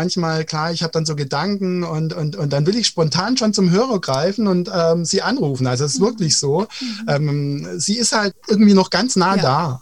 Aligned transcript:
manchmal, 0.00 0.46
klar, 0.46 0.72
ich 0.72 0.82
habe 0.82 0.92
dann 0.92 1.04
so 1.04 1.14
Gedanken 1.14 1.84
und, 1.84 2.14
und, 2.14 2.34
und 2.34 2.54
dann 2.54 2.64
will 2.64 2.74
ich 2.74 2.86
spontan 2.86 3.36
schon 3.36 3.52
zum 3.52 3.70
Hörer 3.70 4.00
greifen 4.00 4.46
und 4.46 4.70
ähm, 4.74 5.04
sie 5.04 5.20
anrufen. 5.20 5.66
Also 5.66 5.84
es 5.84 5.92
ist 5.92 6.00
mhm. 6.00 6.04
wirklich 6.04 6.38
so. 6.38 6.66
Mhm. 6.80 7.06
Ähm, 7.06 7.68
sie 7.76 7.98
ist 7.98 8.12
halt 8.12 8.34
irgendwie 8.48 8.72
noch 8.72 8.88
ganz 8.88 9.16
nah 9.16 9.36
ja. 9.36 9.42
da. 9.42 9.80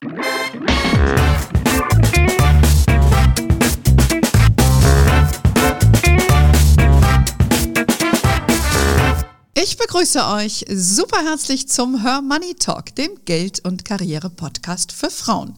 Ich 9.55 9.77
begrüße 9.77 10.27
euch 10.27 10.65
super 10.69 11.19
herzlich 11.25 11.69
zum 11.69 12.03
Her 12.03 12.23
Money 12.23 12.57
Talk, 12.57 12.93
dem 12.97 13.11
Geld- 13.25 13.65
und 13.65 13.85
Karriere-Podcast 13.85 14.91
für 14.91 15.11
Frauen. 15.11 15.57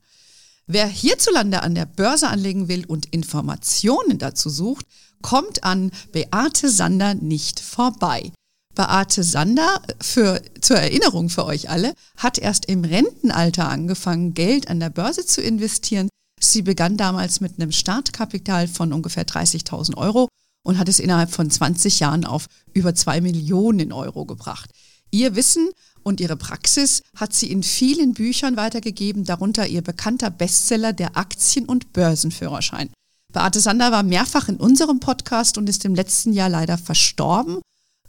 Wer 0.73 0.87
hierzulande 0.87 1.65
an 1.65 1.75
der 1.75 1.85
Börse 1.85 2.29
anlegen 2.29 2.69
will 2.69 2.87
und 2.87 3.07
Informationen 3.07 4.19
dazu 4.19 4.49
sucht, 4.49 4.87
kommt 5.21 5.65
an 5.65 5.91
Beate 6.13 6.71
Sander 6.71 7.15
nicht 7.15 7.59
vorbei. 7.59 8.31
Beate 8.77 9.25
Sander, 9.25 9.83
für, 10.01 10.41
zur 10.61 10.77
Erinnerung 10.77 11.29
für 11.29 11.45
euch 11.45 11.71
alle, 11.71 11.93
hat 12.17 12.39
erst 12.39 12.67
im 12.67 12.85
Rentenalter 12.85 13.69
angefangen, 13.69 14.33
Geld 14.33 14.69
an 14.69 14.79
der 14.79 14.91
Börse 14.91 15.27
zu 15.27 15.43
investieren. 15.43 16.09
Sie 16.39 16.63
begann 16.63 16.97
damals 16.97 17.41
mit 17.41 17.59
einem 17.59 17.73
Startkapital 17.73 18.69
von 18.69 18.93
ungefähr 18.93 19.27
30.000 19.27 19.97
Euro 19.97 20.29
und 20.63 20.79
hat 20.79 20.89
es 20.89 21.01
innerhalb 21.01 21.33
von 21.33 21.51
20 21.51 21.99
Jahren 21.99 22.25
auf 22.25 22.47
über 22.75 22.95
2 22.95 23.23
Millionen 23.23 23.93
Euro 23.93 24.25
gebracht. 24.25 24.71
Ihr 25.11 25.35
Wissen 25.35 25.71
und 26.03 26.21
ihre 26.21 26.37
Praxis 26.37 27.03
hat 27.17 27.35
sie 27.35 27.51
in 27.51 27.63
vielen 27.63 28.15
Büchern 28.15 28.57
weitergegeben, 28.57 29.25
darunter 29.25 29.67
ihr 29.67 29.83
bekannter 29.83 30.31
Bestseller 30.31 30.93
Der 30.93 31.17
Aktien- 31.17 31.67
und 31.67 31.93
Börsenführerschein. 31.93 32.91
Beate 33.33 33.61
Sander 33.61 33.93
war 33.93 34.03
mehrfach 34.03 34.49
in 34.49 34.57
unserem 34.57 35.01
Podcast 35.01 35.57
und 35.59 35.69
ist 35.69 35.85
im 35.85 35.95
letzten 35.95 36.33
Jahr 36.33 36.49
leider 36.49 36.79
verstorben. 36.79 37.61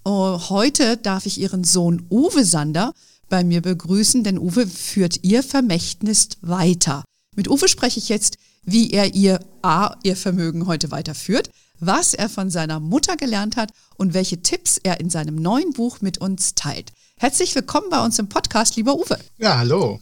Oh, 0.03 0.39
heute 0.49 0.97
darf 0.97 1.25
ich 1.25 1.39
ihren 1.39 1.63
Sohn 1.63 2.07
Uwe 2.09 2.43
Sander 2.43 2.93
bei 3.29 3.43
mir 3.43 3.61
begrüßen, 3.61 4.23
denn 4.23 4.39
Uwe 4.39 4.65
führt 4.65 5.23
ihr 5.23 5.43
Vermächtnis 5.43 6.29
weiter. 6.41 7.03
Mit 7.35 7.49
Uwe 7.49 7.67
spreche 7.67 7.99
ich 7.99 8.09
jetzt, 8.09 8.37
wie 8.63 8.91
er 8.91 9.13
ihr 9.13 9.39
A, 9.61 9.95
ihr 10.03 10.15
Vermögen 10.15 10.67
heute 10.67 10.91
weiterführt, 10.91 11.49
was 11.79 12.13
er 12.13 12.29
von 12.29 12.49
seiner 12.49 12.79
Mutter 12.79 13.15
gelernt 13.15 13.57
hat 13.57 13.71
und 13.95 14.13
welche 14.13 14.41
Tipps 14.41 14.79
er 14.81 14.99
in 14.99 15.09
seinem 15.09 15.35
neuen 15.35 15.73
Buch 15.73 16.01
mit 16.01 16.19
uns 16.19 16.55
teilt. 16.55 16.91
Herzlich 17.21 17.53
willkommen 17.53 17.91
bei 17.91 18.03
uns 18.03 18.17
im 18.17 18.29
Podcast, 18.29 18.77
lieber 18.77 18.95
Uwe. 18.95 19.19
Ja, 19.37 19.59
hallo. 19.59 19.99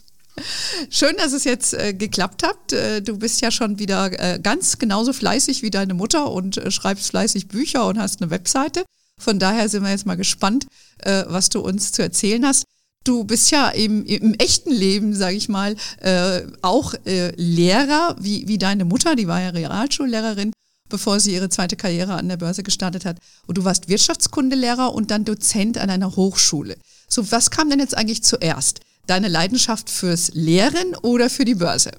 Schön, 0.90 1.18
dass 1.18 1.34
es 1.34 1.44
jetzt 1.44 1.74
äh, 1.74 1.94
geklappt 1.94 2.44
hat. 2.44 2.72
Äh, 2.72 3.02
du 3.02 3.18
bist 3.18 3.42
ja 3.42 3.52
schon 3.52 3.78
wieder 3.78 4.18
äh, 4.18 4.40
ganz 4.40 4.78
genauso 4.78 5.12
fleißig 5.12 5.62
wie 5.62 5.70
deine 5.70 5.94
Mutter 5.94 6.32
und 6.32 6.56
äh, 6.56 6.72
schreibst 6.72 7.10
fleißig 7.10 7.50
Bücher 7.50 7.86
und 7.88 8.00
hast 8.00 8.22
eine 8.22 8.32
Webseite. 8.32 8.86
Von 9.20 9.38
daher 9.38 9.68
sind 9.68 9.84
wir 9.84 9.90
jetzt 9.90 10.06
mal 10.06 10.16
gespannt, 10.16 10.68
äh, 11.00 11.26
was 11.28 11.50
du 11.50 11.60
uns 11.60 11.92
zu 11.92 12.02
erzählen 12.02 12.46
hast. 12.46 12.64
Du 13.04 13.26
bist 13.26 13.52
ja 13.52 13.68
im, 13.68 14.06
im 14.06 14.34
echten 14.36 14.72
Leben, 14.72 15.14
sage 15.14 15.36
ich 15.36 15.50
mal, 15.50 15.76
äh, 16.00 16.44
auch 16.62 16.94
Lehrer 17.04 18.16
wie, 18.18 18.48
wie 18.48 18.58
deine 18.58 18.86
Mutter, 18.86 19.18
die 19.18 19.28
war 19.28 19.42
ja 19.42 19.50
Realschullehrerin 19.50 20.54
bevor 20.88 21.20
sie 21.20 21.36
ihre 21.36 21.50
zweite 21.50 21.76
Karriere 21.76 22.16
an 22.16 22.28
der 22.30 22.38
Börse 22.38 22.64
gestartet 22.64 23.06
hat. 23.06 23.18
Und 23.46 23.60
du 23.60 23.64
warst 23.64 23.90
Wirtschaftskundelehrer 23.90 24.92
und 24.92 25.12
dann 25.12 25.24
Dozent 25.24 25.78
an 25.78 25.92
einer 25.92 26.16
Hochschule. 26.16 26.78
So, 27.10 27.32
was 27.32 27.52
kam 27.52 27.70
denn 27.70 27.80
jetzt 27.80 27.98
eigentlich 27.98 28.24
zuerst? 28.24 28.82
Deine 29.08 29.28
Leidenschaft 29.28 29.90
fürs 29.90 30.30
Lehren 30.34 30.96
oder 31.02 31.30
für 31.30 31.46
die 31.46 31.56
Börse? 31.56 31.92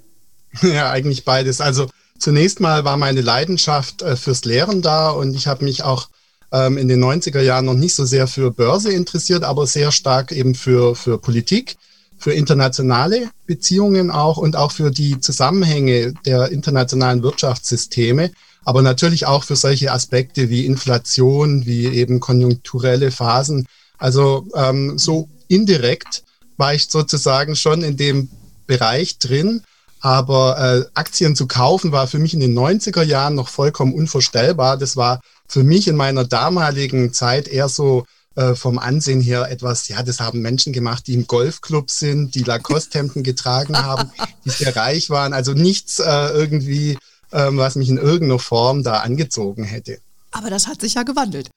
Ja, 0.62 0.90
eigentlich 0.90 1.24
beides. 1.24 1.60
Also 1.60 1.88
zunächst 2.18 2.58
mal 2.58 2.84
war 2.84 2.96
meine 2.96 3.20
Leidenschaft 3.20 4.02
äh, 4.02 4.16
fürs 4.16 4.44
Lehren 4.44 4.82
da 4.82 5.10
und 5.10 5.34
ich 5.34 5.46
habe 5.46 5.64
mich 5.64 5.84
auch 5.84 6.08
ähm, 6.50 6.76
in 6.76 6.88
den 6.88 7.02
90er 7.02 7.40
Jahren 7.40 7.66
noch 7.66 7.74
nicht 7.74 7.94
so 7.94 8.04
sehr 8.04 8.26
für 8.26 8.50
Börse 8.50 8.92
interessiert, 8.92 9.44
aber 9.44 9.68
sehr 9.68 9.92
stark 9.92 10.32
eben 10.32 10.56
für, 10.56 10.96
für 10.96 11.18
Politik, 11.18 11.76
für 12.18 12.32
internationale 12.32 13.30
Beziehungen 13.46 14.10
auch 14.10 14.38
und 14.38 14.56
auch 14.56 14.72
für 14.72 14.90
die 14.90 15.20
Zusammenhänge 15.20 16.14
der 16.24 16.50
internationalen 16.50 17.22
Wirtschaftssysteme 17.22 18.32
aber 18.64 18.82
natürlich 18.82 19.26
auch 19.26 19.44
für 19.44 19.56
solche 19.56 19.92
Aspekte 19.92 20.50
wie 20.50 20.66
Inflation, 20.66 21.66
wie 21.66 21.86
eben 21.86 22.20
konjunkturelle 22.20 23.10
Phasen. 23.10 23.66
Also 24.00 24.46
ähm, 24.54 24.98
so 24.98 25.28
indirekt 25.46 26.24
war 26.56 26.74
ich 26.74 26.88
sozusagen 26.88 27.54
schon 27.54 27.82
in 27.82 27.96
dem 27.96 28.28
Bereich 28.66 29.18
drin. 29.18 29.62
Aber 30.00 30.58
äh, 30.58 30.90
Aktien 30.94 31.36
zu 31.36 31.46
kaufen 31.46 31.92
war 31.92 32.06
für 32.06 32.18
mich 32.18 32.34
in 32.34 32.40
den 32.40 32.58
90er 32.58 33.02
Jahren 33.02 33.34
noch 33.34 33.48
vollkommen 33.48 33.94
unvorstellbar. 33.94 34.76
Das 34.76 34.96
war 34.96 35.20
für 35.46 35.62
mich 35.62 35.86
in 35.86 35.96
meiner 35.96 36.24
damaligen 36.24 37.12
Zeit 37.12 37.46
eher 37.46 37.68
so 37.68 38.06
äh, 38.34 38.54
vom 38.54 38.78
Ansehen 38.78 39.20
her 39.20 39.50
etwas, 39.50 39.88
ja, 39.88 40.02
das 40.02 40.20
haben 40.20 40.40
Menschen 40.40 40.72
gemacht, 40.72 41.06
die 41.06 41.14
im 41.14 41.26
Golfclub 41.26 41.90
sind, 41.90 42.34
die 42.34 42.44
Lacoste-Hemden 42.44 43.22
getragen 43.22 43.76
haben, 43.76 44.10
die 44.44 44.50
sehr 44.50 44.74
reich 44.74 45.10
waren. 45.10 45.34
Also 45.34 45.52
nichts 45.52 45.98
äh, 45.98 46.28
irgendwie 46.30 46.96
ähm, 47.32 47.58
was 47.58 47.76
mich 47.76 47.88
in 47.88 47.98
irgendeiner 47.98 48.38
Form 48.38 48.82
da 48.82 48.98
angezogen 49.00 49.64
hätte. 49.64 49.98
Aber 50.32 50.50
das 50.50 50.66
hat 50.66 50.80
sich 50.80 50.94
ja 50.94 51.02
gewandelt. 51.02 51.50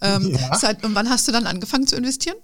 Ähm, 0.00 0.34
ja. 0.34 0.56
Seit, 0.56 0.84
und 0.84 0.94
wann 0.94 1.08
hast 1.10 1.26
du 1.28 1.32
dann 1.32 1.46
angefangen 1.46 1.86
zu 1.86 1.96
investieren? 1.96 2.36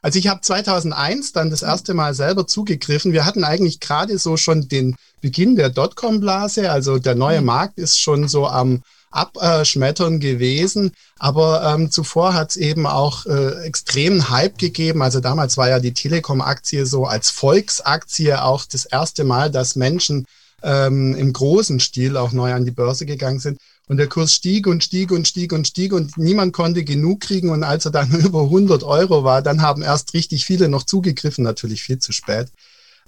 Also 0.00 0.18
ich 0.18 0.28
habe 0.28 0.40
2001 0.40 1.32
dann 1.32 1.50
das 1.50 1.62
erste 1.62 1.94
Mal 1.94 2.14
selber 2.14 2.46
zugegriffen. 2.46 3.12
Wir 3.12 3.24
hatten 3.24 3.44
eigentlich 3.44 3.80
gerade 3.80 4.18
so 4.18 4.36
schon 4.36 4.68
den 4.68 4.96
Beginn 5.20 5.56
der 5.56 5.70
Dotcom-Blase. 5.70 6.70
Also 6.70 6.98
der 6.98 7.14
neue 7.14 7.40
mhm. 7.40 7.46
Markt 7.46 7.78
ist 7.78 7.98
schon 7.98 8.28
so 8.28 8.46
am 8.46 8.82
Abschmettern 9.10 10.20
gewesen. 10.20 10.92
Aber 11.18 11.74
ähm, 11.74 11.90
zuvor 11.90 12.34
hat 12.34 12.50
es 12.50 12.56
eben 12.56 12.86
auch 12.86 13.26
äh, 13.26 13.64
extremen 13.64 14.30
Hype 14.30 14.58
gegeben. 14.58 15.02
Also 15.02 15.20
damals 15.20 15.56
war 15.56 15.68
ja 15.68 15.80
die 15.80 15.94
Telekom-Aktie 15.94 16.86
so 16.86 17.06
als 17.06 17.30
Volksaktie 17.30 18.34
auch 18.34 18.64
das 18.66 18.84
erste 18.84 19.24
Mal, 19.24 19.50
dass 19.50 19.76
Menschen 19.76 20.26
ähm, 20.62 21.14
im 21.14 21.32
großen 21.32 21.80
Stil 21.80 22.16
auch 22.16 22.32
neu 22.32 22.52
an 22.52 22.64
die 22.64 22.70
Börse 22.70 23.06
gegangen 23.06 23.40
sind. 23.40 23.58
Und 23.88 23.96
der 23.96 24.06
Kurs 24.06 24.32
stieg 24.32 24.66
und 24.66 24.84
stieg 24.84 25.10
und 25.10 25.26
stieg 25.26 25.52
und 25.52 25.66
stieg 25.66 25.92
und 25.94 26.16
niemand 26.18 26.52
konnte 26.52 26.84
genug 26.84 27.20
kriegen. 27.20 27.50
Und 27.50 27.64
als 27.64 27.86
er 27.86 27.90
dann 27.90 28.10
über 28.20 28.42
100 28.42 28.84
Euro 28.84 29.24
war, 29.24 29.42
dann 29.42 29.62
haben 29.62 29.82
erst 29.82 30.14
richtig 30.14 30.44
viele 30.44 30.68
noch 30.68 30.84
zugegriffen, 30.84 31.42
natürlich 31.42 31.82
viel 31.82 31.98
zu 31.98 32.12
spät. 32.12 32.48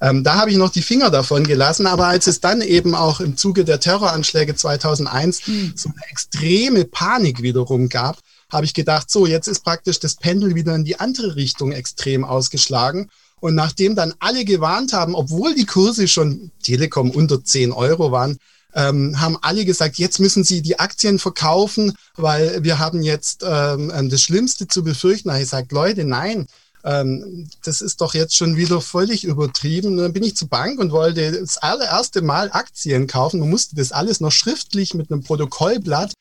Ähm, 0.00 0.24
da 0.24 0.36
habe 0.36 0.50
ich 0.50 0.56
noch 0.56 0.70
die 0.70 0.82
Finger 0.82 1.10
davon 1.10 1.46
gelassen. 1.46 1.86
Aber 1.86 2.06
als 2.06 2.26
es 2.26 2.40
dann 2.40 2.62
eben 2.62 2.94
auch 2.94 3.20
im 3.20 3.36
Zuge 3.36 3.64
der 3.64 3.80
Terroranschläge 3.80 4.54
2001 4.54 5.46
mhm. 5.46 5.72
so 5.76 5.90
eine 5.90 6.10
extreme 6.10 6.86
Panik 6.86 7.42
wiederum 7.42 7.90
gab, 7.90 8.18
habe 8.50 8.64
ich 8.64 8.74
gedacht, 8.74 9.10
so, 9.10 9.26
jetzt 9.26 9.46
ist 9.46 9.62
praktisch 9.62 10.00
das 10.00 10.16
Pendel 10.16 10.54
wieder 10.54 10.74
in 10.74 10.84
die 10.84 10.98
andere 10.98 11.36
Richtung 11.36 11.72
extrem 11.72 12.24
ausgeschlagen. 12.24 13.10
Und 13.40 13.54
nachdem 13.54 13.94
dann 13.94 14.14
alle 14.18 14.44
gewarnt 14.44 14.92
haben, 14.92 15.14
obwohl 15.14 15.54
die 15.54 15.66
Kurse 15.66 16.08
schon 16.08 16.50
Telekom 16.62 17.10
unter 17.10 17.42
10 17.42 17.72
Euro 17.72 18.12
waren, 18.12 18.38
ähm, 18.74 19.20
haben 19.20 19.36
alle 19.42 19.64
gesagt, 19.64 19.96
jetzt 19.98 20.20
müssen 20.20 20.44
sie 20.44 20.62
die 20.62 20.78
Aktien 20.78 21.18
verkaufen, 21.18 21.94
weil 22.16 22.62
wir 22.62 22.78
haben 22.78 23.02
jetzt 23.02 23.44
ähm, 23.46 23.92
ähm 23.94 24.10
das 24.10 24.22
Schlimmste 24.22 24.68
zu 24.68 24.84
befürchten. 24.84 25.30
Habe 25.30 25.40
ich 25.40 25.46
gesagt, 25.46 25.72
Leute, 25.72 26.04
nein, 26.04 26.46
ähm, 26.84 27.48
das 27.64 27.80
ist 27.80 28.00
doch 28.00 28.14
jetzt 28.14 28.36
schon 28.36 28.56
wieder 28.56 28.80
völlig 28.80 29.24
übertrieben. 29.24 29.88
Und 29.88 29.96
dann 29.98 30.12
bin 30.12 30.22
ich 30.22 30.36
zur 30.36 30.48
Bank 30.48 30.78
und 30.78 30.92
wollte 30.92 31.32
das 31.32 31.58
allererste 31.58 32.22
Mal 32.22 32.50
Aktien 32.52 33.06
kaufen. 33.06 33.40
Man 33.40 33.50
musste 33.50 33.76
das 33.76 33.92
alles 33.92 34.20
noch 34.20 34.32
schriftlich 34.32 34.94
mit 34.94 35.10
einem 35.10 35.22
Protokollblatt 35.22 36.12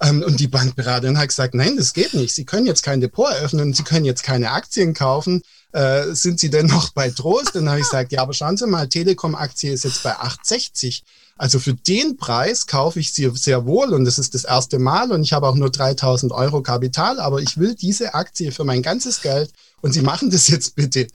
ähm, 0.00 0.22
und 0.22 0.40
die 0.40 0.48
Bankberaterin 0.48 1.18
hat 1.18 1.28
gesagt, 1.28 1.54
nein, 1.54 1.76
das 1.76 1.92
geht 1.92 2.14
nicht. 2.14 2.34
Sie 2.34 2.44
können 2.44 2.66
jetzt 2.66 2.82
kein 2.82 3.00
Depot 3.00 3.30
eröffnen, 3.30 3.74
Sie 3.74 3.82
können 3.82 4.06
jetzt 4.06 4.22
keine 4.22 4.50
Aktien 4.50 4.94
kaufen. 4.94 5.42
Äh, 5.72 6.14
sind 6.14 6.40
Sie 6.40 6.50
denn 6.50 6.66
noch 6.66 6.90
bei 6.90 7.10
Trost? 7.10 7.54
Dann 7.54 7.68
habe 7.68 7.80
ich 7.80 7.84
gesagt, 7.84 8.12
ja, 8.12 8.22
aber 8.22 8.32
schauen 8.32 8.56
Sie 8.56 8.66
mal, 8.66 8.88
Telekom-Aktie 8.88 9.72
ist 9.72 9.84
jetzt 9.84 10.02
bei 10.02 10.16
8,60. 10.16 11.02
Also 11.40 11.58
für 11.58 11.72
den 11.72 12.18
Preis 12.18 12.66
kaufe 12.66 13.00
ich 13.00 13.14
sie 13.14 13.30
sehr 13.34 13.64
wohl 13.64 13.94
und 13.94 14.04
das 14.04 14.18
ist 14.18 14.34
das 14.34 14.44
erste 14.44 14.78
Mal 14.78 15.10
und 15.10 15.22
ich 15.22 15.32
habe 15.32 15.48
auch 15.48 15.54
nur 15.54 15.70
3000 15.70 16.32
Euro 16.32 16.60
Kapital, 16.60 17.18
aber 17.18 17.40
ich 17.40 17.56
will 17.56 17.74
diese 17.74 18.12
Aktie 18.12 18.52
für 18.52 18.64
mein 18.64 18.82
ganzes 18.82 19.22
Geld 19.22 19.50
und 19.80 19.94
Sie 19.94 20.02
machen 20.02 20.28
das 20.30 20.48
jetzt 20.48 20.76
bitte. 20.76 21.06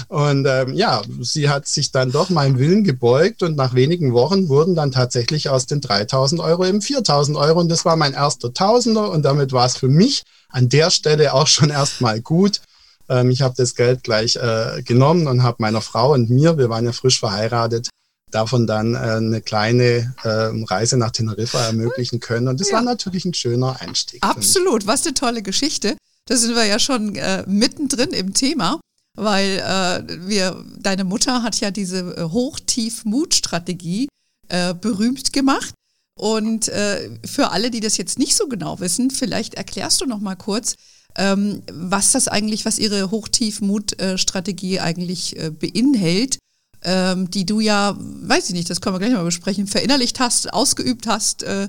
und 0.08 0.44
ähm, 0.46 0.74
ja, 0.74 1.00
sie 1.22 1.48
hat 1.48 1.66
sich 1.66 1.92
dann 1.92 2.12
doch 2.12 2.28
meinem 2.28 2.58
Willen 2.58 2.84
gebeugt 2.84 3.42
und 3.42 3.56
nach 3.56 3.72
wenigen 3.72 4.12
Wochen 4.12 4.50
wurden 4.50 4.74
dann 4.74 4.92
tatsächlich 4.92 5.48
aus 5.48 5.64
den 5.64 5.80
3000 5.80 6.38
Euro 6.42 6.66
eben 6.66 6.82
4000 6.82 7.38
Euro 7.38 7.58
und 7.58 7.70
das 7.70 7.86
war 7.86 7.96
mein 7.96 8.12
erster 8.12 8.52
Tausender 8.52 9.10
und 9.10 9.22
damit 9.22 9.52
war 9.52 9.64
es 9.64 9.78
für 9.78 9.88
mich 9.88 10.24
an 10.50 10.68
der 10.68 10.90
Stelle 10.90 11.32
auch 11.32 11.46
schon 11.46 11.70
erstmal 11.70 12.20
gut. 12.20 12.60
Ähm, 13.08 13.30
ich 13.30 13.40
habe 13.40 13.54
das 13.56 13.74
Geld 13.74 14.04
gleich 14.04 14.36
äh, 14.36 14.82
genommen 14.82 15.26
und 15.26 15.42
habe 15.42 15.56
meiner 15.60 15.80
Frau 15.80 16.12
und 16.12 16.28
mir, 16.28 16.58
wir 16.58 16.68
waren 16.68 16.84
ja 16.84 16.92
frisch 16.92 17.18
verheiratet, 17.18 17.88
davon 18.30 18.66
dann 18.66 18.94
äh, 18.94 18.98
eine 18.98 19.40
kleine 19.40 20.14
äh, 20.22 20.28
Reise 20.28 20.96
nach 20.96 21.10
Teneriffa 21.10 21.66
ermöglichen 21.66 22.20
können. 22.20 22.48
Und 22.48 22.60
das 22.60 22.70
ja. 22.70 22.76
war 22.76 22.82
natürlich 22.82 23.24
ein 23.24 23.34
schöner 23.34 23.80
Einstieg. 23.80 24.22
Absolut, 24.22 24.86
was 24.86 25.04
eine 25.04 25.14
tolle 25.14 25.42
Geschichte. 25.42 25.96
Da 26.26 26.36
sind 26.36 26.54
wir 26.54 26.64
ja 26.64 26.78
schon 26.78 27.16
äh, 27.16 27.44
mittendrin 27.46 28.10
im 28.10 28.34
Thema 28.34 28.80
weil 29.16 29.58
äh, 29.58 30.28
wir, 30.28 30.64
deine 30.78 31.04
Mutter 31.04 31.42
hat 31.42 31.60
ja 31.60 31.70
diese 31.70 32.16
äh, 32.16 32.22
Hoch-Tief-Mut-Strategie 32.22 34.08
äh, 34.48 34.74
berühmt 34.74 35.32
gemacht. 35.32 35.74
Und 36.18 36.68
äh, 36.68 37.10
für 37.24 37.50
alle, 37.50 37.70
die 37.70 37.80
das 37.80 37.96
jetzt 37.96 38.18
nicht 38.18 38.36
so 38.36 38.46
genau 38.46 38.80
wissen, 38.80 39.10
vielleicht 39.10 39.54
erklärst 39.54 40.00
du 40.00 40.06
noch 40.06 40.20
mal 40.20 40.36
kurz, 40.36 40.74
ähm, 41.16 41.62
was 41.72 42.12
das 42.12 42.28
eigentlich, 42.28 42.64
was 42.64 42.78
ihre 42.78 43.10
Hochtief-Mut-Strategie 43.10 44.80
eigentlich 44.80 45.36
äh, 45.38 45.50
beinhält, 45.50 46.38
ähm, 46.82 47.30
die 47.30 47.46
du 47.46 47.60
ja, 47.60 47.96
weiß 47.98 48.48
ich 48.48 48.54
nicht, 48.54 48.70
das 48.70 48.80
können 48.80 48.94
wir 48.94 49.00
gleich 49.00 49.12
mal 49.12 49.24
besprechen, 49.24 49.66
verinnerlicht 49.66 50.20
hast, 50.20 50.52
ausgeübt 50.52 51.06
hast, 51.06 51.42
äh, 51.42 51.68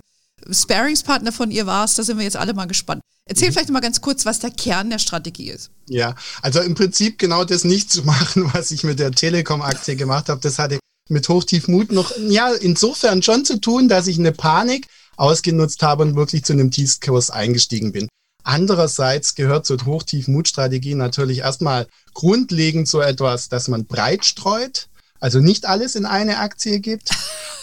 Sparingspartner 0.49 1.31
von 1.31 1.51
ihr 1.51 1.65
warst, 1.65 1.99
da 1.99 2.03
sind 2.03 2.17
wir 2.17 2.23
jetzt 2.23 2.37
alle 2.37 2.53
mal 2.53 2.65
gespannt. 2.65 3.01
Erzähl 3.25 3.49
mhm. 3.49 3.53
vielleicht 3.53 3.69
mal 3.69 3.79
ganz 3.79 4.01
kurz, 4.01 4.25
was 4.25 4.39
der 4.39 4.51
Kern 4.51 4.89
der 4.89 4.99
Strategie 4.99 5.49
ist. 5.49 5.69
Ja, 5.87 6.15
also 6.41 6.61
im 6.61 6.73
Prinzip 6.73 7.19
genau 7.19 7.43
das 7.43 7.63
nicht 7.63 7.91
zu 7.91 8.03
machen, 8.03 8.49
was 8.53 8.71
ich 8.71 8.83
mit 8.83 8.99
der 8.99 9.11
Telekom-Aktie 9.11 9.95
gemacht 9.95 10.29
habe. 10.29 10.41
Das 10.41 10.59
hatte 10.59 10.79
mit 11.09 11.27
Hochtiefmut 11.27 11.91
noch, 11.91 12.11
ja, 12.17 12.51
insofern 12.53 13.21
schon 13.21 13.45
zu 13.45 13.59
tun, 13.59 13.89
dass 13.89 14.07
ich 14.07 14.17
eine 14.17 14.31
Panik 14.31 14.87
ausgenutzt 15.17 15.83
habe 15.83 16.03
und 16.03 16.15
wirklich 16.15 16.43
zu 16.43 16.53
einem 16.53 16.71
Tiefkurs 16.71 17.29
eingestiegen 17.29 17.91
bin. 17.91 18.07
Andererseits 18.43 19.35
gehört 19.35 19.65
zur 19.65 19.85
Hochtiefmut-Strategie 19.85 20.95
natürlich 20.95 21.39
erstmal 21.39 21.87
grundlegend 22.13 22.87
so 22.87 22.99
etwas, 22.99 23.49
dass 23.49 23.67
man 23.67 23.85
breit 23.85 24.25
streut, 24.25 24.87
also 25.21 25.39
nicht 25.39 25.65
alles 25.65 25.95
in 25.95 26.05
eine 26.05 26.39
Aktie 26.39 26.79
gibt. 26.79 27.11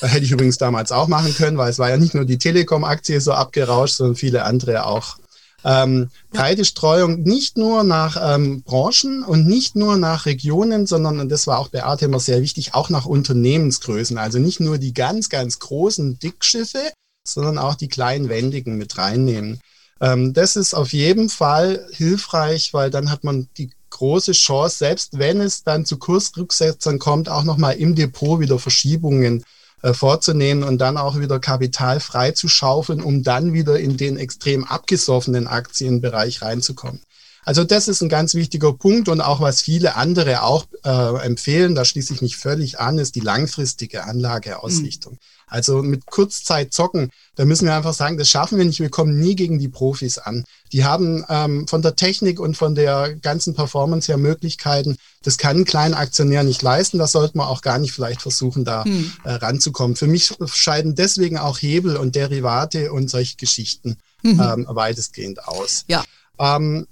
Hätte 0.01 0.25
ich 0.25 0.31
übrigens 0.31 0.59
damals 0.59 0.93
auch 0.93 1.09
machen 1.09 1.35
können, 1.35 1.59
weil 1.59 1.71
es 1.71 1.79
war 1.79 1.91
ja 1.91 1.97
nicht 1.97 2.15
nur 2.15 2.25
die 2.25 2.39
Telekom-Aktie 2.39 3.21
so 3.21 3.33
abgerauscht, 3.33 3.97
sondern 3.97 4.17
viele 4.17 4.45
andere 4.45 4.87
auch. 4.87 5.19
Ähm, 5.65 6.09
breite 6.31 6.65
Streuung 6.65 7.23
nicht 7.25 7.59
nur 7.59 7.83
nach 7.83 8.17
ähm, 8.35 8.63
Branchen 8.63 9.25
und 9.25 9.49
nicht 9.49 9.75
nur 9.75 9.97
nach 9.97 10.25
Regionen, 10.25 10.87
sondern, 10.87 11.19
und 11.19 11.31
das 11.31 11.49
war 11.49 11.59
auch 11.59 11.69
bei 11.69 11.83
Arte 11.83 12.05
immer 12.05 12.21
sehr 12.21 12.43
wichtig, 12.43 12.75
auch 12.75 12.91
nach 12.91 13.07
Unternehmensgrößen. 13.07 14.19
Also 14.19 14.39
nicht 14.39 14.61
nur 14.61 14.79
die 14.79 14.95
ganz, 14.95 15.29
ganz 15.29 15.59
großen 15.59 16.21
Dickschiffe, 16.21 16.93
sondern 17.27 17.59
auch 17.59 17.75
die 17.75 17.89
kleinen 17.89 18.29
Wendigen 18.29 18.77
mit 18.79 18.97
reinnehmen. 18.99 19.59
Ähm, 20.01 20.33
das 20.33 20.55
ist 20.55 20.75
auf 20.75 20.93
jeden 20.93 21.29
Fall 21.29 21.89
hilfreich, 21.91 22.73
weil 22.73 22.91
dann 22.91 23.11
hat 23.11 23.25
man 23.25 23.49
die 23.59 23.71
große 23.91 24.33
Chance, 24.33 24.79
selbst 24.79 25.19
wenn 25.19 25.41
es 25.41 25.65
dann 25.65 25.85
zu 25.85 25.99
Kursrücksetzern 25.99 26.99
kommt, 26.99 27.29
auch 27.29 27.45
nochmal 27.45 27.77
im 27.77 27.95
Depot 27.95 28.41
wieder 28.41 28.59
Verschiebungen 28.59 29.45
äh, 29.83 29.93
vorzunehmen 29.93 30.65
und 30.65 30.79
dann 30.79 30.97
auch 30.97 31.19
wieder 31.19 31.39
Kapital 31.39 32.01
frei 32.01 32.33
zu 32.33 32.49
schaufeln, 32.49 33.01
um 33.01 33.23
dann 33.23 33.53
wieder 33.53 33.79
in 33.79 33.97
den 33.97 34.17
extrem 34.17 34.65
abgesoffenen 34.65 35.47
Aktienbereich 35.47 36.43
reinzukommen. 36.43 37.01
Also 37.49 37.65
das 37.65 37.89
ist 37.89 38.03
ein 38.03 38.11
ganz 38.11 38.35
wichtiger 38.35 38.75
Punkt 38.75 39.09
und 39.09 39.23
auch 39.23 39.41
was 39.41 39.63
viele 39.63 39.97
andere 39.97 40.43
auch 40.43 40.67
äh, 40.85 41.25
empfehlen, 41.25 41.75
da 41.75 41.87
schließe 41.87 42.13
ich 42.13 42.21
mich 42.21 42.37
völlig 42.37 42.79
an, 42.79 42.99
ist 42.99 43.15
die 43.15 43.21
langfristige 43.21 44.05
Anlageausrichtung. 44.05 45.15
Mhm. 45.15 45.19
Also 45.47 45.83
mit 45.83 46.05
Kurzzeit 46.05 46.75
zocken, 46.75 47.11
da 47.37 47.47
müssen 47.47 47.65
wir 47.65 47.75
einfach 47.75 47.95
sagen, 47.95 48.19
das 48.19 48.29
schaffen 48.29 48.59
wir 48.59 48.67
nicht. 48.67 48.81
Wir 48.81 48.91
kommen 48.91 49.19
nie 49.19 49.35
gegen 49.35 49.59
die 49.59 49.71
Profis 49.71 50.19
an. 50.19 50.45
Die 50.75 50.85
haben 50.85 51.25
ähm, 51.31 51.67
von 51.67 51.81
der 51.81 51.97
Technik 51.97 52.39
und 52.39 52.55
von 52.55 52.75
der 52.75 53.15
ganzen 53.15 53.55
Performance 53.55 54.09
her 54.09 54.19
Möglichkeiten. 54.19 54.99
Das 55.23 55.39
kann 55.39 55.61
ein 55.61 55.65
kleiner 55.65 55.97
Aktionär 55.97 56.43
nicht 56.43 56.61
leisten. 56.61 56.99
Da 56.99 57.07
sollte 57.07 57.39
man 57.39 57.47
auch 57.47 57.63
gar 57.63 57.79
nicht 57.79 57.93
vielleicht 57.93 58.21
versuchen, 58.21 58.67
da 58.67 58.85
hm. 58.85 59.11
äh, 59.25 59.31
ranzukommen. 59.31 59.97
Für 59.97 60.07
mich 60.07 60.35
scheiden 60.53 60.95
deswegen 60.95 61.39
auch 61.39 61.57
Hebel 61.57 61.97
und 61.97 62.15
Derivate 62.15 62.93
und 62.93 63.09
solche 63.09 63.39
Geschichten 63.39 63.97
mhm. 64.23 64.39
ähm, 64.39 64.67
weitestgehend 64.69 65.49
aus. 65.49 65.87
Ja. 65.89 66.05
Ähm, 66.39 66.87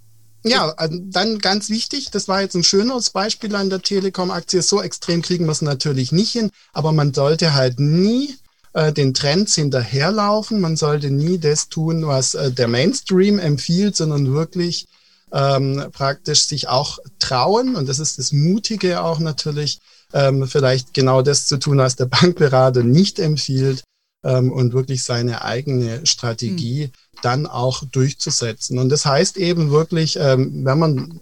ja, 0.48 0.69
also 0.76 0.98
dann 1.02 1.38
ganz 1.38 1.69
wichtig, 1.70 2.10
das 2.10 2.28
war 2.28 2.40
jetzt 2.40 2.54
ein 2.54 2.64
schöneres 2.64 3.10
Beispiel 3.10 3.54
an 3.54 3.70
der 3.70 3.82
Telekom-Aktie. 3.82 4.62
So 4.62 4.82
extrem 4.82 5.22
kriegen 5.22 5.46
wir 5.46 5.52
es 5.52 5.62
natürlich 5.62 6.12
nicht 6.12 6.32
hin, 6.32 6.50
aber 6.72 6.93
man 6.93 7.12
sollte 7.12 7.54
halt 7.54 7.81
nie 7.81 8.34
äh, 8.72 8.93
den 8.93 9.14
Trends 9.14 9.54
hinterherlaufen. 9.54 10.60
Man 10.60 10.76
sollte 10.76 11.10
nie 11.10 11.38
das 11.38 11.69
tun, 11.69 12.06
was 12.06 12.34
äh, 12.34 12.52
der 12.52 12.69
Mainstream 12.69 13.38
empfiehlt, 13.38 13.96
sondern 13.96 14.32
wirklich 14.32 14.87
ähm, 15.32 15.87
praktisch 15.93 16.46
sich 16.46 16.69
auch 16.69 16.98
trauen. 17.19 17.75
Und 17.75 17.88
das 17.88 17.98
ist 17.98 18.19
das 18.19 18.32
Mutige 18.32 19.02
auch 19.02 19.19
natürlich, 19.19 19.78
ähm, 20.12 20.46
vielleicht 20.46 20.94
genau 20.94 21.22
das 21.22 21.46
zu 21.46 21.58
tun, 21.58 21.78
was 21.78 21.96
der 21.96 22.06
Bankberater 22.06 22.82
nicht 22.82 23.19
empfiehlt 23.19 23.82
ähm, 24.25 24.52
und 24.52 24.72
wirklich 24.72 25.04
seine 25.04 25.43
eigene 25.43 26.04
Strategie 26.06 26.87
mhm. 26.87 26.93
Dann 27.26 27.46
auch 27.49 27.82
durchzusetzen. 27.90 28.78
Und 28.78 28.88
das 28.88 29.05
heißt 29.05 29.37
eben 29.37 29.73
wirklich, 29.73 30.17
ähm, 30.17 30.64
wenn 30.64 30.78
man 30.78 31.20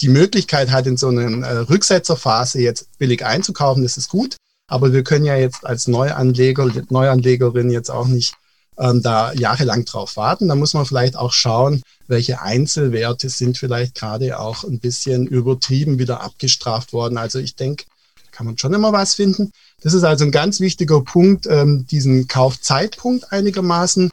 die 0.00 0.08
Möglichkeit 0.08 0.70
hat, 0.70 0.86
in 0.86 0.96
so 0.96 1.08
einer 1.08 1.44
äh, 1.44 1.58
Rücksetzerphase 1.58 2.60
jetzt 2.60 2.86
billig 2.98 3.26
einzukaufen, 3.26 3.82
das 3.82 3.96
ist 3.96 4.08
gut. 4.08 4.36
Aber 4.68 4.92
wir 4.92 5.02
können 5.02 5.24
ja 5.24 5.34
jetzt 5.34 5.66
als 5.66 5.88
Neuanleger, 5.88 6.70
Neuanlegerin 6.90 7.70
jetzt 7.70 7.90
auch 7.90 8.06
nicht 8.06 8.34
ähm, 8.78 9.02
da 9.02 9.32
jahrelang 9.32 9.84
drauf 9.84 10.16
warten. 10.16 10.46
Da 10.46 10.54
muss 10.54 10.74
man 10.74 10.86
vielleicht 10.86 11.16
auch 11.16 11.32
schauen, 11.32 11.82
welche 12.06 12.40
Einzelwerte 12.40 13.28
sind 13.28 13.58
vielleicht 13.58 13.96
gerade 13.96 14.38
auch 14.38 14.62
ein 14.62 14.78
bisschen 14.78 15.26
übertrieben 15.26 15.98
wieder 15.98 16.20
abgestraft 16.20 16.92
worden. 16.92 17.18
Also 17.18 17.40
ich 17.40 17.56
denke, 17.56 17.84
kann 18.30 18.46
man 18.46 18.58
schon 18.58 18.74
immer 18.74 18.92
was 18.92 19.14
finden. 19.14 19.52
Das 19.82 19.92
ist 19.92 20.04
also 20.04 20.24
ein 20.24 20.30
ganz 20.30 20.60
wichtiger 20.60 21.02
Punkt, 21.02 21.48
ähm, 21.48 21.84
diesen 21.90 22.28
Kaufzeitpunkt 22.28 23.32
einigermaßen 23.32 24.10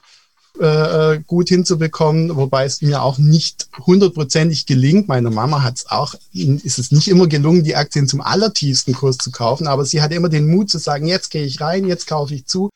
äh, 0.59 1.13
äh, 1.13 1.21
gut 1.25 1.49
hinzubekommen, 1.49 2.35
wobei 2.35 2.65
es 2.65 2.81
mir 2.81 3.01
auch 3.01 3.17
nicht 3.17 3.69
hundertprozentig 3.85 4.65
gelingt. 4.65 5.07
Meine 5.07 5.29
Mama 5.29 5.63
hat 5.63 5.77
es 5.77 5.89
auch, 5.89 6.15
ist 6.33 6.79
es 6.79 6.91
nicht 6.91 7.07
immer 7.07 7.27
gelungen, 7.27 7.63
die 7.63 7.75
Aktien 7.75 8.07
zum 8.07 8.19
allertiefsten 8.19 8.93
Kurs 8.93 9.17
zu 9.17 9.31
kaufen, 9.31 9.67
aber 9.67 9.85
sie 9.85 10.01
hat 10.01 10.11
immer 10.11 10.27
den 10.27 10.47
Mut 10.47 10.69
zu 10.69 10.77
sagen, 10.77 11.05
jetzt 11.05 11.29
gehe 11.29 11.45
ich 11.45 11.61
rein, 11.61 11.87
jetzt 11.87 12.07
kaufe 12.07 12.33
ich 12.33 12.45
zu. 12.45 12.69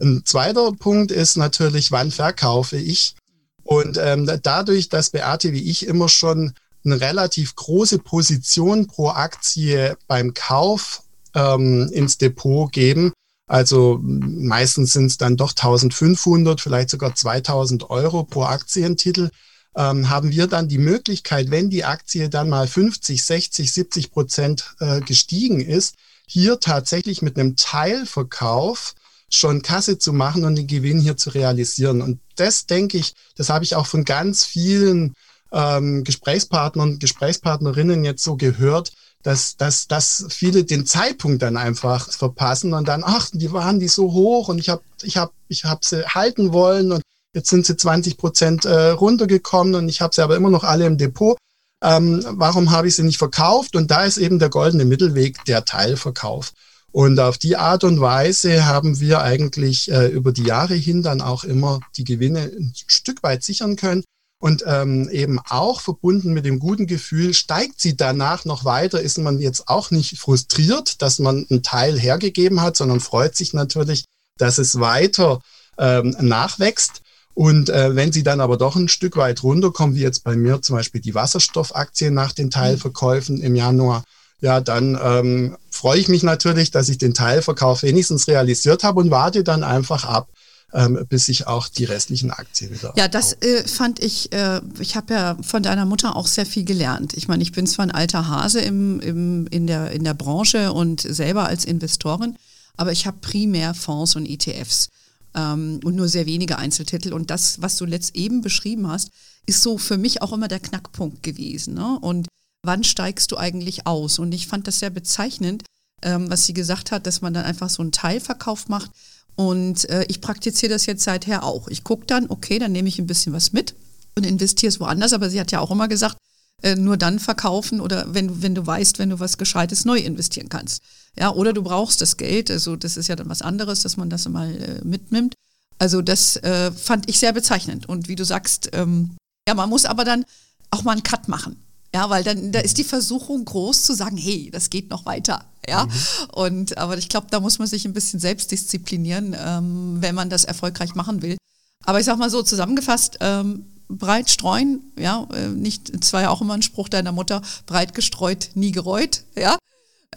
Ein 0.00 0.22
zweiter 0.24 0.72
Punkt 0.72 1.12
ist 1.12 1.36
natürlich, 1.36 1.92
wann 1.92 2.10
verkaufe 2.10 2.76
ich? 2.76 3.14
Und 3.62 3.98
ähm, 4.00 4.28
dadurch, 4.42 4.88
dass 4.88 5.10
Beate 5.10 5.52
wie 5.52 5.70
ich 5.70 5.86
immer 5.86 6.08
schon 6.08 6.54
eine 6.84 7.00
relativ 7.00 7.54
große 7.54 7.98
Position 7.98 8.86
pro 8.86 9.10
Aktie 9.10 9.96
beim 10.06 10.34
Kauf 10.34 11.02
ähm, 11.34 11.90
ins 11.92 12.18
Depot 12.18 12.72
geben, 12.72 13.12
also 13.48 13.98
meistens 14.02 14.92
sind 14.92 15.06
es 15.06 15.16
dann 15.16 15.36
doch 15.36 15.50
1500, 15.50 16.60
vielleicht 16.60 16.90
sogar 16.90 17.14
2000 17.14 17.90
Euro 17.90 18.24
pro 18.24 18.44
Aktientitel. 18.44 19.30
Ähm, 19.74 20.10
haben 20.10 20.30
wir 20.30 20.46
dann 20.46 20.68
die 20.68 20.78
Möglichkeit, 20.78 21.50
wenn 21.50 21.70
die 21.70 21.84
Aktie 21.84 22.28
dann 22.28 22.48
mal 22.48 22.68
50, 22.68 23.24
60, 23.24 23.72
70 23.72 24.10
Prozent 24.10 24.74
äh, 24.80 25.00
gestiegen 25.00 25.60
ist, 25.60 25.96
hier 26.26 26.60
tatsächlich 26.60 27.22
mit 27.22 27.38
einem 27.38 27.56
Teilverkauf 27.56 28.94
schon 29.30 29.62
Kasse 29.62 29.98
zu 29.98 30.12
machen 30.12 30.44
und 30.44 30.56
den 30.56 30.66
Gewinn 30.66 31.00
hier 31.00 31.16
zu 31.16 31.30
realisieren. 31.30 32.02
Und 32.02 32.20
das 32.36 32.66
denke 32.66 32.98
ich, 32.98 33.14
das 33.36 33.50
habe 33.50 33.64
ich 33.64 33.76
auch 33.76 33.86
von 33.86 34.04
ganz 34.04 34.44
vielen 34.44 35.14
ähm, 35.52 36.04
Gesprächspartnern, 36.04 36.98
Gesprächspartnerinnen 36.98 38.04
jetzt 38.04 38.24
so 38.24 38.36
gehört, 38.36 38.92
dass, 39.22 39.56
dass, 39.56 39.88
dass 39.88 40.26
viele 40.30 40.64
den 40.64 40.86
Zeitpunkt 40.86 41.42
dann 41.42 41.56
einfach 41.56 42.10
verpassen 42.10 42.72
und 42.72 42.86
dann, 42.86 43.02
ach, 43.04 43.30
die 43.32 43.52
waren 43.52 43.80
die 43.80 43.88
so 43.88 44.12
hoch 44.12 44.48
und 44.48 44.58
ich 44.58 44.68
habe 44.68 44.82
ich 45.02 45.16
hab, 45.16 45.32
ich 45.48 45.64
hab 45.64 45.84
sie 45.84 46.06
halten 46.06 46.52
wollen 46.52 46.92
und 46.92 47.02
jetzt 47.34 47.50
sind 47.50 47.66
sie 47.66 47.76
20 47.76 48.16
Prozent 48.16 48.64
äh, 48.64 48.90
runtergekommen 48.90 49.74
und 49.74 49.88
ich 49.88 50.00
habe 50.00 50.14
sie 50.14 50.22
aber 50.22 50.36
immer 50.36 50.50
noch 50.50 50.64
alle 50.64 50.86
im 50.86 50.98
Depot. 50.98 51.36
Ähm, 51.82 52.24
warum 52.30 52.70
habe 52.70 52.88
ich 52.88 52.96
sie 52.96 53.04
nicht 53.04 53.18
verkauft? 53.18 53.76
Und 53.76 53.90
da 53.90 54.04
ist 54.04 54.18
eben 54.18 54.38
der 54.38 54.48
goldene 54.48 54.84
Mittelweg 54.84 55.44
der 55.44 55.64
Teilverkauf. 55.64 56.52
Und 56.90 57.20
auf 57.20 57.38
die 57.38 57.56
Art 57.56 57.84
und 57.84 58.00
Weise 58.00 58.66
haben 58.66 58.98
wir 58.98 59.20
eigentlich 59.20 59.90
äh, 59.90 60.06
über 60.08 60.32
die 60.32 60.44
Jahre 60.44 60.74
hin 60.74 61.02
dann 61.02 61.20
auch 61.20 61.44
immer 61.44 61.80
die 61.96 62.04
Gewinne 62.04 62.50
ein 62.58 62.72
Stück 62.74 63.22
weit 63.22 63.44
sichern 63.44 63.76
können. 63.76 64.04
Und 64.40 64.62
ähm, 64.66 65.08
eben 65.10 65.40
auch 65.48 65.80
verbunden 65.80 66.32
mit 66.32 66.44
dem 66.44 66.60
guten 66.60 66.86
Gefühl, 66.86 67.34
steigt 67.34 67.80
sie 67.80 67.96
danach 67.96 68.44
noch 68.44 68.64
weiter, 68.64 69.00
ist 69.00 69.18
man 69.18 69.40
jetzt 69.40 69.66
auch 69.66 69.90
nicht 69.90 70.18
frustriert, 70.18 71.02
dass 71.02 71.18
man 71.18 71.44
einen 71.50 71.64
Teil 71.64 71.98
hergegeben 71.98 72.60
hat, 72.60 72.76
sondern 72.76 73.00
freut 73.00 73.34
sich 73.34 73.52
natürlich, 73.52 74.04
dass 74.36 74.58
es 74.58 74.78
weiter 74.78 75.40
ähm, 75.76 76.16
nachwächst. 76.20 77.02
Und 77.34 77.68
äh, 77.68 77.94
wenn 77.94 78.12
sie 78.12 78.22
dann 78.22 78.40
aber 78.40 78.56
doch 78.56 78.76
ein 78.76 78.88
Stück 78.88 79.16
weit 79.16 79.42
runterkommen, 79.42 79.96
wie 79.96 80.02
jetzt 80.02 80.24
bei 80.24 80.36
mir 80.36 80.62
zum 80.62 80.76
Beispiel 80.76 81.00
die 81.00 81.14
Wasserstoffaktien 81.14 82.14
nach 82.14 82.32
den 82.32 82.50
Teilverkäufen 82.50 83.40
im 83.40 83.54
Januar, 83.56 84.04
ja, 84.40 84.60
dann 84.60 84.98
ähm, 85.02 85.56
freue 85.70 85.98
ich 85.98 86.08
mich 86.08 86.22
natürlich, 86.22 86.70
dass 86.70 86.88
ich 86.88 86.98
den 86.98 87.14
Teilverkauf 87.14 87.82
wenigstens 87.82 88.28
realisiert 88.28 88.84
habe 88.84 89.00
und 89.00 89.10
warte 89.10 89.42
dann 89.42 89.64
einfach 89.64 90.04
ab, 90.04 90.28
ähm, 90.72 91.06
bis 91.08 91.26
sich 91.26 91.46
auch 91.46 91.68
die 91.68 91.84
restlichen 91.84 92.30
Aktien 92.30 92.72
wieder. 92.72 92.92
Ja, 92.96 93.08
das 93.08 93.32
äh, 93.34 93.66
fand 93.66 94.02
ich, 94.02 94.32
äh, 94.32 94.60
ich 94.80 94.96
habe 94.96 95.14
ja 95.14 95.36
von 95.40 95.62
deiner 95.62 95.86
Mutter 95.86 96.14
auch 96.14 96.26
sehr 96.26 96.46
viel 96.46 96.64
gelernt. 96.64 97.14
Ich 97.14 97.28
meine, 97.28 97.42
ich 97.42 97.52
bin 97.52 97.66
zwar 97.66 97.86
ein 97.86 97.90
alter 97.90 98.28
Hase 98.28 98.60
im, 98.60 99.00
im, 99.00 99.46
in, 99.46 99.66
der, 99.66 99.92
in 99.92 100.04
der 100.04 100.14
Branche 100.14 100.72
und 100.72 101.00
selber 101.00 101.46
als 101.46 101.64
Investorin, 101.64 102.36
aber 102.76 102.92
ich 102.92 103.06
habe 103.06 103.16
primär 103.20 103.72
Fonds 103.74 104.14
und 104.14 104.26
ETFs 104.26 104.90
ähm, 105.34 105.80
und 105.84 105.96
nur 105.96 106.08
sehr 106.08 106.26
wenige 106.26 106.58
Einzeltitel. 106.58 107.14
Und 107.14 107.30
das, 107.30 107.62
was 107.62 107.76
du 107.76 107.86
letzt 107.86 108.14
eben 108.14 108.42
beschrieben 108.42 108.88
hast, 108.88 109.10
ist 109.46 109.62
so 109.62 109.78
für 109.78 109.96
mich 109.96 110.20
auch 110.20 110.32
immer 110.32 110.48
der 110.48 110.60
Knackpunkt 110.60 111.22
gewesen. 111.22 111.74
Ne? 111.74 111.98
Und 112.00 112.28
wann 112.62 112.84
steigst 112.84 113.32
du 113.32 113.38
eigentlich 113.38 113.86
aus? 113.86 114.18
Und 114.18 114.32
ich 114.32 114.46
fand 114.46 114.66
das 114.66 114.80
sehr 114.80 114.90
bezeichnend, 114.90 115.64
ähm, 116.02 116.28
was 116.28 116.44
sie 116.44 116.52
gesagt 116.52 116.92
hat, 116.92 117.06
dass 117.06 117.22
man 117.22 117.32
dann 117.32 117.46
einfach 117.46 117.70
so 117.70 117.82
einen 117.82 117.92
Teilverkauf 117.92 118.68
macht 118.68 118.90
Und 119.38 119.88
äh, 119.88 120.04
ich 120.08 120.20
praktiziere 120.20 120.72
das 120.72 120.86
jetzt 120.86 121.04
seither 121.04 121.44
auch. 121.44 121.68
Ich 121.68 121.84
gucke 121.84 122.06
dann, 122.06 122.28
okay, 122.28 122.58
dann 122.58 122.72
nehme 122.72 122.88
ich 122.88 122.98
ein 122.98 123.06
bisschen 123.06 123.32
was 123.32 123.52
mit 123.52 123.76
und 124.16 124.26
investiere 124.26 124.68
es 124.68 124.80
woanders. 124.80 125.12
Aber 125.12 125.30
sie 125.30 125.38
hat 125.38 125.52
ja 125.52 125.60
auch 125.60 125.70
immer 125.70 125.86
gesagt, 125.86 126.16
äh, 126.60 126.74
nur 126.74 126.96
dann 126.96 127.20
verkaufen 127.20 127.80
oder 127.80 128.12
wenn, 128.12 128.42
wenn 128.42 128.56
du 128.56 128.66
weißt, 128.66 128.98
wenn 128.98 129.10
du 129.10 129.20
was 129.20 129.38
Gescheites 129.38 129.84
neu 129.84 130.00
investieren 130.00 130.48
kannst. 130.48 130.82
Ja, 131.16 131.30
oder 131.30 131.52
du 131.52 131.62
brauchst 131.62 132.00
das 132.00 132.16
Geld. 132.16 132.50
Also 132.50 132.74
das 132.74 132.96
ist 132.96 133.06
ja 133.06 133.14
dann 133.14 133.28
was 133.28 133.40
anderes, 133.40 133.82
dass 133.82 133.96
man 133.96 134.10
das 134.10 134.28
mal 134.28 134.50
äh, 134.60 134.84
mitnimmt. 134.84 135.34
Also 135.78 136.02
das 136.02 136.34
äh, 136.38 136.72
fand 136.72 137.08
ich 137.08 137.20
sehr 137.20 137.32
bezeichnend. 137.32 137.88
Und 137.88 138.08
wie 138.08 138.16
du 138.16 138.24
sagst, 138.24 138.70
ähm, 138.72 139.16
ja, 139.46 139.54
man 139.54 139.70
muss 139.70 139.84
aber 139.84 140.04
dann 140.04 140.24
auch 140.72 140.82
mal 140.82 140.92
einen 140.92 141.04
Cut 141.04 141.28
machen. 141.28 141.62
Ja, 141.94 142.10
weil 142.10 142.22
dann 142.22 142.52
da 142.52 142.60
ist 142.60 142.76
die 142.78 142.84
Versuchung 142.84 143.44
groß 143.44 143.82
zu 143.82 143.94
sagen, 143.94 144.16
hey, 144.16 144.50
das 144.52 144.70
geht 144.70 144.90
noch 144.90 145.06
weiter. 145.06 145.44
Ja, 145.66 145.86
mhm. 145.86 145.90
und 146.32 146.78
aber 146.78 146.96
ich 146.98 147.08
glaube, 147.08 147.26
da 147.30 147.40
muss 147.40 147.58
man 147.58 147.68
sich 147.68 147.84
ein 147.84 147.92
bisschen 147.92 148.20
selbst 148.20 148.50
disziplinieren, 148.50 149.36
ähm, 149.38 149.98
wenn 150.00 150.14
man 150.14 150.30
das 150.30 150.44
erfolgreich 150.44 150.94
machen 150.94 151.22
will. 151.22 151.36
Aber 151.84 152.00
ich 152.00 152.06
sag 152.06 152.18
mal 152.18 152.30
so 152.30 152.42
zusammengefasst, 152.42 153.18
ähm, 153.20 153.66
breit 153.88 154.30
streuen, 154.30 154.82
ja, 154.98 155.26
äh, 155.32 155.48
nicht, 155.48 155.90
es 155.90 156.12
war 156.12 156.22
ja 156.22 156.30
auch 156.30 156.40
immer 156.40 156.54
ein 156.54 156.62
Spruch 156.62 156.88
deiner 156.88 157.12
Mutter, 157.12 157.42
breit 157.66 157.94
gestreut, 157.94 158.50
nie 158.54 158.72
gereut, 158.72 159.24
ja. 159.36 159.56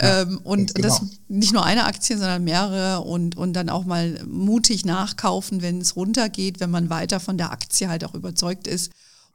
Ja, 0.02 0.22
ähm, 0.22 0.40
und 0.44 0.74
genau. 0.74 0.88
das 0.88 1.02
nicht 1.28 1.52
nur 1.52 1.66
eine 1.66 1.84
Aktie, 1.84 2.18
sondern 2.18 2.46
mehrere 2.46 3.02
und, 3.02 3.36
und 3.36 3.52
dann 3.54 3.70
auch 3.70 3.84
mal 3.84 4.24
mutig 4.26 4.86
nachkaufen, 4.86 5.62
wenn 5.62 5.82
es 5.82 5.98
runtergeht, 5.98 6.62
wenn 6.62 6.72
man 6.72 6.90
weiter 6.90 7.20
von 7.20 7.38
der 7.38 7.52
Aktie 7.52 7.90
halt 7.90 8.06
auch 8.06 8.14
überzeugt 8.14 8.68
ist 8.68 8.92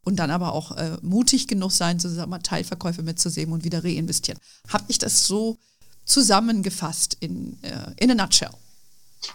und 0.06 0.16
dann 0.16 0.30
aber 0.30 0.52
auch 0.52 0.76
äh, 0.76 0.96
mutig 1.02 1.48
genug 1.48 1.72
sein, 1.72 1.98
sozusagen 1.98 2.30
Teilverkäufe 2.42 3.02
mitzusehen 3.02 3.52
und 3.52 3.64
wieder 3.64 3.82
reinvestieren. 3.82 4.40
Habe 4.68 4.84
ich 4.88 4.98
das 4.98 5.26
so 5.26 5.58
zusammengefasst 6.04 7.16
in, 7.18 7.58
äh, 7.62 7.72
in 7.98 8.12
a 8.12 8.14
nutshell? 8.14 8.50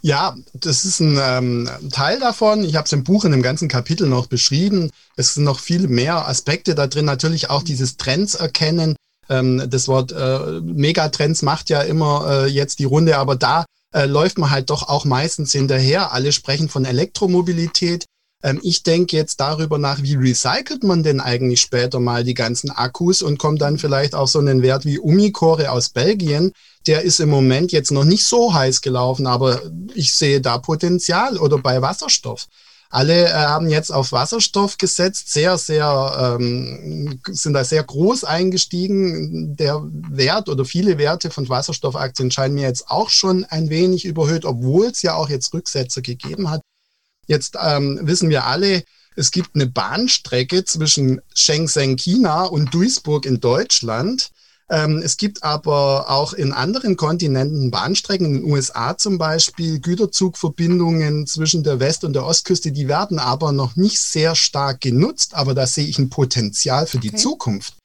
Ja, 0.01 0.38
das 0.54 0.86
ist 0.86 1.01
ein 1.01 1.20
ähm, 1.22 1.70
Teil 1.92 2.22
davon. 2.22 2.63
Ich 2.63 2.75
habe 2.75 2.86
es 2.86 2.94
im 2.94 3.04
Buch 3.04 3.25
in 3.25 3.32
dem 3.32 3.42
ganzen 3.42 3.68
Kapitel 3.68 4.08
noch 4.08 4.28
beschrieben. 4.28 4.90
Es 5.18 5.34
sind 5.34 5.44
noch 5.44 5.60
viel 5.60 5.90
mehr 5.90 6.28
Aspekte 6.30 6.74
da 6.74 6.88
drin. 6.88 7.04
Natürlich 7.04 7.50
auch 7.50 7.63
dieses 7.63 7.98
Trends 7.98 8.36
erkennen. 8.36 8.96
Ähm, 9.28 9.70
das 9.70 9.90
Wort 9.90 10.13
äh, 10.13 10.62
Megatrends 10.62 11.42
macht 11.42 11.70
ja 11.70 11.82
immer 11.82 12.46
äh, 12.46 12.48
jetzt 12.48 12.80
die 12.80 12.86
Runde, 12.86 13.18
aber 13.18 13.36
da 13.36 13.66
äh, 13.94 14.06
läuft 14.06 14.38
man 14.38 14.51
halt 14.51 14.70
doch 14.70 14.88
auch 14.88 15.04
meistens 15.04 15.51
hinterher. 15.51 16.13
Alle 16.13 16.32
sprechen 16.32 16.70
von 16.70 16.86
Elektromobilität. 16.86 18.06
Ähm, 18.43 18.60
ich 18.63 18.83
denke 18.83 19.15
jetzt 19.15 19.39
darüber 19.39 19.77
nach, 19.77 20.01
wie 20.01 20.15
recycelt 20.15 20.83
man 20.83 21.03
denn 21.03 21.19
eigentlich 21.19 21.62
später 21.62 22.00
mal 22.00 22.24
die 22.24 22.33
ganzen 22.33 22.71
Akkus 22.71 23.21
und 23.21 23.38
kommt 23.38 23.62
dann 23.62 23.77
vielleicht 23.77 24.15
auf 24.15 24.29
so 24.29 24.39
einen 24.39 24.62
Wert 24.62 24.86
wie 24.86 25.00
Umicore 25.00 25.71
aus 25.71 25.89
Belgien. 25.89 26.53
Der 26.88 27.03
ist 27.03 27.19
im 27.19 27.29
Moment 27.29 27.71
jetzt 27.71 27.91
noch 27.91 28.05
nicht 28.05 28.25
so 28.25 28.53
heiß 28.53 28.81
gelaufen, 28.81 29.27
aber 29.27 29.62
ich 29.93 30.13
sehe 30.13 30.41
da 30.41 30.57
Potenzial 30.57 31.38
oder 31.38 31.57
bei 31.60 31.81
Wasserstoff. 31.81 32.48
Alle 32.91 33.27
äh, 33.27 33.31
haben 33.31 33.69
jetzt 33.69 33.89
auf 33.89 34.12
Wasserstoff 34.12 34.77
gesetzt, 34.77 35.31
sehr, 35.31 35.57
sehr, 35.57 36.38
ähm, 36.39 37.21
sind 37.29 37.53
da 37.53 37.63
sehr 37.63 37.83
groß 37.83 38.25
eingestiegen. 38.25 39.55
Der 39.55 39.81
Wert 39.83 40.50
oder 40.50 40.65
viele 40.65 40.98
Werte 40.98 41.29
von 41.29 41.48
Wasserstoffaktien 41.48 42.31
scheinen 42.31 42.55
mir 42.55 42.67
jetzt 42.67 42.89
auch 42.89 43.10
schon 43.10 43.45
ein 43.45 43.69
wenig 43.69 44.03
überhöht, 44.03 44.43
obwohl 44.43 44.88
es 44.88 45.03
ja 45.03 45.15
auch 45.15 45.29
jetzt 45.29 45.53
Rücksätze 45.53 46.01
gegeben 46.01 46.50
hat. 46.50 46.62
Jetzt 47.31 47.55
ähm, 47.57 47.97
wissen 48.01 48.29
wir 48.29 48.45
alle, 48.45 48.83
es 49.15 49.31
gibt 49.31 49.55
eine 49.55 49.65
Bahnstrecke 49.65 50.65
zwischen 50.65 51.21
Shenzhen, 51.33 51.95
China 51.95 52.43
und 52.43 52.73
Duisburg 52.73 53.25
in 53.25 53.39
Deutschland. 53.39 54.31
Ähm, 54.69 55.01
es 55.01 55.15
gibt 55.15 55.41
aber 55.41 56.09
auch 56.09 56.33
in 56.33 56.51
anderen 56.51 56.97
Kontinenten 56.97 57.71
Bahnstrecken, 57.71 58.25
in 58.25 58.33
den 58.33 58.51
USA 58.51 58.97
zum 58.97 59.17
Beispiel, 59.17 59.79
Güterzugverbindungen 59.79 61.25
zwischen 61.25 61.63
der 61.63 61.79
West- 61.79 62.03
und 62.03 62.11
der 62.11 62.25
Ostküste, 62.25 62.73
die 62.73 62.89
werden 62.89 63.17
aber 63.17 63.53
noch 63.53 63.77
nicht 63.77 64.01
sehr 64.01 64.35
stark 64.35 64.81
genutzt, 64.81 65.33
aber 65.33 65.53
da 65.53 65.65
sehe 65.65 65.88
ich 65.88 66.00
ein 66.00 66.09
Potenzial 66.09 66.85
für 66.85 67.00
die 67.00 67.11
okay. 67.11 67.17
Zukunft. 67.17 67.75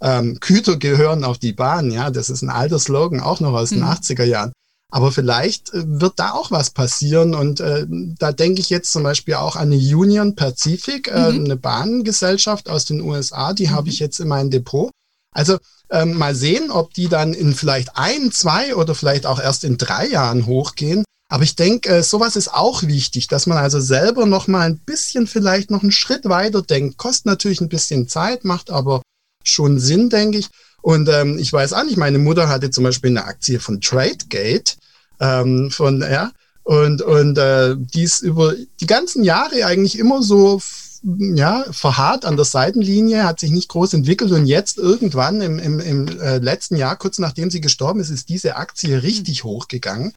Ähm, 0.00 0.38
Güter 0.40 0.78
gehören 0.78 1.22
auf 1.22 1.36
die 1.36 1.52
Bahn, 1.52 1.90
ja, 1.90 2.10
das 2.10 2.30
ist 2.30 2.40
ein 2.40 2.48
alter 2.48 2.78
Slogan, 2.78 3.20
auch 3.20 3.40
noch 3.40 3.52
aus 3.52 3.72
mhm. 3.72 3.76
den 3.76 3.84
80er 3.84 4.24
Jahren. 4.24 4.52
Aber 4.92 5.12
vielleicht 5.12 5.72
äh, 5.74 5.82
wird 5.86 6.14
da 6.16 6.32
auch 6.32 6.50
was 6.50 6.70
passieren. 6.70 7.34
Und 7.34 7.60
äh, 7.60 7.86
da 7.88 8.32
denke 8.32 8.60
ich 8.60 8.70
jetzt 8.70 8.92
zum 8.92 9.02
Beispiel 9.02 9.34
auch 9.34 9.56
an 9.56 9.72
eine 9.72 9.76
Union 9.76 10.34
Pacific, 10.34 11.08
äh, 11.08 11.32
mhm. 11.32 11.44
eine 11.44 11.56
Bahngesellschaft 11.56 12.68
aus 12.68 12.84
den 12.84 13.00
USA, 13.00 13.52
die 13.52 13.68
mhm. 13.68 13.70
habe 13.72 13.88
ich 13.88 13.98
jetzt 13.98 14.20
in 14.20 14.28
meinem 14.28 14.50
Depot. 14.50 14.90
Also 15.32 15.58
ähm, 15.90 16.14
mal 16.14 16.34
sehen, 16.34 16.70
ob 16.70 16.94
die 16.94 17.08
dann 17.08 17.34
in 17.34 17.54
vielleicht 17.54 17.90
ein, 17.94 18.32
zwei 18.32 18.74
oder 18.74 18.94
vielleicht 18.94 19.26
auch 19.26 19.38
erst 19.38 19.64
in 19.64 19.76
drei 19.76 20.08
Jahren 20.08 20.46
hochgehen. 20.46 21.04
Aber 21.28 21.42
ich 21.42 21.56
denke, 21.56 21.88
äh, 21.88 22.02
sowas 22.02 22.36
ist 22.36 22.54
auch 22.54 22.84
wichtig, 22.84 23.26
dass 23.26 23.46
man 23.46 23.58
also 23.58 23.80
selber 23.80 24.26
noch 24.26 24.46
mal 24.46 24.66
ein 24.66 24.78
bisschen 24.78 25.26
vielleicht 25.26 25.70
noch 25.70 25.82
einen 25.82 25.92
Schritt 25.92 26.24
weiter 26.24 26.62
denkt. 26.62 26.98
Kostet 26.98 27.26
natürlich 27.26 27.60
ein 27.60 27.68
bisschen 27.68 28.08
Zeit, 28.08 28.44
macht 28.44 28.70
aber 28.70 29.02
schon 29.42 29.78
Sinn, 29.78 30.08
denke 30.08 30.38
ich. 30.38 30.48
Und 30.86 31.08
ähm, 31.08 31.36
ich 31.36 31.52
weiß 31.52 31.72
auch 31.72 31.82
nicht, 31.82 31.96
meine 31.96 32.20
Mutter 32.20 32.48
hatte 32.48 32.70
zum 32.70 32.84
Beispiel 32.84 33.10
eine 33.10 33.24
Aktie 33.24 33.58
von 33.58 33.80
TradeGate, 33.80 34.76
ähm, 35.18 35.68
von, 35.72 36.00
ja, 36.00 36.30
und, 36.62 37.02
und 37.02 37.36
äh, 37.38 37.74
die 37.76 38.04
ist 38.04 38.20
über 38.20 38.54
die 38.78 38.86
ganzen 38.86 39.24
Jahre 39.24 39.66
eigentlich 39.66 39.98
immer 39.98 40.22
so 40.22 40.62
ja, 41.02 41.64
verharrt 41.72 42.24
an 42.24 42.36
der 42.36 42.44
Seitenlinie, 42.44 43.24
hat 43.24 43.40
sich 43.40 43.50
nicht 43.50 43.68
groß 43.68 43.94
entwickelt 43.94 44.30
und 44.30 44.46
jetzt 44.46 44.78
irgendwann 44.78 45.40
im, 45.40 45.58
im, 45.58 45.80
im 45.80 46.20
äh, 46.20 46.38
letzten 46.38 46.76
Jahr, 46.76 46.94
kurz 46.94 47.18
nachdem 47.18 47.50
sie 47.50 47.60
gestorben 47.60 47.98
ist, 47.98 48.10
ist 48.10 48.28
diese 48.28 48.54
Aktie 48.54 49.02
richtig 49.02 49.42
mhm. 49.42 49.48
hochgegangen. 49.48 50.12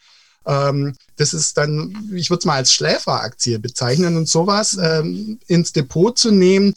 Ähm, 0.46 0.94
das 1.16 1.34
ist 1.34 1.58
dann, 1.58 2.12
ich 2.14 2.30
würde 2.30 2.42
es 2.42 2.46
mal 2.46 2.58
als 2.58 2.74
Schläferaktie 2.74 3.58
bezeichnen 3.58 4.16
und 4.18 4.30
sowas 4.30 4.78
ähm, 4.80 5.40
ins 5.48 5.74
Depot 5.74 6.16
zu 6.16 6.30
nehmen, 6.30 6.76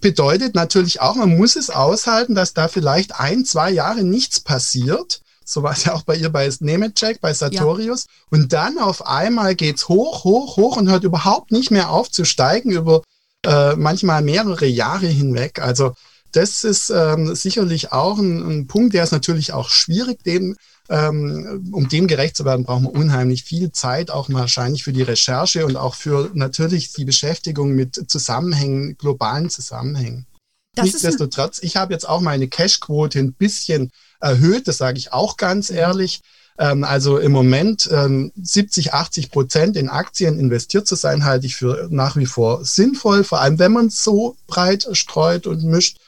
bedeutet 0.00 0.54
natürlich 0.54 1.00
auch, 1.00 1.14
man 1.14 1.36
muss 1.36 1.56
es 1.56 1.70
aushalten, 1.70 2.34
dass 2.34 2.54
da 2.54 2.68
vielleicht 2.68 3.18
ein, 3.18 3.44
zwei 3.44 3.70
Jahre 3.70 4.02
nichts 4.02 4.40
passiert. 4.40 5.20
So 5.44 5.62
war 5.62 5.72
es 5.72 5.84
ja 5.84 5.94
auch 5.94 6.02
bei 6.02 6.16
ihr 6.16 6.30
bei 6.30 6.50
Nemetschek, 6.60 7.20
bei 7.20 7.34
Sartorius. 7.34 8.04
Ja. 8.04 8.10
Und 8.30 8.52
dann 8.52 8.78
auf 8.78 9.06
einmal 9.06 9.54
geht's 9.54 9.88
hoch, 9.88 10.24
hoch, 10.24 10.56
hoch 10.56 10.76
und 10.76 10.88
hört 10.88 11.04
überhaupt 11.04 11.52
nicht 11.52 11.70
mehr 11.70 11.90
auf 11.90 12.10
zu 12.10 12.24
steigen 12.24 12.70
über 12.70 13.02
äh, 13.44 13.74
manchmal 13.76 14.22
mehrere 14.22 14.66
Jahre 14.66 15.06
hinweg. 15.06 15.60
Also 15.60 15.94
das 16.32 16.64
ist 16.64 16.90
ähm, 16.90 17.34
sicherlich 17.34 17.92
auch 17.92 18.18
ein, 18.18 18.42
ein 18.42 18.66
Punkt, 18.66 18.94
der 18.94 19.04
ist 19.04 19.12
natürlich 19.12 19.52
auch 19.52 19.68
schwierig, 19.68 20.22
dem 20.24 20.56
ähm, 20.88 21.70
um 21.72 21.88
dem 21.88 22.06
gerecht 22.06 22.36
zu 22.36 22.44
werden, 22.44 22.64
brauchen 22.64 22.84
wir 22.84 22.94
unheimlich 22.94 23.44
viel 23.44 23.72
Zeit, 23.72 24.10
auch 24.10 24.28
wahrscheinlich 24.30 24.84
für 24.84 24.92
die 24.92 25.02
Recherche 25.02 25.64
und 25.64 25.76
auch 25.76 25.94
für 25.94 26.30
natürlich 26.34 26.92
die 26.92 27.04
Beschäftigung 27.04 27.72
mit 27.72 28.10
Zusammenhängen, 28.10 28.96
globalen 28.98 29.48
Zusammenhängen. 29.48 30.26
Das 30.74 30.86
Nichtsdestotrotz, 30.86 31.60
ich 31.62 31.76
habe 31.76 31.92
jetzt 31.92 32.08
auch 32.08 32.20
meine 32.20 32.48
Cashquote 32.48 33.18
ein 33.18 33.34
bisschen 33.34 33.90
erhöht, 34.20 34.68
das 34.68 34.78
sage 34.78 34.98
ich 34.98 35.12
auch 35.12 35.36
ganz 35.36 35.70
mhm. 35.70 35.76
ehrlich. 35.76 36.20
Ähm, 36.58 36.84
also 36.84 37.18
im 37.18 37.32
Moment 37.32 37.82
70, 37.82 38.86
ähm, 38.86 38.92
80 38.92 39.30
Prozent 39.30 39.76
in 39.76 39.88
Aktien 39.88 40.38
investiert 40.38 40.86
zu 40.86 40.94
sein, 40.94 41.24
halte 41.24 41.46
ich 41.46 41.56
für 41.56 41.88
nach 41.90 42.16
wie 42.16 42.26
vor 42.26 42.64
sinnvoll, 42.64 43.24
vor 43.24 43.40
allem 43.40 43.58
wenn 43.58 43.72
man 43.72 43.86
es 43.86 44.02
so 44.02 44.36
breit 44.46 44.86
streut 44.92 45.46
und 45.46 45.62
mischt. 45.62 45.98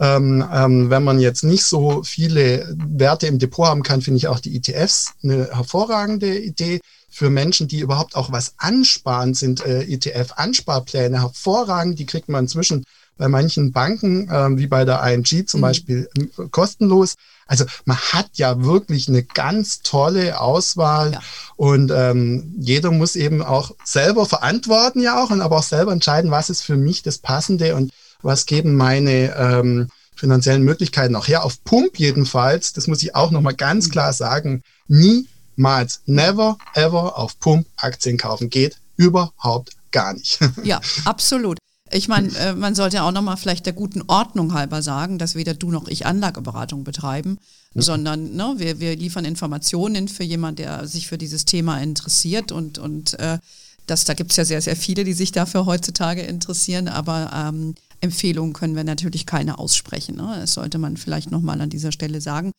Ähm, 0.00 0.44
ähm, 0.52 0.90
wenn 0.90 1.02
man 1.02 1.18
jetzt 1.18 1.42
nicht 1.42 1.64
so 1.64 2.02
viele 2.04 2.74
Werte 2.76 3.26
im 3.26 3.38
Depot 3.38 3.66
haben 3.66 3.82
kann, 3.82 4.02
finde 4.02 4.18
ich 4.18 4.28
auch 4.28 4.40
die 4.40 4.56
ETFs 4.56 5.14
eine 5.22 5.48
hervorragende 5.52 6.38
Idee. 6.38 6.80
Für 7.10 7.30
Menschen, 7.30 7.66
die 7.66 7.80
überhaupt 7.80 8.14
auch 8.14 8.30
was 8.30 8.54
ansparen, 8.58 9.34
sind 9.34 9.64
äh, 9.64 9.82
ETF-Ansparpläne 9.82 11.20
hervorragend. 11.20 11.98
Die 11.98 12.06
kriegt 12.06 12.28
man 12.28 12.44
inzwischen 12.44 12.84
bei 13.16 13.28
manchen 13.28 13.72
Banken, 13.72 14.30
äh, 14.30 14.56
wie 14.56 14.68
bei 14.68 14.84
der 14.84 15.02
ING 15.02 15.24
zum 15.24 15.60
mhm. 15.60 15.62
Beispiel, 15.62 16.08
kostenlos. 16.50 17.16
Also 17.46 17.64
man 17.84 17.96
hat 17.96 18.30
ja 18.34 18.62
wirklich 18.62 19.08
eine 19.08 19.22
ganz 19.22 19.80
tolle 19.82 20.40
Auswahl 20.40 21.12
ja. 21.12 21.20
und 21.56 21.90
ähm, 21.94 22.54
jeder 22.58 22.90
muss 22.90 23.16
eben 23.16 23.42
auch 23.42 23.74
selber 23.84 24.26
verantworten 24.26 25.00
ja 25.00 25.22
auch 25.22 25.30
und 25.30 25.40
aber 25.40 25.56
auch 25.56 25.62
selber 25.62 25.92
entscheiden, 25.92 26.30
was 26.30 26.50
ist 26.50 26.62
für 26.62 26.76
mich 26.76 27.02
das 27.02 27.18
Passende 27.18 27.74
und 27.74 27.90
was 28.22 28.46
geben 28.46 28.74
meine 28.74 29.34
ähm, 29.36 29.88
finanziellen 30.16 30.62
Möglichkeiten 30.62 31.14
auch 31.16 31.28
her. 31.28 31.44
Auf 31.44 31.62
Pump 31.64 31.98
jedenfalls, 31.98 32.72
das 32.72 32.86
muss 32.86 33.02
ich 33.02 33.14
auch 33.14 33.30
nochmal 33.30 33.54
ganz 33.54 33.86
mhm. 33.86 33.92
klar 33.92 34.12
sagen, 34.12 34.62
niemals, 34.88 36.02
never, 36.06 36.58
ever 36.74 37.16
auf 37.16 37.38
Pump 37.38 37.66
Aktien 37.76 38.18
kaufen 38.18 38.50
geht 38.50 38.76
überhaupt 38.96 39.72
gar 39.92 40.12
nicht. 40.12 40.38
Ja, 40.64 40.80
absolut. 41.04 41.58
Ich 41.90 42.08
meine, 42.08 42.28
äh, 42.36 42.54
man 42.54 42.74
sollte 42.74 43.02
auch 43.02 43.12
nochmal 43.12 43.38
vielleicht 43.38 43.64
der 43.64 43.72
guten 43.72 44.02
Ordnung 44.08 44.52
halber 44.52 44.82
sagen, 44.82 45.18
dass 45.18 45.34
weder 45.34 45.54
du 45.54 45.70
noch 45.70 45.88
ich 45.88 46.04
Anlageberatung 46.04 46.84
betreiben, 46.84 47.38
ja. 47.72 47.80
sondern 47.80 48.34
ne, 48.34 48.54
wir, 48.58 48.80
wir 48.80 48.94
liefern 48.94 49.24
Informationen 49.24 50.08
für 50.08 50.24
jemanden, 50.24 50.56
der 50.56 50.86
sich 50.86 51.06
für 51.06 51.16
dieses 51.16 51.46
Thema 51.46 51.80
interessiert 51.80 52.52
und, 52.52 52.78
und 52.78 53.18
äh, 53.18 53.38
das, 53.86 54.04
da 54.04 54.12
gibt 54.12 54.32
es 54.32 54.36
ja 54.36 54.44
sehr, 54.44 54.60
sehr 54.60 54.76
viele, 54.76 55.04
die 55.04 55.14
sich 55.14 55.32
dafür 55.32 55.64
heutzutage 55.64 56.20
interessieren, 56.20 56.88
aber 56.88 57.30
ähm, 57.34 57.74
Empfehlungen 58.00 58.52
können 58.52 58.76
wir 58.76 58.84
natürlich 58.84 59.26
keine 59.26 59.58
aussprechen. 59.58 60.16
Ne? 60.16 60.36
Das 60.40 60.54
sollte 60.54 60.78
man 60.78 60.96
vielleicht 60.96 61.30
nochmal 61.30 61.60
an 61.60 61.70
dieser 61.70 61.92
Stelle 61.92 62.20
sagen. 62.20 62.52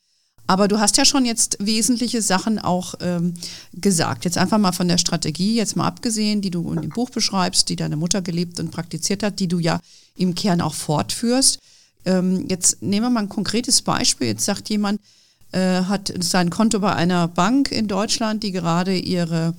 Aber 0.48 0.68
du 0.68 0.80
hast 0.80 0.98
ja 0.98 1.06
schon 1.06 1.26
jetzt 1.26 1.58
wesentliche 1.60 2.24
Sachen 2.24 2.58
auch 2.58 2.96
ähm, 3.02 3.36
gesagt. 3.74 4.26
Jetzt 4.26 4.38
einfach 4.38 4.58
mal 4.58 4.72
von 4.72 4.88
der 4.88 4.98
Strategie, 4.98 5.56
jetzt 5.56 5.76
mal 5.76 5.86
abgesehen, 5.86 6.42
die 6.42 6.50
du 6.50 6.72
in 6.74 6.82
dem 6.82 6.90
Buch 6.90 7.12
beschreibst, 7.12 7.70
die 7.70 7.76
deine 7.76 7.98
Mutter 7.98 8.24
gelebt 8.24 8.60
und 8.60 8.72
praktiziert 8.72 9.22
hat, 9.22 9.40
die 9.40 9.48
du 9.48 9.60
ja 9.60 9.80
im 10.16 10.34
Kern 10.34 10.62
auch 10.62 10.74
fortführst. 10.74 11.60
Ähm, 12.06 12.48
jetzt 12.50 12.82
nehmen 12.82 13.06
wir 13.06 13.10
mal 13.12 13.20
ein 13.22 13.30
konkretes 13.30 13.84
Beispiel. 13.84 14.28
Jetzt 14.28 14.46
sagt 14.46 14.70
jemand, 14.70 15.00
äh, 15.52 15.84
hat 15.84 16.12
sein 16.20 16.50
Konto 16.50 16.80
bei 16.80 16.96
einer 16.96 17.28
Bank 17.28 17.72
in 17.72 17.88
Deutschland, 17.88 18.42
die 18.42 18.52
gerade 18.52 18.98
ihre 18.98 19.54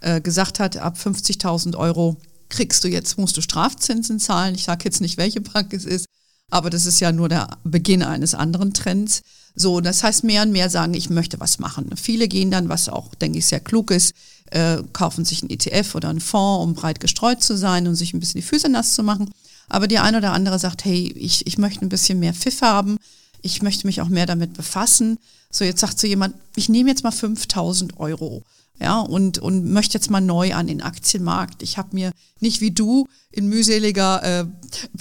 äh, 0.00 0.22
gesagt 0.22 0.58
hat, 0.58 0.78
ab 0.78 0.96
50.000 0.96 1.76
Euro 1.76 2.16
kriegst 2.50 2.84
du 2.84 2.88
jetzt, 2.88 3.16
musst 3.16 3.36
du 3.36 3.40
Strafzinsen 3.40 4.20
zahlen. 4.20 4.54
Ich 4.54 4.64
sage 4.64 4.84
jetzt 4.84 5.00
nicht, 5.00 5.16
welche 5.16 5.40
Bank 5.40 5.72
es 5.72 5.84
ist, 5.84 6.06
aber 6.50 6.68
das 6.68 6.84
ist 6.84 7.00
ja 7.00 7.12
nur 7.12 7.28
der 7.28 7.56
Beginn 7.64 8.02
eines 8.02 8.34
anderen 8.34 8.74
Trends. 8.74 9.22
So, 9.54 9.80
das 9.80 10.02
heißt, 10.02 10.24
mehr 10.24 10.42
und 10.42 10.52
mehr 10.52 10.68
sagen, 10.70 10.94
ich 10.94 11.10
möchte 11.10 11.40
was 11.40 11.58
machen. 11.58 11.90
Viele 11.96 12.28
gehen 12.28 12.50
dann, 12.50 12.68
was 12.68 12.88
auch, 12.88 13.14
denke 13.14 13.38
ich, 13.38 13.46
sehr 13.46 13.60
klug 13.60 13.90
ist, 13.90 14.14
äh, 14.50 14.78
kaufen 14.92 15.24
sich 15.24 15.42
einen 15.42 15.50
ETF 15.50 15.94
oder 15.94 16.08
einen 16.08 16.20
Fonds, 16.20 16.64
um 16.64 16.74
breit 16.74 17.00
gestreut 17.00 17.42
zu 17.42 17.56
sein 17.56 17.86
und 17.86 17.94
sich 17.94 18.12
ein 18.12 18.20
bisschen 18.20 18.40
die 18.40 18.46
Füße 18.46 18.68
nass 18.68 18.94
zu 18.94 19.02
machen. 19.02 19.30
Aber 19.68 19.86
die 19.86 19.98
eine 19.98 20.18
oder 20.18 20.32
andere 20.32 20.58
sagt, 20.58 20.84
hey, 20.84 21.12
ich, 21.16 21.46
ich 21.46 21.58
möchte 21.58 21.84
ein 21.84 21.88
bisschen 21.88 22.18
mehr 22.18 22.34
Pfiff 22.34 22.62
haben, 22.62 22.96
ich 23.42 23.62
möchte 23.62 23.86
mich 23.86 24.00
auch 24.00 24.08
mehr 24.08 24.26
damit 24.26 24.54
befassen. 24.54 25.18
So, 25.50 25.64
jetzt 25.64 25.80
sagt 25.80 25.98
so 25.98 26.06
jemand, 26.06 26.34
ich 26.56 26.68
nehme 26.68 26.90
jetzt 26.90 27.04
mal 27.04 27.12
5000 27.12 27.98
Euro 27.98 28.42
ja, 28.82 29.00
und, 29.00 29.38
und 29.38 29.70
möchte 29.70 29.94
jetzt 29.98 30.10
mal 30.10 30.22
neu 30.22 30.54
an 30.54 30.66
den 30.66 30.80
Aktienmarkt. 30.80 31.62
Ich 31.62 31.76
habe 31.76 31.90
mir 31.92 32.12
nicht 32.40 32.62
wie 32.62 32.70
du 32.70 33.06
in 33.30 33.46
mühseliger 33.46 34.22
äh, 34.22 34.46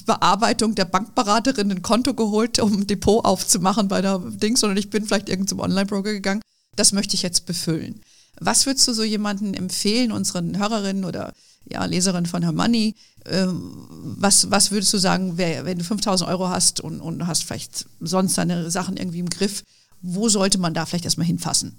Bearbeitung 0.05 0.75
der 0.75 0.85
Bankberaterin 0.85 1.71
ein 1.71 1.81
Konto 1.81 2.13
geholt, 2.13 2.59
um 2.59 2.81
ein 2.81 2.87
Depot 2.87 3.23
aufzumachen 3.23 3.87
bei 3.87 4.01
der 4.01 4.19
Ding, 4.19 4.57
sondern 4.57 4.77
ich 4.77 4.89
bin 4.89 5.05
vielleicht 5.05 5.29
irgend 5.29 5.47
zum 5.47 5.59
Online-Broker 5.59 6.11
gegangen. 6.11 6.41
Das 6.75 6.91
möchte 6.91 7.15
ich 7.15 7.21
jetzt 7.21 7.45
befüllen. 7.45 8.01
Was 8.41 8.65
würdest 8.65 8.87
du 8.87 8.93
so 8.93 9.03
jemanden 9.03 9.53
empfehlen, 9.53 10.11
unseren 10.11 10.57
Hörerinnen 10.57 11.05
oder 11.05 11.33
ja, 11.69 11.83
Leserin 11.85 12.25
von 12.25 12.43
Her 12.43 12.51
Money? 12.51 12.95
Äh, 13.23 13.47
was, 13.47 14.51
was 14.51 14.71
würdest 14.71 14.93
du 14.93 14.97
sagen, 14.97 15.37
wer, 15.37 15.63
wenn 15.63 15.77
du 15.77 15.85
5000 15.85 16.29
Euro 16.29 16.49
hast 16.49 16.81
und, 16.81 16.99
und 16.99 17.27
hast 17.27 17.45
vielleicht 17.45 17.85
sonst 18.01 18.37
deine 18.37 18.69
Sachen 18.71 18.97
irgendwie 18.97 19.19
im 19.19 19.29
Griff, 19.29 19.63
wo 20.01 20.27
sollte 20.27 20.57
man 20.57 20.73
da 20.73 20.85
vielleicht 20.85 21.05
erstmal 21.05 21.27
hinfassen? 21.27 21.77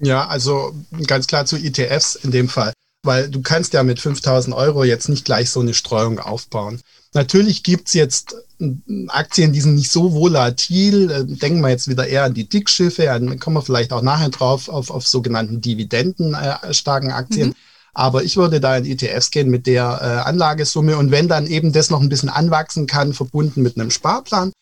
Ja, 0.00 0.26
also 0.26 0.74
ganz 1.06 1.26
klar 1.26 1.46
zu 1.46 1.56
ETFs 1.56 2.14
in 2.14 2.30
dem 2.30 2.48
Fall, 2.48 2.72
weil 3.02 3.28
du 3.30 3.42
kannst 3.42 3.74
ja 3.74 3.82
mit 3.82 4.00
5000 4.00 4.54
Euro 4.56 4.84
jetzt 4.84 5.08
nicht 5.08 5.24
gleich 5.24 5.50
so 5.50 5.60
eine 5.60 5.74
Streuung 5.74 6.18
aufbauen. 6.18 6.80
Natürlich 7.12 7.62
gibt's 7.62 7.92
jetzt 7.92 8.36
Aktien, 9.08 9.52
die 9.52 9.60
sind 9.60 9.74
nicht 9.74 9.90
so 9.90 10.12
volatil. 10.12 11.10
Äh, 11.10 11.24
denken 11.24 11.60
wir 11.60 11.70
jetzt 11.70 11.88
wieder 11.88 12.06
eher 12.06 12.24
an 12.24 12.34
die 12.34 12.48
Dickschiffe, 12.48 13.04
dann 13.04 13.38
kommen 13.38 13.56
wir 13.56 13.62
vielleicht 13.62 13.92
auch 13.92 14.02
nachher 14.02 14.28
drauf 14.28 14.68
auf, 14.68 14.90
auf 14.90 15.06
sogenannten 15.06 15.60
dividendenstarken 15.60 17.10
Aktien. 17.10 17.48
Mhm. 17.48 17.54
Aber 17.92 18.22
ich 18.22 18.36
würde 18.36 18.60
da 18.60 18.76
in 18.76 18.86
ETFs 18.86 19.30
gehen 19.30 19.50
mit 19.50 19.66
der 19.66 19.98
äh, 20.00 20.28
Anlagesumme 20.28 20.96
und 20.96 21.10
wenn 21.10 21.26
dann 21.26 21.46
eben 21.46 21.72
das 21.72 21.90
noch 21.90 22.00
ein 22.00 22.08
bisschen 22.08 22.28
anwachsen 22.28 22.86
kann, 22.86 23.12
verbunden 23.12 23.62
mit 23.62 23.76
einem 23.76 23.90
Sparplan. 23.90 24.52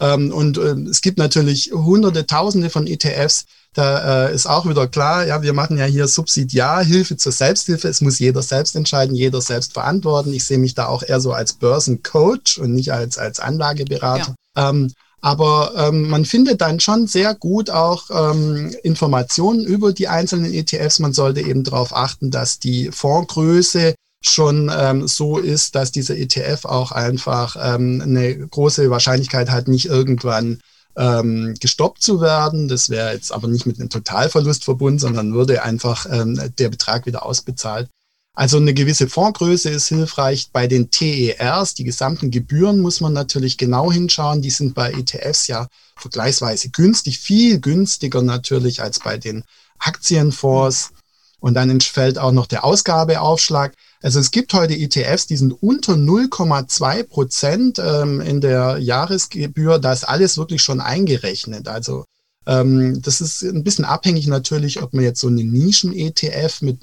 Ähm, 0.00 0.32
und 0.32 0.58
äh, 0.58 0.76
es 0.88 1.00
gibt 1.00 1.18
natürlich 1.18 1.72
hunderte, 1.72 2.26
tausende 2.26 2.70
von 2.70 2.86
ETFs, 2.86 3.46
da 3.76 4.28
äh, 4.28 4.34
ist 4.34 4.46
auch 4.46 4.66
wieder 4.66 4.86
klar, 4.86 5.26
ja, 5.26 5.42
wir 5.42 5.52
machen 5.52 5.76
ja 5.76 5.84
hier 5.84 6.08
Subsidiarhilfe 6.08 7.18
zur 7.18 7.32
Selbsthilfe. 7.32 7.88
Es 7.88 8.00
muss 8.00 8.18
jeder 8.18 8.40
selbst 8.40 8.74
entscheiden, 8.74 9.14
jeder 9.14 9.42
selbst 9.42 9.74
verantworten. 9.74 10.32
Ich 10.32 10.46
sehe 10.46 10.56
mich 10.56 10.74
da 10.74 10.86
auch 10.86 11.02
eher 11.02 11.20
so 11.20 11.34
als 11.34 11.52
Börsencoach 11.52 12.58
und 12.58 12.72
nicht 12.72 12.90
als, 12.92 13.18
als 13.18 13.38
Anlageberater. 13.38 14.34
Ja. 14.56 14.70
Ähm, 14.70 14.92
aber 15.20 15.72
ähm, 15.76 16.08
man 16.08 16.24
findet 16.24 16.62
dann 16.62 16.80
schon 16.80 17.06
sehr 17.06 17.34
gut 17.34 17.68
auch 17.68 18.04
ähm, 18.10 18.74
Informationen 18.82 19.64
über 19.64 19.92
die 19.92 20.08
einzelnen 20.08 20.54
ETFs. 20.54 20.98
Man 20.98 21.12
sollte 21.12 21.42
eben 21.42 21.62
darauf 21.62 21.94
achten, 21.94 22.30
dass 22.30 22.58
die 22.58 22.90
Fondsgröße 22.90 23.94
schon 24.22 24.72
ähm, 24.74 25.06
so 25.06 25.36
ist, 25.36 25.74
dass 25.74 25.92
dieser 25.92 26.16
ETF 26.16 26.64
auch 26.64 26.92
einfach 26.92 27.56
ähm, 27.60 28.00
eine 28.02 28.38
große 28.38 28.88
Wahrscheinlichkeit 28.88 29.50
hat, 29.50 29.68
nicht 29.68 29.84
irgendwann 29.84 30.60
ähm, 30.96 31.54
gestoppt 31.60 32.02
zu 32.02 32.20
werden. 32.20 32.68
Das 32.68 32.90
wäre 32.90 33.12
jetzt 33.12 33.32
aber 33.32 33.48
nicht 33.48 33.66
mit 33.66 33.78
einem 33.78 33.90
Totalverlust 33.90 34.64
verbunden, 34.64 34.98
sondern 34.98 35.34
würde 35.34 35.62
einfach 35.62 36.06
ähm, 36.10 36.40
der 36.58 36.68
Betrag 36.68 37.06
wieder 37.06 37.24
ausbezahlt. 37.24 37.88
Also 38.34 38.58
eine 38.58 38.74
gewisse 38.74 39.08
Fondsgröße 39.08 39.70
ist 39.70 39.88
hilfreich. 39.88 40.50
Bei 40.52 40.66
den 40.66 40.90
TERs, 40.90 41.72
die 41.72 41.84
gesamten 41.84 42.30
Gebühren, 42.30 42.80
muss 42.80 43.00
man 43.00 43.14
natürlich 43.14 43.56
genau 43.56 43.90
hinschauen. 43.90 44.42
Die 44.42 44.50
sind 44.50 44.74
bei 44.74 44.92
ETFs 44.92 45.46
ja 45.46 45.68
vergleichsweise 45.96 46.68
günstig, 46.68 47.18
viel 47.18 47.60
günstiger 47.60 48.20
natürlich 48.20 48.82
als 48.82 49.00
bei 49.00 49.16
den 49.16 49.42
Aktienfonds. 49.78 50.90
Und 51.38 51.54
dann 51.54 51.70
entfällt 51.70 52.18
auch 52.18 52.32
noch 52.32 52.46
der 52.46 52.64
Ausgabeaufschlag. 52.64 53.74
Also 54.02 54.20
es 54.20 54.30
gibt 54.30 54.54
heute 54.54 54.74
ETFs, 54.74 55.26
die 55.26 55.36
sind 55.36 55.52
unter 55.52 55.94
0,2 55.94 57.04
Prozent 57.04 57.78
ähm, 57.78 58.20
in 58.20 58.40
der 58.40 58.78
Jahresgebühr. 58.78 59.78
Da 59.78 59.92
ist 59.92 60.04
alles 60.04 60.38
wirklich 60.38 60.62
schon 60.62 60.80
eingerechnet. 60.80 61.68
Also 61.68 62.04
ähm, 62.46 63.02
das 63.02 63.20
ist 63.20 63.42
ein 63.42 63.64
bisschen 63.64 63.84
abhängig 63.84 64.28
natürlich, 64.28 64.82
ob 64.82 64.94
man 64.94 65.04
jetzt 65.04 65.20
so 65.20 65.26
eine 65.26 65.44
Nischen-ETF 65.44 66.62
mit 66.62 66.78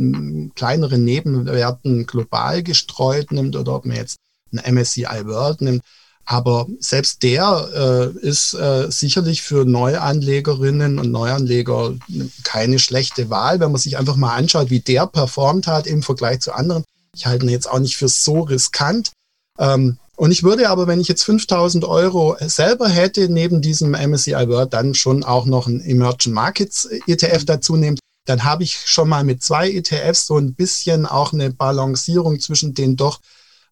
kleineren 0.56 1.04
Nebenwerten 1.04 2.06
global 2.06 2.62
gestreut 2.64 3.32
nimmt 3.32 3.56
oder 3.56 3.76
ob 3.76 3.86
man 3.86 3.96
jetzt 3.96 4.18
ein 4.52 4.76
MSCI 4.76 5.26
World 5.26 5.62
nimmt. 5.62 5.84
Aber 6.26 6.68
selbst 6.80 7.22
der 7.24 8.14
äh, 8.22 8.26
ist 8.26 8.54
äh, 8.54 8.90
sicherlich 8.90 9.42
für 9.42 9.66
Neuanlegerinnen 9.66 10.98
und 11.00 11.12
Neuanleger 11.12 11.96
keine 12.44 12.80
schlechte 12.80 13.30
Wahl, 13.30 13.60
wenn 13.60 13.72
man 13.72 13.82
sich 13.82 13.98
einfach 13.98 14.16
mal 14.16 14.36
anschaut, 14.36 14.70
wie 14.70 14.80
der 14.80 15.06
performt 15.06 15.68
hat 15.68 15.86
im 15.86 16.02
Vergleich 16.02 16.40
zu 16.40 16.54
anderen. 16.54 16.84
Ich 17.16 17.26
halte 17.26 17.46
ihn 17.46 17.50
jetzt 17.50 17.70
auch 17.70 17.80
nicht 17.80 17.98
für 17.98 18.08
so 18.08 18.42
riskant. 18.42 19.12
Ähm, 19.60 19.98
und 20.16 20.32
ich 20.32 20.44
würde 20.44 20.70
aber, 20.70 20.88
wenn 20.88 21.02
ich 21.02 21.08
jetzt 21.08 21.24
5000 21.24 21.86
Euro 21.86 22.38
selber 22.40 22.88
hätte, 22.88 23.30
neben 23.30 23.62
diesem 23.62 23.92
MSCI 23.92 24.48
World 24.48 24.74
dann 24.74 24.94
schon 24.94 25.24
auch 25.24 25.46
noch 25.46 25.68
einen 25.68 25.82
Emerging 25.82 26.34
Markets 26.34 26.88
ETF 27.08 27.46
dazu 27.46 27.76
nehmen, 27.76 27.98
dann 28.26 28.44
habe 28.44 28.64
ich 28.64 28.78
schon 28.86 29.10
mal 29.10 29.24
mit 29.24 29.44
zwei 29.44 29.70
ETFs 29.72 30.28
so 30.28 30.38
ein 30.38 30.54
bisschen 30.54 31.06
auch 31.06 31.34
eine 31.34 31.52
Balancierung 31.52 32.40
zwischen 32.40 32.74
den 32.74 32.96
doch 32.96 33.20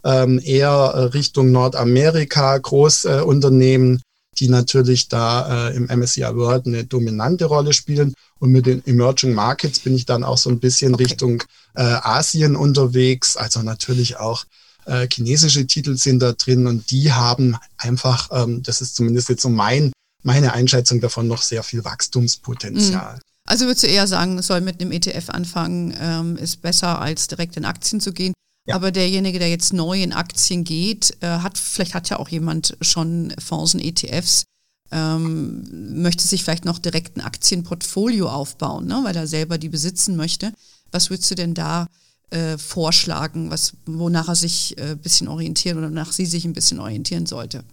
ähm, 0.04 0.40
eher 0.42 1.12
Richtung 1.14 1.52
Nordamerika 1.52 2.58
Großunternehmen, 2.58 3.96
äh, 3.96 4.00
die 4.38 4.48
natürlich 4.48 5.08
da 5.08 5.68
äh, 5.68 5.76
im 5.76 5.86
MSCI 5.86 6.34
World 6.34 6.66
eine 6.66 6.84
dominante 6.84 7.44
Rolle 7.44 7.72
spielen. 7.72 8.14
Und 8.38 8.50
mit 8.50 8.66
den 8.66 8.84
Emerging 8.86 9.34
Markets 9.34 9.78
bin 9.80 9.94
ich 9.94 10.06
dann 10.06 10.24
auch 10.24 10.38
so 10.38 10.50
ein 10.50 10.58
bisschen. 10.58 10.94
Richtung 10.94 11.42
äh, 11.74 11.82
Asien 11.82 12.56
unterwegs. 12.56 13.36
Also 13.36 13.62
natürlich 13.62 14.16
auch 14.16 14.44
äh, 14.86 15.06
chinesische 15.10 15.66
Titel 15.66 15.96
sind 15.96 16.20
da 16.20 16.32
drin 16.32 16.66
und 16.66 16.90
die 16.90 17.12
haben 17.12 17.56
einfach, 17.76 18.30
ähm, 18.32 18.62
das 18.62 18.80
ist 18.80 18.96
zumindest 18.96 19.28
jetzt 19.28 19.42
so 19.42 19.48
mein, 19.48 19.92
meine 20.22 20.52
Einschätzung 20.52 21.00
davon, 21.00 21.28
noch 21.28 21.42
sehr 21.42 21.62
viel 21.62 21.84
Wachstumspotenzial. 21.84 23.14
Mhm. 23.14 23.20
Also 23.48 23.66
würdest 23.66 23.84
du 23.84 23.88
eher 23.88 24.06
sagen, 24.06 24.38
es 24.38 24.46
soll 24.46 24.60
mit 24.60 24.80
einem 24.80 24.92
ETF 24.92 25.30
anfangen, 25.30 25.94
ähm, 26.00 26.36
ist 26.36 26.62
besser 26.62 27.00
als 27.00 27.26
direkt 27.26 27.56
in 27.56 27.64
Aktien 27.64 28.00
zu 28.00 28.12
gehen. 28.12 28.32
Ja. 28.64 28.76
Aber 28.76 28.92
derjenige, 28.92 29.38
der 29.38 29.50
jetzt 29.50 29.72
neu 29.72 30.02
in 30.02 30.12
Aktien 30.12 30.62
geht, 30.62 31.16
äh, 31.20 31.26
hat, 31.26 31.58
vielleicht 31.58 31.94
hat 31.94 32.08
ja 32.10 32.18
auch 32.18 32.28
jemand 32.28 32.76
schon 32.80 33.34
Fonds 33.38 33.74
und 33.74 33.80
ETFs, 33.80 34.44
ähm, 34.92 36.00
möchte 36.00 36.26
sich 36.26 36.44
vielleicht 36.44 36.64
noch 36.64 36.78
direkt 36.78 37.16
ein 37.16 37.22
Aktienportfolio 37.22 38.28
aufbauen, 38.28 38.86
ne, 38.86 39.00
weil 39.04 39.16
er 39.16 39.26
selber 39.26 39.58
die 39.58 39.70
besitzen 39.70 40.16
möchte. 40.16 40.52
Was 40.92 41.10
würdest 41.10 41.30
du 41.30 41.34
denn 41.34 41.54
da 41.54 41.88
äh, 42.30 42.56
vorschlagen, 42.56 43.50
was, 43.50 43.72
wonach 43.86 44.28
er 44.28 44.36
sich 44.36 44.76
ein 44.78 44.92
äh, 44.92 44.96
bisschen 44.96 45.28
orientieren 45.28 45.78
oder 45.78 45.90
nach 45.90 46.12
sie 46.12 46.26
sich 46.26 46.44
ein 46.44 46.52
bisschen 46.52 46.78
orientieren 46.78 47.26
sollte? 47.26 47.64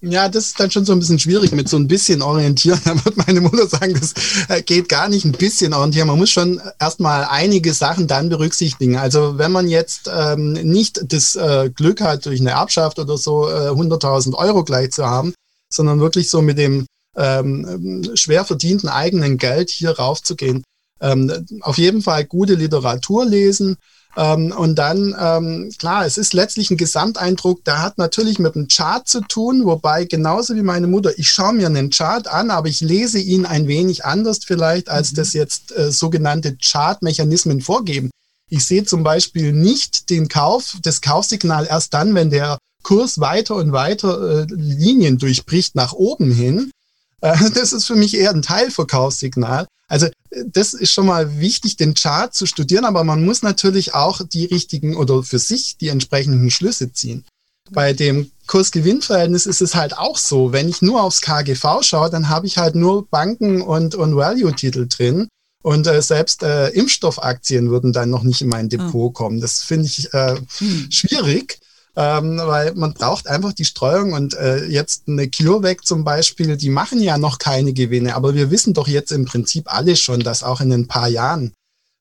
Ja, 0.00 0.28
das 0.28 0.46
ist 0.46 0.60
dann 0.60 0.70
schon 0.70 0.84
so 0.84 0.92
ein 0.92 1.00
bisschen 1.00 1.18
schwierig 1.18 1.50
mit 1.50 1.68
so 1.68 1.76
ein 1.76 1.88
bisschen 1.88 2.22
orientieren. 2.22 2.80
Da 2.84 3.04
wird 3.04 3.16
meine 3.16 3.40
Mutter 3.40 3.66
sagen, 3.66 3.94
das 3.98 4.14
äh, 4.48 4.62
geht 4.62 4.88
gar 4.88 5.08
nicht 5.08 5.24
ein 5.24 5.32
bisschen 5.32 5.74
orientieren. 5.74 6.06
Man 6.06 6.18
muss 6.18 6.30
schon 6.30 6.60
erstmal 6.78 7.24
einige 7.24 7.74
Sachen 7.74 8.06
dann 8.06 8.28
berücksichtigen. 8.28 8.96
Also 8.96 9.38
wenn 9.38 9.50
man 9.50 9.68
jetzt 9.68 10.08
ähm, 10.12 10.52
nicht 10.52 11.00
das 11.12 11.34
äh, 11.34 11.70
Glück 11.74 12.00
hat, 12.00 12.26
durch 12.26 12.40
eine 12.40 12.50
Erbschaft 12.50 12.98
oder 13.00 13.18
so 13.18 13.48
äh, 13.48 13.70
100.000 13.70 14.34
Euro 14.34 14.62
gleich 14.62 14.92
zu 14.92 15.04
haben, 15.04 15.34
sondern 15.72 15.98
wirklich 16.00 16.30
so 16.30 16.42
mit 16.42 16.58
dem 16.58 16.86
ähm, 17.16 18.08
schwer 18.14 18.44
verdienten 18.44 18.88
eigenen 18.88 19.36
Geld 19.36 19.70
hier 19.70 19.90
raufzugehen, 19.90 20.62
ähm, 21.00 21.46
auf 21.62 21.76
jeden 21.78 22.02
Fall 22.02 22.24
gute 22.24 22.54
Literatur 22.54 23.24
lesen, 23.24 23.76
ähm, 24.18 24.50
und 24.50 24.74
dann, 24.74 25.14
ähm, 25.16 25.70
klar, 25.78 26.04
es 26.04 26.18
ist 26.18 26.34
letztlich 26.34 26.72
ein 26.72 26.76
Gesamteindruck, 26.76 27.62
der 27.64 27.80
hat 27.80 27.98
natürlich 27.98 28.40
mit 28.40 28.56
dem 28.56 28.66
Chart 28.66 29.06
zu 29.06 29.20
tun, 29.20 29.64
wobei 29.64 30.06
genauso 30.06 30.56
wie 30.56 30.62
meine 30.62 30.88
Mutter, 30.88 31.16
ich 31.16 31.30
schaue 31.30 31.52
mir 31.52 31.66
einen 31.66 31.90
Chart 31.90 32.26
an, 32.26 32.50
aber 32.50 32.66
ich 32.66 32.80
lese 32.80 33.20
ihn 33.20 33.46
ein 33.46 33.68
wenig 33.68 34.04
anders 34.04 34.40
vielleicht, 34.44 34.88
als 34.88 35.12
mhm. 35.12 35.16
das 35.16 35.34
jetzt 35.34 35.70
äh, 35.76 35.92
sogenannte 35.92 36.56
Chartmechanismen 36.56 37.60
vorgeben. 37.60 38.10
Ich 38.50 38.66
sehe 38.66 38.82
zum 38.82 39.04
Beispiel 39.04 39.52
nicht 39.52 40.10
den 40.10 40.26
Kauf, 40.26 40.76
das 40.82 41.00
Kaufsignal 41.00 41.68
erst 41.70 41.94
dann, 41.94 42.16
wenn 42.16 42.30
der 42.30 42.58
Kurs 42.82 43.20
weiter 43.20 43.54
und 43.54 43.70
weiter 43.70 44.40
äh, 44.40 44.46
Linien 44.48 45.18
durchbricht 45.18 45.76
nach 45.76 45.92
oben 45.92 46.32
hin, 46.32 46.72
das 47.54 47.72
ist 47.72 47.86
für 47.86 47.96
mich 47.96 48.16
eher 48.16 48.30
ein 48.30 48.42
Teilverkaufssignal. 48.42 49.66
Also 49.88 50.06
äh, 50.06 50.44
das 50.46 50.74
ist 50.74 50.92
schon 50.92 51.06
mal 51.06 51.40
wichtig, 51.40 51.76
den 51.76 51.94
Chart 51.94 52.32
zu 52.34 52.46
studieren, 52.46 52.84
aber 52.84 53.04
man 53.04 53.24
muss 53.24 53.42
natürlich 53.42 53.94
auch 53.94 54.20
die 54.22 54.44
richtigen 54.44 54.96
oder 54.96 55.22
für 55.22 55.38
sich 55.38 55.76
die 55.78 55.88
entsprechenden 55.88 56.50
Schlüsse 56.50 56.92
ziehen. 56.92 57.24
Bei 57.70 57.92
dem 57.92 58.30
Kurs-Gewinn-Verhältnis 58.46 59.44
ist 59.44 59.60
es 59.60 59.74
halt 59.74 59.96
auch 59.98 60.16
so, 60.16 60.52
wenn 60.52 60.68
ich 60.68 60.80
nur 60.80 61.02
aufs 61.02 61.20
KGV 61.20 61.82
schaue, 61.82 62.08
dann 62.08 62.28
habe 62.28 62.46
ich 62.46 62.56
halt 62.56 62.74
nur 62.74 63.06
Banken 63.06 63.60
und, 63.60 63.94
und 63.94 64.16
Value-Titel 64.16 64.86
drin. 64.88 65.28
Und 65.62 65.86
äh, 65.86 66.00
selbst 66.00 66.42
äh, 66.42 66.68
Impfstoffaktien 66.68 67.68
würden 67.68 67.92
dann 67.92 68.08
noch 68.08 68.22
nicht 68.22 68.40
in 68.40 68.48
mein 68.48 68.70
Depot 68.70 69.10
ah. 69.10 69.12
kommen. 69.12 69.40
Das 69.40 69.60
finde 69.60 69.86
ich 69.86 70.14
äh, 70.14 70.36
hm. 70.58 70.90
schwierig 70.90 71.58
ähm, 71.98 72.38
weil 72.38 72.74
man 72.74 72.94
braucht 72.94 73.26
einfach 73.26 73.52
die 73.52 73.64
Streuung 73.64 74.12
und 74.12 74.34
äh, 74.34 74.64
jetzt 74.66 75.08
eine 75.08 75.28
CureVac 75.28 75.84
zum 75.84 76.04
Beispiel, 76.04 76.56
die 76.56 76.70
machen 76.70 77.00
ja 77.02 77.18
noch 77.18 77.38
keine 77.38 77.72
Gewinne, 77.72 78.14
aber 78.14 78.36
wir 78.36 78.52
wissen 78.52 78.72
doch 78.72 78.86
jetzt 78.86 79.10
im 79.10 79.24
Prinzip 79.24 79.64
alle 79.66 79.96
schon, 79.96 80.20
dass 80.20 80.44
auch 80.44 80.60
in 80.60 80.72
ein 80.72 80.86
paar 80.86 81.08
Jahren 81.08 81.52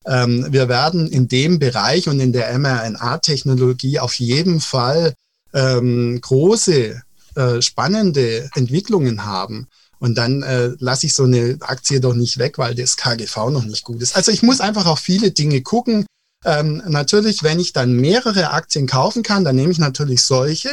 ähm, 0.05 0.45
wir 0.51 0.69
werden 0.69 1.07
in 1.07 1.27
dem 1.27 1.57
Bereich 1.57 2.07
und 2.07 2.19
in 2.19 2.31
der 2.31 2.57
mRNA-Technologie 2.60 3.99
auf 3.99 4.13
jeden 4.15 4.62
Fall 4.62 5.15
ähm, 5.53 6.21
große, 6.21 7.01
äh, 7.36 7.62
spannende 7.62 8.49
Entwicklungen 8.53 9.25
haben. 9.25 9.67
Und 9.99 10.15
dann 10.19 10.43
äh, 10.43 10.73
lasse 10.77 11.07
ich 11.07 11.15
so 11.15 11.23
eine 11.23 11.57
Aktie 11.62 11.99
doch 11.99 12.13
nicht 12.13 12.38
weg, 12.38 12.60
weil 12.60 12.75
das 12.75 12.97
KGV 12.97 13.49
noch 13.49 13.65
nicht 13.65 13.83
gut 13.83 14.01
ist. 14.01 14.15
Also 14.15 14.31
ich 14.31 14.43
muss 14.43 14.62
einfach 14.62 14.86
auf 14.86 14.99
viele 14.99 15.31
Dinge 15.31 15.62
gucken. 15.62 16.05
Ähm, 16.47 16.81
natürlich, 16.88 17.43
wenn 17.43 17.60
ich 17.60 17.73
dann 17.73 17.91
mehrere 17.91 18.51
Aktien 18.51 18.88
kaufen 18.88 19.21
kann, 19.21 19.43
dann 19.43 19.57
nehme 19.57 19.73
ich 19.73 19.79
natürlich 19.79 20.21
solche, 20.21 20.69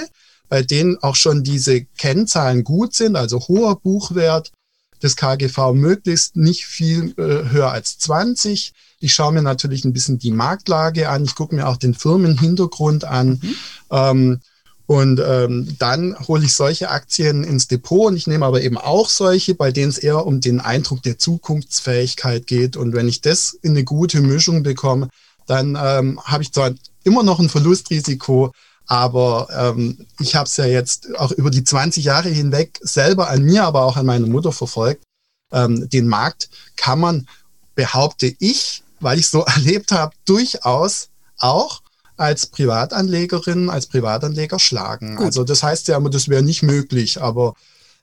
bei 0.49 0.63
denen 0.63 1.03
auch 1.03 1.17
schon 1.17 1.43
diese 1.43 1.85
Kennzahlen 1.99 2.63
gut 2.63 2.95
sind, 2.95 3.17
also 3.17 3.41
hoher 3.41 3.81
Buchwert, 3.81 4.53
das 5.01 5.17
KGV 5.17 5.73
möglichst 5.75 6.37
nicht 6.37 6.65
viel 6.65 7.13
äh, 7.19 7.51
höher 7.51 7.73
als 7.73 7.99
20. 7.99 8.73
Ich 9.01 9.15
schaue 9.15 9.33
mir 9.33 9.43
natürlich 9.43 9.85
ein 9.85 9.93
bisschen 9.93 10.21
die 10.21 10.31
Marktlage 10.31 11.09
an. 11.09 11.25
Ich 11.25 11.35
gucke 11.35 11.57
mir 11.57 11.67
auch 11.67 11.77
den 11.77 11.95
Firmenhintergrund 11.95 13.05
an. 13.05 13.41
Mhm. 13.43 13.55
Ähm, 13.91 14.41
und 14.87 15.21
ähm, 15.27 15.77
dann 15.81 16.17
hole 16.29 16.45
ich 16.45 16.55
solche 16.55 16.91
Aktien 16.91 17.43
ins 17.43 17.67
Depot 17.67 18.07
und 18.07 18.17
ich 18.17 18.29
nehme 18.29 18.47
aber 18.47 18.63
eben 18.63 18.79
auch 18.79 19.09
solche, 19.09 19.57
bei 19.57 19.73
denen 19.73 19.89
es 19.89 19.99
eher 19.99 20.25
um 20.25 20.41
den 20.41 20.61
Eindruck 20.61 21.03
der 21.03 21.19
Zukunftsfähigkeit 21.19 22.47
geht. 22.47 22.77
Und 22.77 22.93
wenn 22.93 23.09
ich 23.09 23.23
das 23.23 23.59
in 23.61 23.73
eine 23.73 23.83
gute 23.83 24.21
Mischung 24.21 24.63
bekomme, 24.63 25.09
dann 25.47 25.79
ähm, 25.81 26.21
habe 26.25 26.43
ich 26.43 26.53
zwar 26.53 26.73
immer 27.05 27.23
noch 27.23 27.39
ein 27.39 27.49
Verlustrisiko, 27.49 28.53
aber 28.87 29.49
ähm, 29.57 30.07
ich 30.21 30.35
habe 30.35 30.47
es 30.47 30.57
ja 30.57 30.67
jetzt 30.67 31.15
auch 31.17 31.33
über 31.33 31.51
die 31.51 31.65
20 31.65 32.05
Jahre 32.05 32.29
hinweg 32.29 32.79
selber 32.83 33.29
an 33.29 33.43
mir, 33.43 33.65
aber 33.65 33.83
auch 33.83 33.97
an 33.97 34.07
meiner 34.07 34.27
Mutter 34.27 34.53
verfolgt. 34.53 35.03
Ähm, 35.53 35.89
den 35.89 36.07
Markt 36.07 36.51
kann 36.77 37.01
man, 37.01 37.27
behaupte 37.75 38.35
ich, 38.39 38.83
weil 39.01 39.19
ich 39.19 39.29
so 39.29 39.41
erlebt 39.45 39.93
habe, 39.93 40.15
durchaus 40.25 41.09
auch 41.39 41.83
als 42.17 42.47
Privatanlegerin, 42.47 43.71
als 43.71 43.87
Privatanleger 43.87 44.59
schlagen. 44.59 45.17
Gut. 45.17 45.27
Also 45.27 45.45
das 45.45 45.63
heißt 45.63 45.89
ja 45.89 45.97
immer, 45.97 46.11
das 46.11 46.29
wäre 46.29 46.43
nicht 46.43 46.63
möglich, 46.63 47.21
aber 47.21 47.55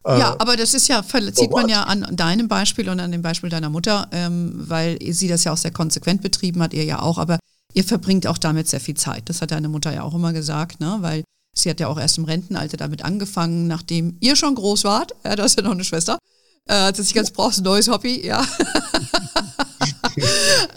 ja, 0.05 0.35
aber 0.39 0.57
das 0.57 0.73
ist 0.73 0.87
ja, 0.87 1.03
sieht 1.03 1.51
man 1.51 1.69
ja 1.69 1.83
an 1.83 2.07
deinem 2.15 2.47
Beispiel 2.47 2.89
und 2.89 2.99
an 2.99 3.11
dem 3.11 3.21
Beispiel 3.21 3.49
deiner 3.49 3.69
Mutter, 3.69 4.07
ähm, 4.11 4.53
weil 4.55 4.97
sie 5.13 5.27
das 5.27 5.43
ja 5.43 5.53
auch 5.53 5.57
sehr 5.57 5.71
konsequent 5.71 6.21
betrieben 6.23 6.61
hat, 6.61 6.73
ihr 6.73 6.83
ja 6.83 7.01
auch, 7.01 7.19
aber 7.19 7.37
ihr 7.73 7.83
verbringt 7.83 8.25
auch 8.25 8.39
damit 8.39 8.67
sehr 8.67 8.79
viel 8.79 8.95
Zeit. 8.95 9.29
Das 9.29 9.41
hat 9.41 9.51
deine 9.51 9.69
Mutter 9.69 9.93
ja 9.93 10.01
auch 10.01 10.15
immer 10.15 10.33
gesagt, 10.33 10.79
ne? 10.79 10.97
weil 11.01 11.23
sie 11.55 11.69
hat 11.69 11.79
ja 11.79 11.87
auch 11.87 11.99
erst 11.99 12.17
im 12.17 12.25
Rentenalter 12.25 12.77
damit 12.77 13.03
angefangen, 13.05 13.67
nachdem 13.67 14.17
ihr 14.21 14.35
schon 14.35 14.55
groß 14.55 14.85
wart, 14.85 15.13
ja, 15.23 15.35
du 15.35 15.43
hast 15.43 15.57
ja 15.57 15.63
noch 15.63 15.71
eine 15.71 15.83
Schwester, 15.83 16.17
äh, 16.67 16.73
hat 16.73 16.95
sie 16.95 17.03
sich 17.03 17.13
ganz 17.13 17.29
brauchst 17.29 17.59
ein 17.59 17.63
neues 17.63 17.87
Hobby, 17.87 18.25
ja. 18.25 18.43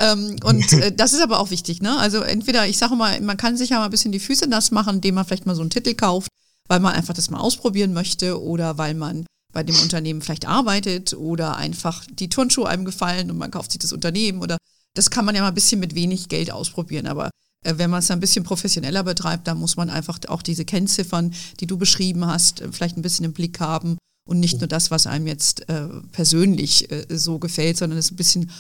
ähm, 0.01 0.37
und 0.45 0.73
äh, 0.75 0.93
das 0.95 1.15
ist 1.15 1.23
aber 1.23 1.41
auch 1.41 1.51
wichtig, 1.51 1.81
ne? 1.81 1.97
Also 1.99 2.21
entweder, 2.21 2.67
ich 2.67 2.77
sage 2.77 2.95
mal, 2.95 3.21
man 3.23 3.37
kann 3.39 3.57
sich 3.57 3.71
ja 3.71 3.79
mal 3.79 3.87
ein 3.87 3.91
bisschen 3.91 4.13
die 4.13 4.21
Füße 4.21 4.47
nass 4.49 4.71
machen, 4.71 4.97
indem 4.97 5.15
man 5.15 5.25
vielleicht 5.25 5.47
mal 5.47 5.55
so 5.55 5.63
einen 5.63 5.71
Titel 5.71 5.95
kauft 5.95 6.29
weil 6.69 6.81
man 6.81 6.95
einfach 6.95 7.15
das 7.15 7.31
mal 7.31 7.41
ausprobieren 7.41 7.93
möchte 7.93 8.43
oder 8.43 8.79
weil 8.79 8.95
man 8.95 9.27
bei 9.53 9.63
dem 9.63 9.77
Unternehmen 9.77 10.21
vielleicht 10.21 10.47
arbeitet 10.47 11.15
oder 11.15 11.57
einfach 11.57 12.05
die 12.11 12.29
Turnschuhe 12.29 12.69
einem 12.69 12.85
gefallen 12.85 13.31
und 13.31 13.39
man 13.39 13.51
kauft 13.51 13.73
sich 13.73 13.79
das 13.79 13.93
Unternehmen 13.93 14.43
oder 14.43 14.57
das 14.95 15.11
kann 15.11 15.25
man 15.25 15.35
ja 15.35 15.43
mal 15.43 15.49
ein 15.49 15.55
bisschen 15.55 15.81
mit 15.81 15.95
wenig 15.95 16.29
Geld 16.29 16.51
ausprobieren, 16.51 17.07
aber 17.07 17.31
äh, 17.65 17.75
wenn 17.77 17.91
man 17.91 18.01
es 18.01 18.11
ein 18.11 18.21
bisschen 18.21 18.45
professioneller 18.45 19.03
betreibt, 19.05 19.47
dann 19.47 19.59
muss 19.59 19.77
man 19.77 19.91
einfach 19.91 20.19
auch 20.29 20.43
diese 20.43 20.65
Kennziffern, 20.65 21.35
die 21.61 21.67
du 21.67 21.77
beschrieben 21.77 22.27
hast, 22.27 22.61
äh, 22.61 22.73
vielleicht 22.73 22.97
ein 22.97 23.03
bisschen 23.03 23.25
im 23.25 23.33
Blick 23.33 23.61
haben 23.61 23.99
und 24.29 24.41
nicht 24.41 24.61
nur 24.61 24.69
das, 24.69 24.91
was 24.91 25.07
einem 25.07 25.27
jetzt 25.27 25.69
äh, 25.69 25.89
persönlich 26.13 26.91
äh, 26.91 27.07
so 27.11 27.39
gefällt, 27.39 27.77
sondern 27.77 27.99
es 27.99 28.11
ein 28.11 28.17
bisschen 28.17 28.51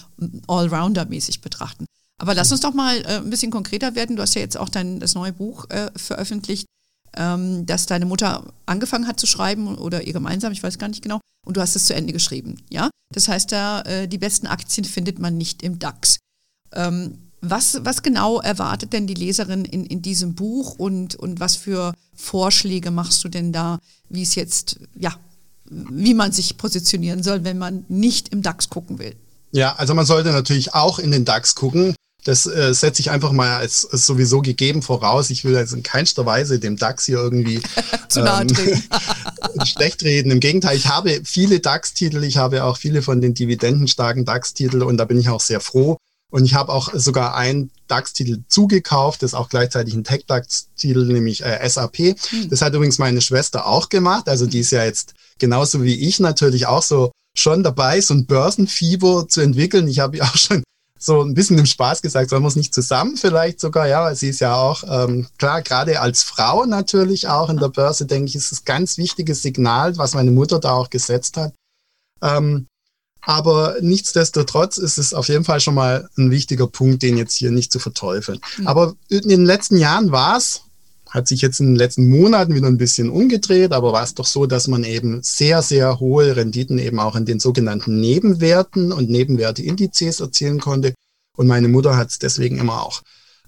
Allrounder-mäßig 0.47 1.41
betrachten. 1.41 1.87
Aber 2.21 2.35
lass 2.35 2.53
uns 2.53 2.61
doch 2.61 2.75
mal 2.75 2.97
äh, 3.03 3.19
ein 3.19 3.31
bisschen 3.31 3.51
konkreter 3.51 3.95
werden. 3.95 4.17
Du 4.17 4.23
hast 4.23 4.35
ja 4.35 4.41
jetzt 4.41 4.57
auch 4.57 4.69
dein 4.69 5.01
das 5.01 5.15
neue 5.15 5.33
Buch 5.33 5.69
äh, 5.71 5.91
veröffentlicht 5.97 6.67
ähm, 7.17 7.67
dass 7.67 7.87
deine 7.87 8.07
Mutter 8.07 8.53
angefangen 8.67 9.07
hat 9.07 9.21
zu 9.21 9.27
schreiben 9.27 9.77
oder 9.77 10.07
ihr 10.07 10.13
gemeinsam, 10.13 10.53
ich 10.53 10.63
weiß 10.63 10.79
gar 10.79 10.89
nicht 10.89 11.03
genau, 11.03 11.21
und 11.47 11.57
du 11.57 11.61
hast 11.61 11.77
es 11.77 11.87
zu 11.87 11.95
Ende 11.95 12.13
geschrieben. 12.13 12.57
Ja, 12.71 12.91
das 13.13 13.29
heißt, 13.29 13.53
da 13.53 13.83
äh, 13.83 14.09
die 14.09 14.19
besten 14.19 14.47
Aktien 14.47 14.85
findet 14.85 15.19
man 15.19 15.37
nicht 15.37 15.63
im 15.63 15.79
DAX. 15.79 16.19
Ähm, 16.73 17.19
was, 17.41 17.85
was 17.85 18.03
genau 18.03 18.41
erwartet 18.41 18.93
denn 18.93 19.07
die 19.07 19.15
Leserin 19.15 19.65
in, 19.65 19.85
in 19.85 20.01
diesem 20.01 20.35
Buch 20.35 20.77
und, 20.79 21.15
und 21.15 21.41
was 21.41 21.57
für 21.57 21.93
Vorschläge 22.15 22.91
machst 22.91 23.23
du 23.23 23.29
denn 23.29 23.53
da, 23.53 23.79
wie 24.09 24.23
es 24.23 24.35
jetzt, 24.35 24.81
ja, 24.95 25.15
wie 25.69 26.15
man 26.15 26.33
sich 26.33 26.57
positionieren 26.57 27.23
soll, 27.23 27.45
wenn 27.45 27.59
man 27.59 27.85
nicht 27.89 28.31
im 28.31 28.43
DAX 28.43 28.71
gucken 28.71 28.99
will? 28.99 29.15
Ja, 29.53 29.75
also 29.77 29.95
man 29.95 30.07
sollte 30.07 30.33
natürlich 30.33 30.75
auch 30.75 30.99
in 30.99 31.11
den 31.11 31.25
DAX 31.25 31.55
gucken. 31.55 31.95
Das 32.25 32.47
äh, 32.47 32.73
setze 32.73 33.03
ich 33.03 33.11
einfach 33.11 33.33
mal 33.33 33.57
als, 33.57 33.87
als, 33.91 34.07
sowieso 34.07 34.41
gegeben 34.41 34.83
voraus. 34.83 35.31
Ich 35.31 35.45
will 35.45 35.57
also 35.57 35.77
in 35.77 35.83
keinster 35.83 36.25
Weise 36.25 36.59
dem 36.59 36.77
DAX 36.77 37.05
hier 37.05 37.19
irgendwie 37.19 37.61
Zu 38.09 38.21
nahe 38.21 38.43
ähm, 38.43 39.67
schlecht 39.67 40.03
reden. 40.03 40.31
Im 40.31 40.41
Gegenteil, 40.41 40.77
ich 40.77 40.89
habe 40.89 41.21
viele 41.25 41.61
DAX-Titel, 41.61 42.23
ich 42.25 42.37
habe 42.37 42.65
auch 42.65 42.79
viele 42.79 43.03
von 43.03 43.21
den 43.21 43.35
dividendenstarken 43.35 44.25
DAX-Titel 44.25 44.83
und 44.83 44.97
da 44.97 45.05
bin 45.05 45.19
ich 45.19 45.29
auch 45.29 45.41
sehr 45.41 45.61
froh. 45.61 45.99
Und 46.31 46.45
ich 46.45 46.55
habe 46.55 46.73
auch 46.73 46.93
sogar 46.95 47.37
einen 47.37 47.71
DAX-Titel 47.87 48.41
zugekauft, 48.49 49.23
das 49.23 49.33
ist 49.33 49.35
auch 49.35 49.49
gleichzeitig 49.49 49.95
ein 49.95 50.03
Tech-DAX-Titel, 50.03 51.05
nämlich 51.05 51.45
äh, 51.45 51.69
SAP. 51.69 51.99
Hm. 51.99 52.51
Das 52.51 52.63
hat 52.63 52.75
übrigens 52.75 52.99
meine 52.99 53.21
Schwester 53.21 53.67
auch 53.67 53.89
gemacht. 53.89 54.29
Also 54.29 54.47
die 54.47 54.61
ist 54.61 54.73
ja 54.73 54.85
jetzt 54.85 55.15
genauso 55.39 55.83
wie 55.83 56.09
ich 56.09 56.21
natürlich 56.21 56.67
auch 56.67 56.83
so 56.83 57.13
schon 57.37 57.63
dabei, 57.63 58.01
so 58.01 58.15
ein 58.15 58.27
Börsenfieber 58.27 59.29
zu 59.29 59.43
entwickeln. 59.43 59.89
Ich 59.89 59.99
habe 59.99 60.17
ja 60.17 60.25
auch 60.25 60.37
schon 60.37 60.63
so 61.05 61.23
ein 61.23 61.35
bisschen 61.35 61.59
im 61.59 61.67
Spaß 61.67 62.03
gesagt, 62.03 62.31
sollen 62.31 62.43
wir 62.43 62.49
es 62.49 62.57
nicht 62.57 62.75
zusammen 62.75 63.17
vielleicht 63.17 63.61
sogar, 63.61 63.87
ja, 63.87 64.03
weil 64.03 64.17
sie 64.17 64.31
ist 64.31 64.41
ja 64.41 64.55
auch, 64.55 64.85
ähm, 64.89 65.27
klar, 65.39 65.63
gerade 65.63 66.01
als 66.01 66.23
Frau 66.23 66.65
natürlich 66.65 67.29
auch 67.29 67.51
in 67.51 67.59
der 67.59 67.69
Börse, 67.69 68.07
denke 68.07 68.29
ich, 68.29 68.37
ist 68.37 68.53
es 68.53 68.65
ganz 68.65 68.99
wichtiges 68.99 69.43
Signal, 69.43 69.97
was 69.99 70.15
meine 70.15 70.31
Mutter 70.31 70.59
da 70.59 70.73
auch 70.73 70.91
gesetzt 70.91 71.37
hat. 71.37 71.53
Ähm, 72.23 72.67
aber 73.27 73.77
nichtsdestotrotz 73.81 74.79
ist 74.79 74.99
es 74.99 75.15
auf 75.15 75.29
jeden 75.29 75.45
Fall 75.45 75.61
schon 75.61 75.75
mal 75.75 76.09
ein 76.19 76.31
wichtiger 76.31 76.67
Punkt, 76.67 77.03
den 77.03 77.17
jetzt 77.17 77.35
hier 77.35 77.51
nicht 77.51 77.73
zu 77.73 77.79
verteufeln. 77.79 78.41
Mhm. 78.59 78.67
Aber 78.67 78.95
in 79.09 79.29
den 79.29 79.45
letzten 79.45 79.77
Jahren 79.77 80.11
war 80.13 80.37
es, 80.37 80.64
hat 81.15 81.29
sich 81.29 81.41
jetzt 81.41 81.61
in 81.61 81.69
den 81.69 81.77
letzten 81.77 82.09
Monaten 82.09 82.57
wieder 82.57 82.67
ein 82.67 82.77
bisschen 82.77 83.09
umgedreht, 83.09 83.73
aber 83.73 83.93
war 83.93 84.03
es 84.03 84.15
doch 84.15 84.27
so, 84.27 84.47
dass 84.47 84.67
man 84.67 84.83
eben 84.83 85.23
sehr, 85.23 85.63
sehr 85.63 86.01
hohe 86.01 86.35
Renditen 86.35 86.77
eben 86.79 86.99
auch 86.99 87.15
in 87.15 87.25
den 87.25 87.39
sogenannten 87.39 88.01
Nebenwerten 88.01 88.91
und 88.93 89.09
Nebenwerteindizes 89.09 90.19
erzielen 90.19 90.61
konnte. 90.61 90.93
Und 91.37 91.47
meine 91.47 91.69
Mutter 91.69 91.97
hat 91.97 92.11
es 92.11 92.19
deswegen 92.19 92.59
immer 92.59 92.83
auch 92.83 93.03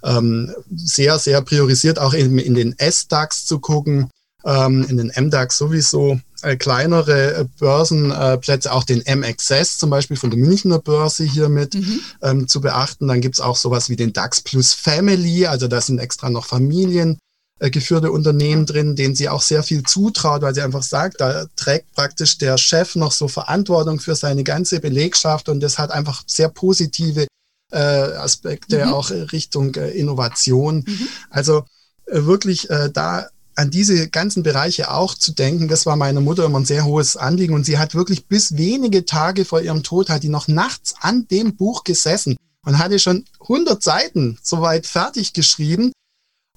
ähm, 0.05 0.55
sehr, 0.73 1.19
sehr 1.19 1.43
priorisiert, 1.43 1.99
auch 1.99 2.15
eben 2.15 2.39
in 2.39 2.55
den 2.55 2.79
S-DAX 2.79 3.45
zu 3.47 3.59
gucken, 3.59 4.11
ähm, 4.45 4.87
in 4.89 4.97
den 4.97 5.13
MDAX 5.17 5.59
sowieso, 5.59 6.21
äh, 6.43 6.57
kleinere 6.57 7.35
äh, 7.35 7.45
Börsenplätze, 7.59 8.71
auch 8.71 8.85
den 8.85 9.03
MXS 9.05 9.79
zum 9.79 9.91
Beispiel 9.91 10.17
von 10.17 10.31
der 10.31 10.39
Münchner 10.39 10.79
Börse 10.79 11.25
hier 11.25 11.49
mit 11.49 11.75
mhm. 11.75 12.01
ähm, 12.23 12.47
zu 12.47 12.61
beachten. 12.61 13.09
Dann 13.09 13.21
gibt's 13.21 13.41
auch 13.41 13.57
sowas 13.57 13.89
wie 13.89 13.97
den 13.97 14.13
DAX 14.13 14.41
Plus 14.41 14.73
Family, 14.73 15.47
also 15.47 15.67
da 15.67 15.81
sind 15.81 15.99
extra 15.99 16.31
noch 16.31 16.47
Familien 16.47 17.15
äh, 17.15 17.26
geführte 17.59 18.13
Unternehmen 18.13 18.67
drin, 18.67 18.97
denen 18.97 19.15
sie 19.15 19.29
auch 19.29 19.41
sehr 19.41 19.63
viel 19.63 19.83
zutraut, 19.83 20.43
weil 20.43 20.55
sie 20.55 20.63
einfach 20.63 20.83
sagt, 20.83 21.21
da 21.21 21.47
trägt 21.57 21.93
praktisch 21.95 22.37
der 22.39 22.59
Chef 22.59 22.97
noch 22.97 23.13
so 23.13 23.29
Verantwortung 23.29 23.99
für 23.99 24.15
seine 24.15 24.45
ganze 24.45 24.81
Belegschaft 24.81 25.49
und 25.49 25.61
das 25.61 25.79
hat 25.79 25.91
einfach 25.91 26.23
sehr 26.27 26.49
positive 26.49 27.27
äh, 27.73 27.79
Aspekte 27.79 28.85
mhm. 28.85 28.93
auch 28.93 29.11
Richtung 29.11 29.75
äh, 29.75 29.91
Innovation. 29.91 30.85
Mhm. 30.87 31.09
Also 31.31 31.65
äh, 32.07 32.25
wirklich 32.25 32.69
äh, 32.69 32.91
da 32.93 33.27
an 33.55 33.71
diese 33.71 34.09
ganzen 34.09 34.43
Bereiche 34.43 34.91
auch 34.91 35.15
zu 35.15 35.33
denken, 35.33 35.67
das 35.67 35.87
war 35.87 35.97
meiner 35.97 36.21
Mutter 36.21 36.45
immer 36.45 36.61
ein 36.61 36.67
sehr 36.67 36.85
hohes 36.85 37.17
Anliegen 37.17 37.55
und 37.55 37.65
sie 37.65 37.79
hat 37.79 37.95
wirklich 37.95 38.27
bis 38.27 38.57
wenige 38.59 39.07
Tage 39.07 39.47
vor 39.47 39.63
ihrem 39.63 39.83
Tod 39.83 40.11
hat 40.11 40.23
die 40.23 40.29
noch 40.29 40.47
nachts 40.47 40.95
an 41.01 41.27
dem 41.29 41.57
Buch 41.57 41.83
gesessen 41.83 42.37
und 42.67 42.79
hatte 42.79 42.99
schon 42.99 43.25
100 43.41 43.83
Seiten 43.83 44.39
soweit 44.43 44.87
fertig 44.87 45.33
geschrieben. 45.33 45.93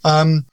Ähm, 0.03 0.45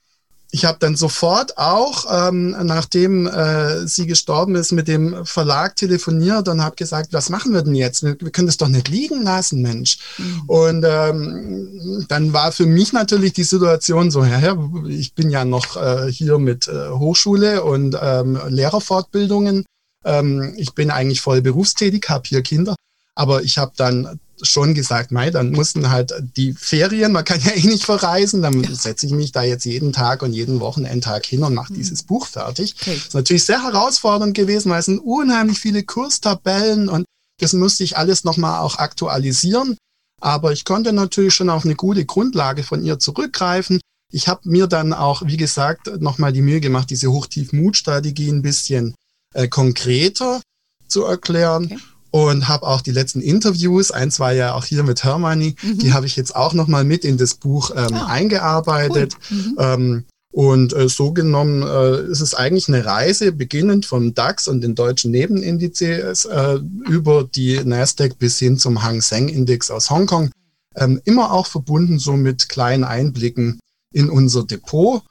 ich 0.51 0.65
habe 0.65 0.77
dann 0.79 0.95
sofort 0.95 1.57
auch, 1.57 2.05
ähm, 2.29 2.55
nachdem 2.63 3.27
äh, 3.27 3.85
sie 3.85 4.07
gestorben 4.07 4.55
ist, 4.55 4.71
mit 4.71 4.87
dem 4.87 5.25
Verlag 5.25 5.75
telefoniert 5.75 6.47
und 6.47 6.63
habe 6.63 6.75
gesagt, 6.75 7.11
was 7.11 7.29
machen 7.29 7.53
wir 7.53 7.63
denn 7.63 7.75
jetzt? 7.75 8.03
Wir, 8.03 8.15
wir 8.19 8.31
können 8.31 8.47
das 8.47 8.57
doch 8.57 8.69
nicht 8.69 8.87
liegen 8.87 9.23
lassen, 9.23 9.61
Mensch. 9.61 9.97
Mhm. 10.17 10.43
Und 10.47 10.85
ähm, 10.87 12.05
dann 12.07 12.31
war 12.31 12.53
für 12.53 12.65
mich 12.65 12.93
natürlich 12.93 13.33
die 13.33 13.43
Situation 13.43 14.09
so, 14.09 14.23
ja, 14.23 14.57
ich 14.87 15.13
bin 15.13 15.29
ja 15.29 15.43
noch 15.43 15.75
äh, 15.75 16.11
hier 16.11 16.39
mit 16.39 16.67
äh, 16.67 16.89
Hochschule 16.91 17.63
und 17.63 17.97
ähm, 18.01 18.39
Lehrerfortbildungen. 18.47 19.65
Ähm, 20.05 20.53
ich 20.57 20.73
bin 20.73 20.91
eigentlich 20.91 21.19
voll 21.19 21.41
berufstätig, 21.41 22.05
habe 22.07 22.23
hier 22.25 22.41
Kinder. 22.41 22.75
Aber 23.15 23.43
ich 23.43 23.57
habe 23.57 23.73
dann 23.75 24.19
schon 24.41 24.73
gesagt, 24.73 25.11
mei, 25.11 25.29
dann 25.29 25.51
mussten 25.51 25.89
halt 25.89 26.13
die 26.35 26.53
Ferien, 26.53 27.11
man 27.11 27.25
kann 27.25 27.39
ja 27.41 27.51
eh 27.51 27.65
nicht 27.65 27.85
verreisen, 27.85 28.41
dann 28.41 28.63
ja. 28.63 28.73
setze 28.73 29.05
ich 29.05 29.11
mich 29.11 29.31
da 29.31 29.43
jetzt 29.43 29.65
jeden 29.65 29.93
Tag 29.93 30.21
und 30.21 30.33
jeden 30.33 30.59
Wochenendtag 30.59 31.25
hin 31.25 31.43
und 31.43 31.53
mache 31.53 31.73
mhm. 31.73 31.77
dieses 31.77 32.03
Buch 32.03 32.27
fertig. 32.27 32.75
Okay. 32.79 32.95
Das 32.95 33.07
ist 33.07 33.13
natürlich 33.13 33.45
sehr 33.45 33.63
herausfordernd 33.63 34.35
gewesen, 34.35 34.71
weil 34.71 34.79
es 34.79 34.85
sind 34.85 34.99
unheimlich 34.99 35.59
viele 35.59 35.83
Kurstabellen 35.83 36.89
und 36.89 37.05
das 37.39 37.53
musste 37.53 37.83
ich 37.83 37.97
alles 37.97 38.23
nochmal 38.23 38.61
auch 38.61 38.77
aktualisieren. 38.77 39.77
Aber 40.19 40.51
ich 40.51 40.65
konnte 40.65 40.93
natürlich 40.93 41.35
schon 41.35 41.49
auf 41.49 41.65
eine 41.65 41.75
gute 41.75 42.05
Grundlage 42.05 42.63
von 42.63 42.83
ihr 42.83 42.97
zurückgreifen. 42.97 43.79
Ich 44.11 44.27
habe 44.27 44.49
mir 44.49 44.67
dann 44.67 44.93
auch, 44.93 45.21
wie 45.25 45.37
gesagt, 45.37 46.01
nochmal 46.01 46.33
die 46.33 46.41
Mühe 46.41 46.61
gemacht, 46.61 46.89
diese 46.89 47.11
Hochtief-Mut-Strategie 47.11 48.29
ein 48.29 48.41
bisschen 48.41 48.95
äh, 49.35 49.47
konkreter 49.47 50.41
zu 50.87 51.03
erklären. 51.03 51.65
Okay 51.65 51.77
und 52.17 52.47
habe 52.47 52.65
auch 52.65 52.81
die 52.81 52.91
letzten 52.91 53.21
Interviews, 53.21 53.91
eins 53.91 54.19
war 54.19 54.33
ja 54.33 54.55
auch 54.55 54.65
hier 54.65 54.81
mit 54.81 55.03
Hermione, 55.03 55.53
mhm. 55.61 55.77
die 55.77 55.93
habe 55.93 56.07
ich 56.07 56.15
jetzt 56.15 56.35
auch 56.35 56.53
nochmal 56.53 56.83
mit 56.83 57.05
in 57.05 57.17
das 57.17 57.35
Buch 57.35 57.69
ähm, 57.75 57.93
ah, 57.93 58.07
eingearbeitet. 58.07 59.13
Cool. 59.29 59.37
Mhm. 59.37 59.55
Ähm, 59.59 60.03
und 60.31 60.73
äh, 60.73 60.89
so 60.89 61.11
genommen 61.11 61.61
äh, 61.61 62.11
ist 62.11 62.21
es 62.21 62.33
eigentlich 62.33 62.69
eine 62.69 62.85
Reise, 62.85 63.31
beginnend 63.31 63.85
vom 63.85 64.15
DAX 64.15 64.47
und 64.47 64.61
den 64.61 64.73
deutschen 64.73 65.11
Nebenindizes 65.11 66.25
äh, 66.25 66.59
über 66.89 67.23
die 67.23 67.63
Nasdaq 67.63 68.17
bis 68.17 68.39
hin 68.39 68.57
zum 68.57 68.81
Hang 68.81 69.01
Seng 69.01 69.29
Index 69.29 69.69
aus 69.69 69.91
Hongkong. 69.91 70.31
Ähm, 70.75 70.99
immer 71.05 71.31
auch 71.31 71.45
verbunden 71.45 71.99
so 71.99 72.13
mit 72.13 72.49
kleinen 72.49 72.83
Einblicken 72.83 73.59
in 73.93 74.09
unser 74.09 74.43
Depot. 74.43 75.03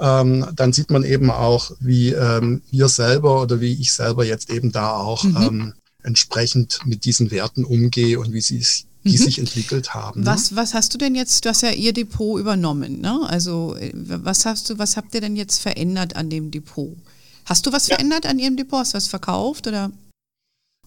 Ähm, 0.00 0.46
dann 0.56 0.72
sieht 0.72 0.90
man 0.90 1.04
eben 1.04 1.30
auch, 1.30 1.72
wie 1.80 2.12
ähm, 2.12 2.62
wir 2.70 2.88
selber 2.88 3.42
oder 3.42 3.60
wie 3.60 3.74
ich 3.74 3.92
selber 3.92 4.24
jetzt 4.24 4.50
eben 4.50 4.72
da 4.72 4.94
auch 4.96 5.24
mhm. 5.24 5.74
Entsprechend 6.04 6.80
mit 6.84 7.04
diesen 7.04 7.30
Werten 7.30 7.64
umgehe 7.64 8.20
und 8.20 8.32
wie 8.32 8.40
sie 8.40 8.64
die 9.04 9.18
mhm. 9.18 9.22
sich 9.22 9.38
entwickelt 9.38 9.94
haben. 9.94 10.20
Ne? 10.20 10.26
Was, 10.26 10.56
was 10.56 10.72
hast 10.74 10.94
du 10.94 10.98
denn 10.98 11.14
jetzt, 11.14 11.44
du 11.44 11.50
hast 11.50 11.62
ja 11.62 11.70
ihr 11.70 11.92
Depot 11.92 12.40
übernommen, 12.40 13.00
ne? 13.00 13.20
Also 13.26 13.76
äh, 13.76 13.92
was 13.94 14.46
hast 14.46 14.70
du, 14.70 14.78
was 14.78 14.96
habt 14.96 15.14
ihr 15.14 15.20
denn 15.20 15.36
jetzt 15.36 15.60
verändert 15.60 16.16
an 16.16 16.30
dem 16.30 16.50
Depot? 16.50 16.96
Hast 17.44 17.66
du 17.66 17.72
was 17.72 17.88
ja. 17.88 17.96
verändert 17.96 18.24
an 18.24 18.38
ihrem 18.38 18.56
Depot? 18.56 18.80
Hast 18.80 18.94
du 18.94 18.96
was 18.96 19.08
verkauft 19.08 19.66
oder? 19.66 19.90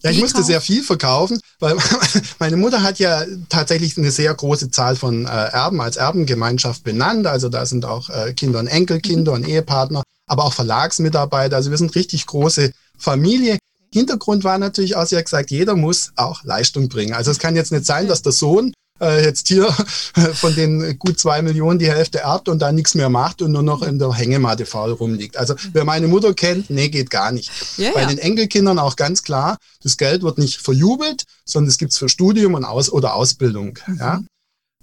Ja, 0.02 0.10
ich 0.10 0.20
musste 0.20 0.44
sehr 0.44 0.60
viel 0.60 0.82
verkaufen, 0.82 1.40
weil 1.58 1.76
meine 2.38 2.56
Mutter 2.56 2.82
hat 2.82 2.98
ja 2.98 3.24
tatsächlich 3.48 3.96
eine 3.98 4.12
sehr 4.12 4.32
große 4.32 4.70
Zahl 4.70 4.94
von 4.94 5.26
äh, 5.26 5.28
Erben 5.28 5.80
als 5.80 5.96
Erbengemeinschaft 5.96 6.84
benannt. 6.84 7.26
Also 7.26 7.48
da 7.48 7.66
sind 7.66 7.84
auch 7.84 8.08
äh, 8.10 8.32
Kinder 8.32 8.60
und 8.60 8.68
Enkelkinder 8.68 9.32
mhm. 9.32 9.42
und 9.42 9.48
Ehepartner, 9.48 10.02
aber 10.26 10.44
auch 10.44 10.52
Verlagsmitarbeiter. 10.52 11.56
Also 11.56 11.70
wir 11.70 11.78
sind 11.78 11.94
richtig 11.96 12.26
große 12.26 12.72
Familie. 12.96 13.58
Hintergrund 13.92 14.44
war 14.44 14.58
natürlich 14.58 14.96
auch, 14.96 15.06
sie 15.06 15.16
hat 15.16 15.24
gesagt, 15.24 15.50
jeder 15.50 15.74
muss 15.74 16.12
auch 16.16 16.44
Leistung 16.44 16.88
bringen. 16.88 17.14
Also 17.14 17.30
es 17.30 17.38
kann 17.38 17.56
jetzt 17.56 17.72
nicht 17.72 17.86
sein, 17.86 18.06
dass 18.06 18.22
der 18.22 18.32
Sohn 18.32 18.72
äh, 19.00 19.24
jetzt 19.24 19.48
hier 19.48 19.70
von 20.34 20.54
den 20.54 20.98
gut 20.98 21.18
zwei 21.18 21.42
Millionen 21.42 21.78
die 21.78 21.90
Hälfte 21.90 22.20
erbt 22.20 22.48
und 22.48 22.60
dann 22.60 22.74
nichts 22.74 22.94
mehr 22.94 23.08
macht 23.08 23.42
und 23.42 23.52
nur 23.52 23.62
noch 23.62 23.82
in 23.82 23.98
der 23.98 24.12
Hängematte 24.12 24.66
faul 24.66 24.92
rumliegt. 24.92 25.36
Also 25.36 25.54
wer 25.72 25.84
meine 25.84 26.08
Mutter 26.08 26.34
kennt, 26.34 26.70
nee, 26.70 26.88
geht 26.88 27.10
gar 27.10 27.32
nicht. 27.32 27.50
Ja, 27.76 27.92
Bei 27.92 28.02
ja. 28.02 28.08
den 28.08 28.18
Enkelkindern 28.18 28.78
auch 28.78 28.96
ganz 28.96 29.22
klar, 29.22 29.56
das 29.82 29.96
Geld 29.96 30.22
wird 30.22 30.38
nicht 30.38 30.60
verjubelt, 30.60 31.24
sondern 31.44 31.68
es 31.68 31.78
gibt's 31.78 31.98
für 31.98 32.08
Studium 32.08 32.54
und 32.54 32.64
Aus 32.64 32.90
oder 32.90 33.14
Ausbildung. 33.14 33.78
Mhm. 33.86 33.98
Ja? 33.98 34.22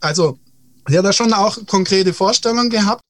Also 0.01 0.39
sie 0.87 0.97
hat 0.97 1.05
da 1.05 1.13
schon 1.13 1.33
auch 1.33 1.57
konkrete 1.67 2.13
Vorstellungen 2.13 2.69
gehabt. 2.69 3.01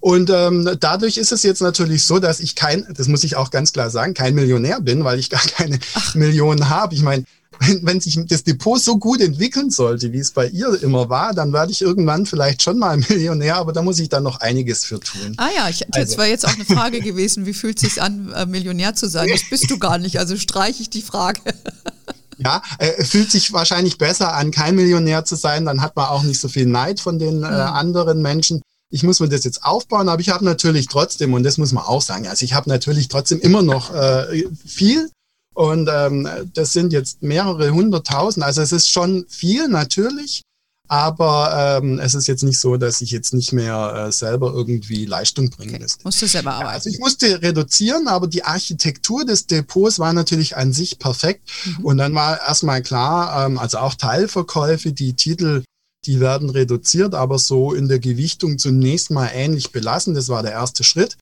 Und 0.00 0.30
ähm, 0.30 0.76
dadurch 0.78 1.16
ist 1.16 1.32
es 1.32 1.42
jetzt 1.42 1.60
natürlich 1.60 2.04
so, 2.04 2.20
dass 2.20 2.38
ich 2.38 2.54
kein, 2.54 2.86
das 2.94 3.08
muss 3.08 3.24
ich 3.24 3.34
auch 3.36 3.50
ganz 3.50 3.72
klar 3.72 3.90
sagen, 3.90 4.14
kein 4.14 4.34
Millionär 4.34 4.80
bin, 4.80 5.02
weil 5.04 5.18
ich 5.18 5.28
gar 5.28 5.42
keine 5.42 5.78
Ach. 5.94 6.14
Millionen 6.14 6.68
habe. 6.68 6.94
Ich 6.94 7.02
meine, 7.02 7.24
wenn, 7.60 7.84
wenn 7.84 8.00
sich 8.00 8.18
das 8.26 8.44
Depot 8.44 8.80
so 8.80 8.98
gut 8.98 9.20
entwickeln 9.20 9.70
sollte, 9.70 10.12
wie 10.12 10.18
es 10.18 10.30
bei 10.30 10.46
ihr 10.46 10.80
immer 10.82 11.08
war, 11.08 11.34
dann 11.34 11.52
werde 11.52 11.72
ich 11.72 11.82
irgendwann 11.82 12.26
vielleicht 12.26 12.62
schon 12.62 12.78
mal 12.78 12.96
Millionär, 13.08 13.56
aber 13.56 13.72
da 13.72 13.82
muss 13.82 13.98
ich 13.98 14.08
dann 14.08 14.22
noch 14.22 14.40
einiges 14.40 14.84
für 14.84 15.00
tun. 15.00 15.34
Ah 15.36 15.48
ja, 15.54 15.68
ich, 15.68 15.84
das 15.90 16.10
also. 16.10 16.18
war 16.18 16.26
jetzt 16.26 16.46
auch 16.46 16.54
eine 16.54 16.64
Frage 16.76 17.00
gewesen, 17.00 17.46
wie 17.46 17.54
fühlt 17.54 17.82
es 17.82 17.94
sich 17.94 18.02
an, 18.02 18.32
äh, 18.32 18.46
Millionär 18.46 18.94
zu 18.94 19.08
sein? 19.08 19.28
Das 19.28 19.42
bist 19.50 19.70
du 19.70 19.78
gar 19.78 19.98
nicht, 19.98 20.18
also 20.18 20.36
streiche 20.36 20.82
ich 20.82 20.90
die 20.90 21.02
Frage. 21.02 21.40
Ja, 22.40 22.62
äh, 22.78 23.02
fühlt 23.02 23.32
sich 23.32 23.52
wahrscheinlich 23.52 23.98
besser 23.98 24.32
an, 24.32 24.52
kein 24.52 24.76
Millionär 24.76 25.24
zu 25.24 25.34
sein, 25.34 25.64
dann 25.64 25.82
hat 25.82 25.96
man 25.96 26.06
auch 26.06 26.22
nicht 26.22 26.40
so 26.40 26.46
viel 26.46 26.66
Neid 26.66 27.00
von 27.00 27.18
den 27.18 27.42
äh, 27.42 27.48
mhm. 27.48 27.52
anderen 27.52 28.22
Menschen 28.22 28.62
ich 28.90 29.02
muss 29.02 29.20
mir 29.20 29.28
das 29.28 29.44
jetzt 29.44 29.64
aufbauen, 29.64 30.08
aber 30.08 30.20
ich 30.20 30.30
habe 30.30 30.44
natürlich 30.44 30.86
trotzdem, 30.86 31.34
und 31.34 31.42
das 31.42 31.58
muss 31.58 31.72
man 31.72 31.84
auch 31.84 32.02
sagen, 32.02 32.26
also 32.26 32.44
ich 32.44 32.54
habe 32.54 32.68
natürlich 32.68 33.08
trotzdem 33.08 33.40
immer 33.40 33.62
noch 33.62 33.94
äh, 33.94 34.44
viel 34.64 35.10
und 35.54 35.88
ähm, 35.92 36.28
das 36.54 36.72
sind 36.72 36.92
jetzt 36.92 37.22
mehrere 37.22 37.70
hunderttausend, 37.70 38.44
also 38.44 38.62
es 38.62 38.72
ist 38.72 38.88
schon 38.88 39.26
viel 39.28 39.68
natürlich, 39.68 40.42
aber 40.88 41.80
ähm, 41.82 41.98
es 41.98 42.14
ist 42.14 42.26
jetzt 42.28 42.42
nicht 42.42 42.58
so, 42.58 42.78
dass 42.78 43.02
ich 43.02 43.10
jetzt 43.10 43.34
nicht 43.34 43.52
mehr 43.52 44.06
äh, 44.08 44.12
selber 44.12 44.52
irgendwie 44.54 45.04
Leistung 45.04 45.50
bringen 45.50 45.74
okay. 45.74 45.82
müsste. 45.82 46.00
Musst 46.04 46.22
du 46.22 46.26
selber 46.26 46.54
arbeiten. 46.54 46.70
Also 46.70 46.88
ich 46.88 46.98
musste 46.98 47.42
reduzieren, 47.42 48.08
aber 48.08 48.26
die 48.26 48.42
Architektur 48.42 49.26
des 49.26 49.46
Depots 49.46 49.98
war 49.98 50.14
natürlich 50.14 50.56
an 50.56 50.72
sich 50.72 50.98
perfekt. 50.98 51.42
Mhm. 51.66 51.84
Und 51.84 51.98
dann 51.98 52.14
war 52.14 52.40
erstmal 52.40 52.82
klar, 52.82 53.44
ähm, 53.44 53.58
also 53.58 53.78
auch 53.78 53.94
Teilverkäufe, 53.94 54.92
die 54.92 55.12
Titel 55.12 55.62
die 56.04 56.20
werden 56.20 56.50
reduziert, 56.50 57.14
aber 57.14 57.38
so 57.38 57.72
in 57.72 57.88
der 57.88 57.98
Gewichtung 57.98 58.58
zunächst 58.58 59.10
mal 59.10 59.30
ähnlich 59.32 59.72
belassen. 59.72 60.14
Das 60.14 60.28
war 60.28 60.42
der 60.42 60.52
erste 60.52 60.84
Schritt. 60.84 61.16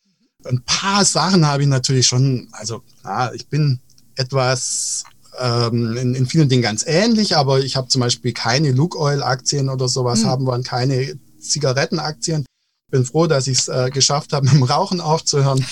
Ein 0.44 0.62
paar 0.64 1.04
Sachen 1.04 1.46
habe 1.46 1.62
ich 1.62 1.68
natürlich 1.68 2.06
schon, 2.06 2.48
also 2.52 2.82
ja, 3.04 3.32
ich 3.32 3.48
bin 3.48 3.80
etwas 4.16 5.04
ähm, 5.38 5.96
in, 5.96 6.14
in, 6.14 6.26
vielen 6.26 6.48
Dingen 6.48 6.62
ganz 6.62 6.84
ähnlich, 6.86 7.36
aber 7.36 7.60
ich 7.60 7.76
habe 7.76 7.88
zum 7.88 8.00
Beispiel 8.00 8.32
keine 8.32 8.72
Look 8.72 8.96
Oil 8.96 9.22
Aktien 9.22 9.68
oder 9.68 9.88
sowas 9.88 10.22
mhm. 10.22 10.26
haben 10.26 10.46
wollen, 10.46 10.62
keine 10.62 11.18
Zigarettenaktien. 11.40 12.44
Bin 12.90 13.04
froh, 13.04 13.26
dass 13.26 13.48
ich 13.48 13.58
es 13.58 13.68
äh, 13.68 13.90
geschafft 13.90 14.32
habe, 14.32 14.46
mit 14.46 14.54
dem 14.54 14.62
Rauchen 14.62 15.00
aufzuhören. 15.00 15.64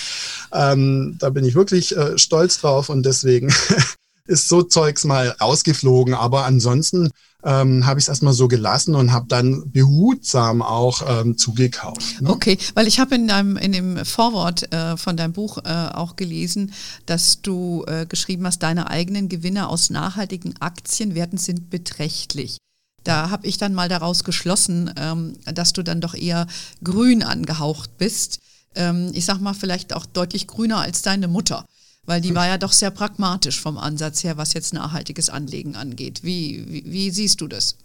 Ähm, 0.52 1.16
da 1.18 1.30
bin 1.30 1.44
ich 1.44 1.54
wirklich 1.54 1.96
äh, 1.96 2.18
stolz 2.18 2.60
drauf 2.60 2.88
und 2.88 3.04
deswegen 3.04 3.52
ist 4.26 4.48
so 4.48 4.62
Zeugs 4.62 5.04
mal 5.04 5.28
rausgeflogen. 5.40 6.14
Aber 6.14 6.44
ansonsten 6.44 7.10
ähm, 7.44 7.86
habe 7.86 7.98
ich 7.98 8.04
es 8.04 8.08
erstmal 8.08 8.32
so 8.32 8.48
gelassen 8.48 8.94
und 8.94 9.12
habe 9.12 9.26
dann 9.28 9.70
behutsam 9.70 10.62
auch 10.62 11.02
ähm, 11.06 11.36
zugekauft. 11.36 12.20
Ne? 12.20 12.30
Okay, 12.30 12.58
weil 12.74 12.86
ich 12.86 12.98
habe 12.98 13.14
in, 13.14 13.28
deinem, 13.28 13.56
in 13.56 13.72
dem 13.72 14.04
Vorwort 14.04 14.72
äh, 14.72 14.96
von 14.96 15.16
deinem 15.16 15.32
Buch 15.32 15.58
äh, 15.58 15.88
auch 15.92 16.16
gelesen, 16.16 16.72
dass 17.06 17.42
du 17.42 17.84
äh, 17.86 18.06
geschrieben 18.06 18.46
hast, 18.46 18.62
deine 18.62 18.88
eigenen 18.88 19.28
Gewinne 19.28 19.68
aus 19.68 19.90
nachhaltigen 19.90 20.54
Aktienwerten 20.60 21.38
sind 21.38 21.70
beträchtlich. 21.70 22.56
Da 23.04 23.28
habe 23.28 23.46
ich 23.46 23.58
dann 23.58 23.74
mal 23.74 23.90
daraus 23.90 24.24
geschlossen, 24.24 24.92
ähm, 24.96 25.34
dass 25.44 25.74
du 25.74 25.82
dann 25.82 26.00
doch 26.00 26.14
eher 26.14 26.46
grün 26.82 27.22
angehaucht 27.22 27.98
bist. 27.98 28.40
Ähm, 28.74 29.10
ich 29.12 29.26
sag 29.26 29.40
mal 29.40 29.52
vielleicht 29.52 29.94
auch 29.94 30.06
deutlich 30.06 30.46
grüner 30.46 30.78
als 30.78 31.02
deine 31.02 31.28
Mutter 31.28 31.66
weil 32.06 32.20
die 32.20 32.34
war 32.34 32.46
ja 32.46 32.58
doch 32.58 32.72
sehr 32.72 32.90
pragmatisch 32.90 33.60
vom 33.60 33.78
Ansatz 33.78 34.24
her, 34.24 34.36
was 34.36 34.52
jetzt 34.52 34.74
nachhaltiges 34.74 35.30
Anlegen 35.30 35.76
angeht. 35.76 36.20
Wie, 36.22 36.64
wie, 36.68 36.84
wie 36.86 37.10
siehst 37.10 37.40
du 37.40 37.48
das? 37.48 37.76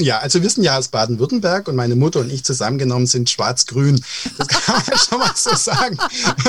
Ja, 0.00 0.18
also 0.18 0.42
wir 0.42 0.50
sind 0.50 0.64
ja 0.64 0.76
aus 0.76 0.88
Baden-Württemberg 0.88 1.68
und 1.68 1.76
meine 1.76 1.94
Mutter 1.94 2.18
und 2.18 2.32
ich 2.32 2.42
zusammengenommen 2.42 3.06
sind 3.06 3.30
schwarz-grün. 3.30 4.04
Das 4.38 4.48
kann 4.48 4.82
man 4.86 4.98
schon 4.98 5.18
mal 5.18 5.30
so 5.36 5.54
sagen. 5.54 5.96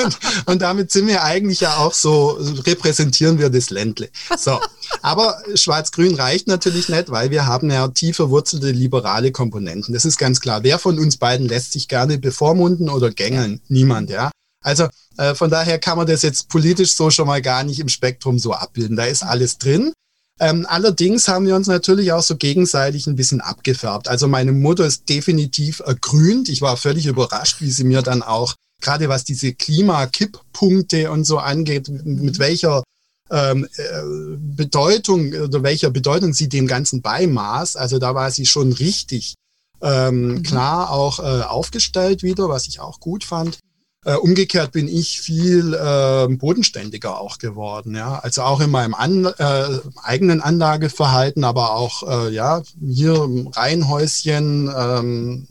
Und, 0.02 0.18
und, 0.46 0.62
damit 0.62 0.90
sind 0.90 1.06
wir 1.06 1.22
eigentlich 1.22 1.60
ja 1.60 1.76
auch 1.76 1.94
so, 1.94 2.38
repräsentieren 2.66 3.38
wir 3.38 3.48
das 3.48 3.70
Ländle. 3.70 4.08
So. 4.36 4.58
Aber 5.02 5.40
schwarz-grün 5.54 6.16
reicht 6.16 6.48
natürlich 6.48 6.88
nicht, 6.88 7.10
weil 7.10 7.30
wir 7.30 7.46
haben 7.46 7.70
ja 7.70 7.86
tief 7.88 8.16
verwurzelte 8.16 8.72
liberale 8.72 9.30
Komponenten. 9.30 9.94
Das 9.94 10.04
ist 10.04 10.18
ganz 10.18 10.40
klar. 10.40 10.64
Wer 10.64 10.80
von 10.80 10.98
uns 10.98 11.16
beiden 11.16 11.46
lässt 11.46 11.72
sich 11.72 11.86
gerne 11.86 12.18
bevormunden 12.18 12.88
oder 12.88 13.12
gängeln? 13.12 13.60
Niemand, 13.68 14.10
ja. 14.10 14.32
Also 14.60 14.88
äh, 15.16 15.34
von 15.34 15.50
daher 15.50 15.78
kann 15.78 15.96
man 15.96 16.06
das 16.06 16.22
jetzt 16.22 16.48
politisch 16.48 16.94
so 16.94 17.10
schon 17.10 17.26
mal 17.26 17.42
gar 17.42 17.64
nicht 17.64 17.80
im 17.80 17.88
Spektrum 17.88 18.38
so 18.38 18.52
abbilden. 18.52 18.96
Da 18.96 19.04
ist 19.04 19.22
alles 19.22 19.58
drin. 19.58 19.92
Ähm, 20.38 20.66
allerdings 20.68 21.28
haben 21.28 21.46
wir 21.46 21.56
uns 21.56 21.66
natürlich 21.66 22.12
auch 22.12 22.22
so 22.22 22.36
gegenseitig 22.36 23.06
ein 23.06 23.16
bisschen 23.16 23.40
abgefärbt. 23.40 24.08
Also 24.08 24.28
meine 24.28 24.52
Mutter 24.52 24.84
ist 24.84 25.08
definitiv 25.08 25.80
ergrünt. 25.80 26.48
Ich 26.50 26.60
war 26.60 26.76
völlig 26.76 27.06
überrascht, 27.06 27.60
wie 27.60 27.70
sie 27.70 27.84
mir 27.84 28.02
dann 28.02 28.22
auch, 28.22 28.54
gerade 28.82 29.08
was 29.08 29.24
diese 29.24 29.54
Klimakipppunkte 29.54 31.10
und 31.10 31.24
so 31.24 31.38
angeht, 31.38 31.88
mit 31.88 32.38
welcher 32.38 32.82
ähm, 33.30 33.66
äh, 33.76 34.02
Bedeutung 34.36 35.32
oder 35.32 35.62
welcher 35.62 35.90
Bedeutung 35.90 36.34
sie 36.34 36.50
dem 36.50 36.66
Ganzen 36.66 37.00
beimaß. 37.00 37.76
Also 37.76 37.98
da 37.98 38.14
war 38.14 38.30
sie 38.30 38.44
schon 38.44 38.72
richtig 38.72 39.36
ähm, 39.80 40.28
mhm. 40.28 40.42
klar 40.42 40.90
auch 40.90 41.18
äh, 41.18 41.42
aufgestellt 41.42 42.22
wieder, 42.22 42.50
was 42.50 42.66
ich 42.66 42.80
auch 42.80 43.00
gut 43.00 43.24
fand. 43.24 43.58
Äh, 44.06 44.14
umgekehrt 44.14 44.70
bin 44.70 44.86
ich 44.86 45.20
viel 45.20 45.74
äh, 45.74 46.28
bodenständiger 46.28 47.18
auch 47.18 47.38
geworden, 47.38 47.96
ja. 47.96 48.20
Also 48.20 48.42
auch 48.42 48.60
in 48.60 48.70
meinem 48.70 48.94
An 48.94 49.24
äh, 49.24 49.80
eigenen 50.00 50.40
Anlageverhalten, 50.40 51.42
aber 51.42 51.72
auch 51.72 52.04
äh, 52.08 52.32
ja 52.32 52.62
hier 52.80 53.24
im 53.24 53.48
Reihenhäuschen, 53.48 54.72
ähm, 54.72 55.48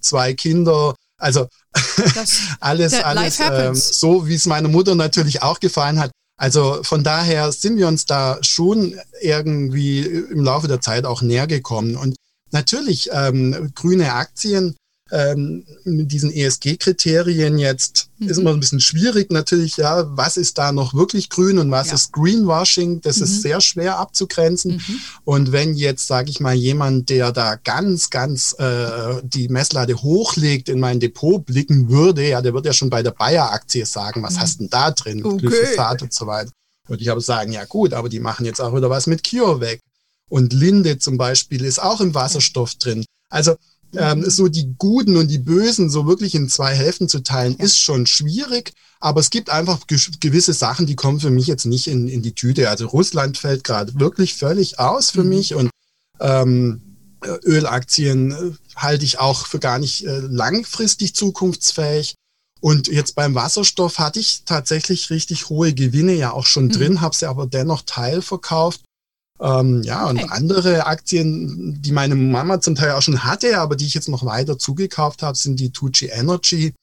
zwei 0.00 0.34
Kinder, 0.34 0.96
also 1.16 1.46
alles, 2.60 2.94
alles 2.94 3.38
ähm, 3.38 3.76
so, 3.76 4.26
wie 4.26 4.34
es 4.34 4.46
meiner 4.46 4.68
Mutter 4.68 4.96
natürlich 4.96 5.42
auch 5.44 5.60
gefallen 5.60 6.00
hat. 6.00 6.10
Also 6.36 6.80
von 6.82 7.04
daher 7.04 7.52
sind 7.52 7.76
wir 7.76 7.86
uns 7.86 8.04
da 8.04 8.38
schon 8.40 8.98
irgendwie 9.20 10.00
im 10.00 10.42
Laufe 10.42 10.66
der 10.66 10.80
Zeit 10.80 11.04
auch 11.04 11.22
näher 11.22 11.46
gekommen. 11.46 11.94
Und 11.94 12.16
natürlich 12.50 13.10
ähm, 13.12 13.70
grüne 13.76 14.12
Aktien 14.12 14.74
ähm, 15.12 15.64
mit 15.84 16.10
diesen 16.10 16.32
ESG-Kriterien 16.32 17.58
jetzt 17.58 18.08
mhm. 18.18 18.28
ist 18.28 18.38
immer 18.38 18.50
ein 18.50 18.60
bisschen 18.60 18.80
schwierig 18.80 19.30
natürlich, 19.30 19.76
ja, 19.76 20.04
was 20.16 20.38
ist 20.38 20.56
da 20.56 20.72
noch 20.72 20.94
wirklich 20.94 21.28
grün 21.28 21.58
und 21.58 21.70
was 21.70 21.88
ja. 21.88 21.94
ist 21.94 22.12
Greenwashing, 22.12 23.02
das 23.02 23.18
mhm. 23.18 23.24
ist 23.24 23.42
sehr 23.42 23.60
schwer 23.60 23.98
abzugrenzen. 23.98 24.76
Mhm. 24.76 25.00
Und 25.24 25.52
wenn 25.52 25.74
jetzt, 25.74 26.06
sage 26.06 26.30
ich 26.30 26.40
mal, 26.40 26.54
jemand, 26.54 27.10
der 27.10 27.30
da 27.30 27.56
ganz, 27.56 28.08
ganz 28.08 28.56
äh, 28.58 29.20
die 29.22 29.48
Messlatte 29.48 30.02
hochlegt, 30.02 30.70
in 30.70 30.80
mein 30.80 30.98
Depot 30.98 31.44
blicken 31.44 31.90
würde, 31.90 32.26
ja, 32.26 32.40
der 32.40 32.54
wird 32.54 32.64
ja 32.64 32.72
schon 32.72 32.88
bei 32.88 33.02
der 33.02 33.10
Bayer-Aktie 33.10 33.84
sagen, 33.84 34.22
was 34.22 34.36
mhm. 34.36 34.40
hast 34.40 34.60
denn 34.60 34.70
da 34.70 34.90
drin, 34.92 35.22
okay. 35.24 35.46
Glyphosat 35.46 36.02
und 36.02 36.14
so 36.14 36.26
weiter. 36.26 36.50
Und 36.88 37.02
ich 37.02 37.08
habe 37.08 37.20
sagen, 37.20 37.52
ja 37.52 37.66
gut, 37.66 37.92
aber 37.92 38.08
die 38.08 38.20
machen 38.20 38.46
jetzt 38.46 38.60
auch 38.60 38.74
wieder 38.74 38.88
was 38.88 39.06
mit 39.06 39.28
CureVac. 39.28 39.78
Und 40.30 40.54
Linde 40.54 40.98
zum 40.98 41.18
Beispiel 41.18 41.64
ist 41.66 41.82
auch 41.82 42.00
im 42.00 42.14
Wasserstoff 42.14 42.76
drin. 42.76 43.04
Also 43.28 43.56
ähm, 43.96 44.28
so 44.28 44.48
die 44.48 44.74
Guten 44.78 45.16
und 45.16 45.28
die 45.28 45.38
Bösen 45.38 45.90
so 45.90 46.06
wirklich 46.06 46.34
in 46.34 46.48
zwei 46.48 46.74
Hälften 46.74 47.08
zu 47.08 47.22
teilen, 47.22 47.56
ist 47.56 47.78
schon 47.78 48.06
schwierig. 48.06 48.72
Aber 49.00 49.20
es 49.20 49.30
gibt 49.30 49.50
einfach 49.50 49.80
gewisse 50.20 50.52
Sachen, 50.52 50.86
die 50.86 50.96
kommen 50.96 51.20
für 51.20 51.30
mich 51.30 51.46
jetzt 51.46 51.66
nicht 51.66 51.88
in, 51.88 52.08
in 52.08 52.22
die 52.22 52.34
Tüte. 52.34 52.70
Also 52.70 52.86
Russland 52.86 53.36
fällt 53.36 53.64
gerade 53.64 53.98
wirklich 53.98 54.34
völlig 54.34 54.78
aus 54.78 55.10
für 55.10 55.24
mhm. 55.24 55.28
mich 55.28 55.54
und 55.54 55.70
ähm, 56.20 56.80
Ölaktien 57.44 58.32
äh, 58.32 58.52
halte 58.76 59.04
ich 59.04 59.18
auch 59.18 59.46
für 59.46 59.58
gar 59.58 59.78
nicht 59.78 60.06
äh, 60.06 60.20
langfristig 60.20 61.14
zukunftsfähig. 61.14 62.14
Und 62.60 62.86
jetzt 62.86 63.16
beim 63.16 63.34
Wasserstoff 63.34 63.98
hatte 63.98 64.20
ich 64.20 64.44
tatsächlich 64.44 65.10
richtig 65.10 65.48
hohe 65.48 65.74
Gewinne 65.74 66.14
ja 66.14 66.32
auch 66.32 66.46
schon 66.46 66.66
mhm. 66.66 66.72
drin, 66.72 67.00
habe 67.00 67.16
sie 67.16 67.28
aber 67.28 67.46
dennoch 67.46 67.82
teilverkauft 67.84 68.82
ähm, 69.40 69.82
ja, 69.82 70.08
und 70.08 70.30
andere 70.30 70.86
Aktien, 70.86 71.80
die 71.82 71.92
meine 71.92 72.14
Mama 72.14 72.60
zum 72.60 72.74
Teil 72.74 72.92
auch 72.92 73.02
schon 73.02 73.24
hatte, 73.24 73.58
aber 73.58 73.76
die 73.76 73.86
ich 73.86 73.94
jetzt 73.94 74.08
noch 74.08 74.24
weiter 74.24 74.58
zugekauft 74.58 75.22
habe, 75.22 75.36
sind 75.36 75.58
die 75.58 75.72
Tucci 75.72 76.06
Energy. 76.06 76.74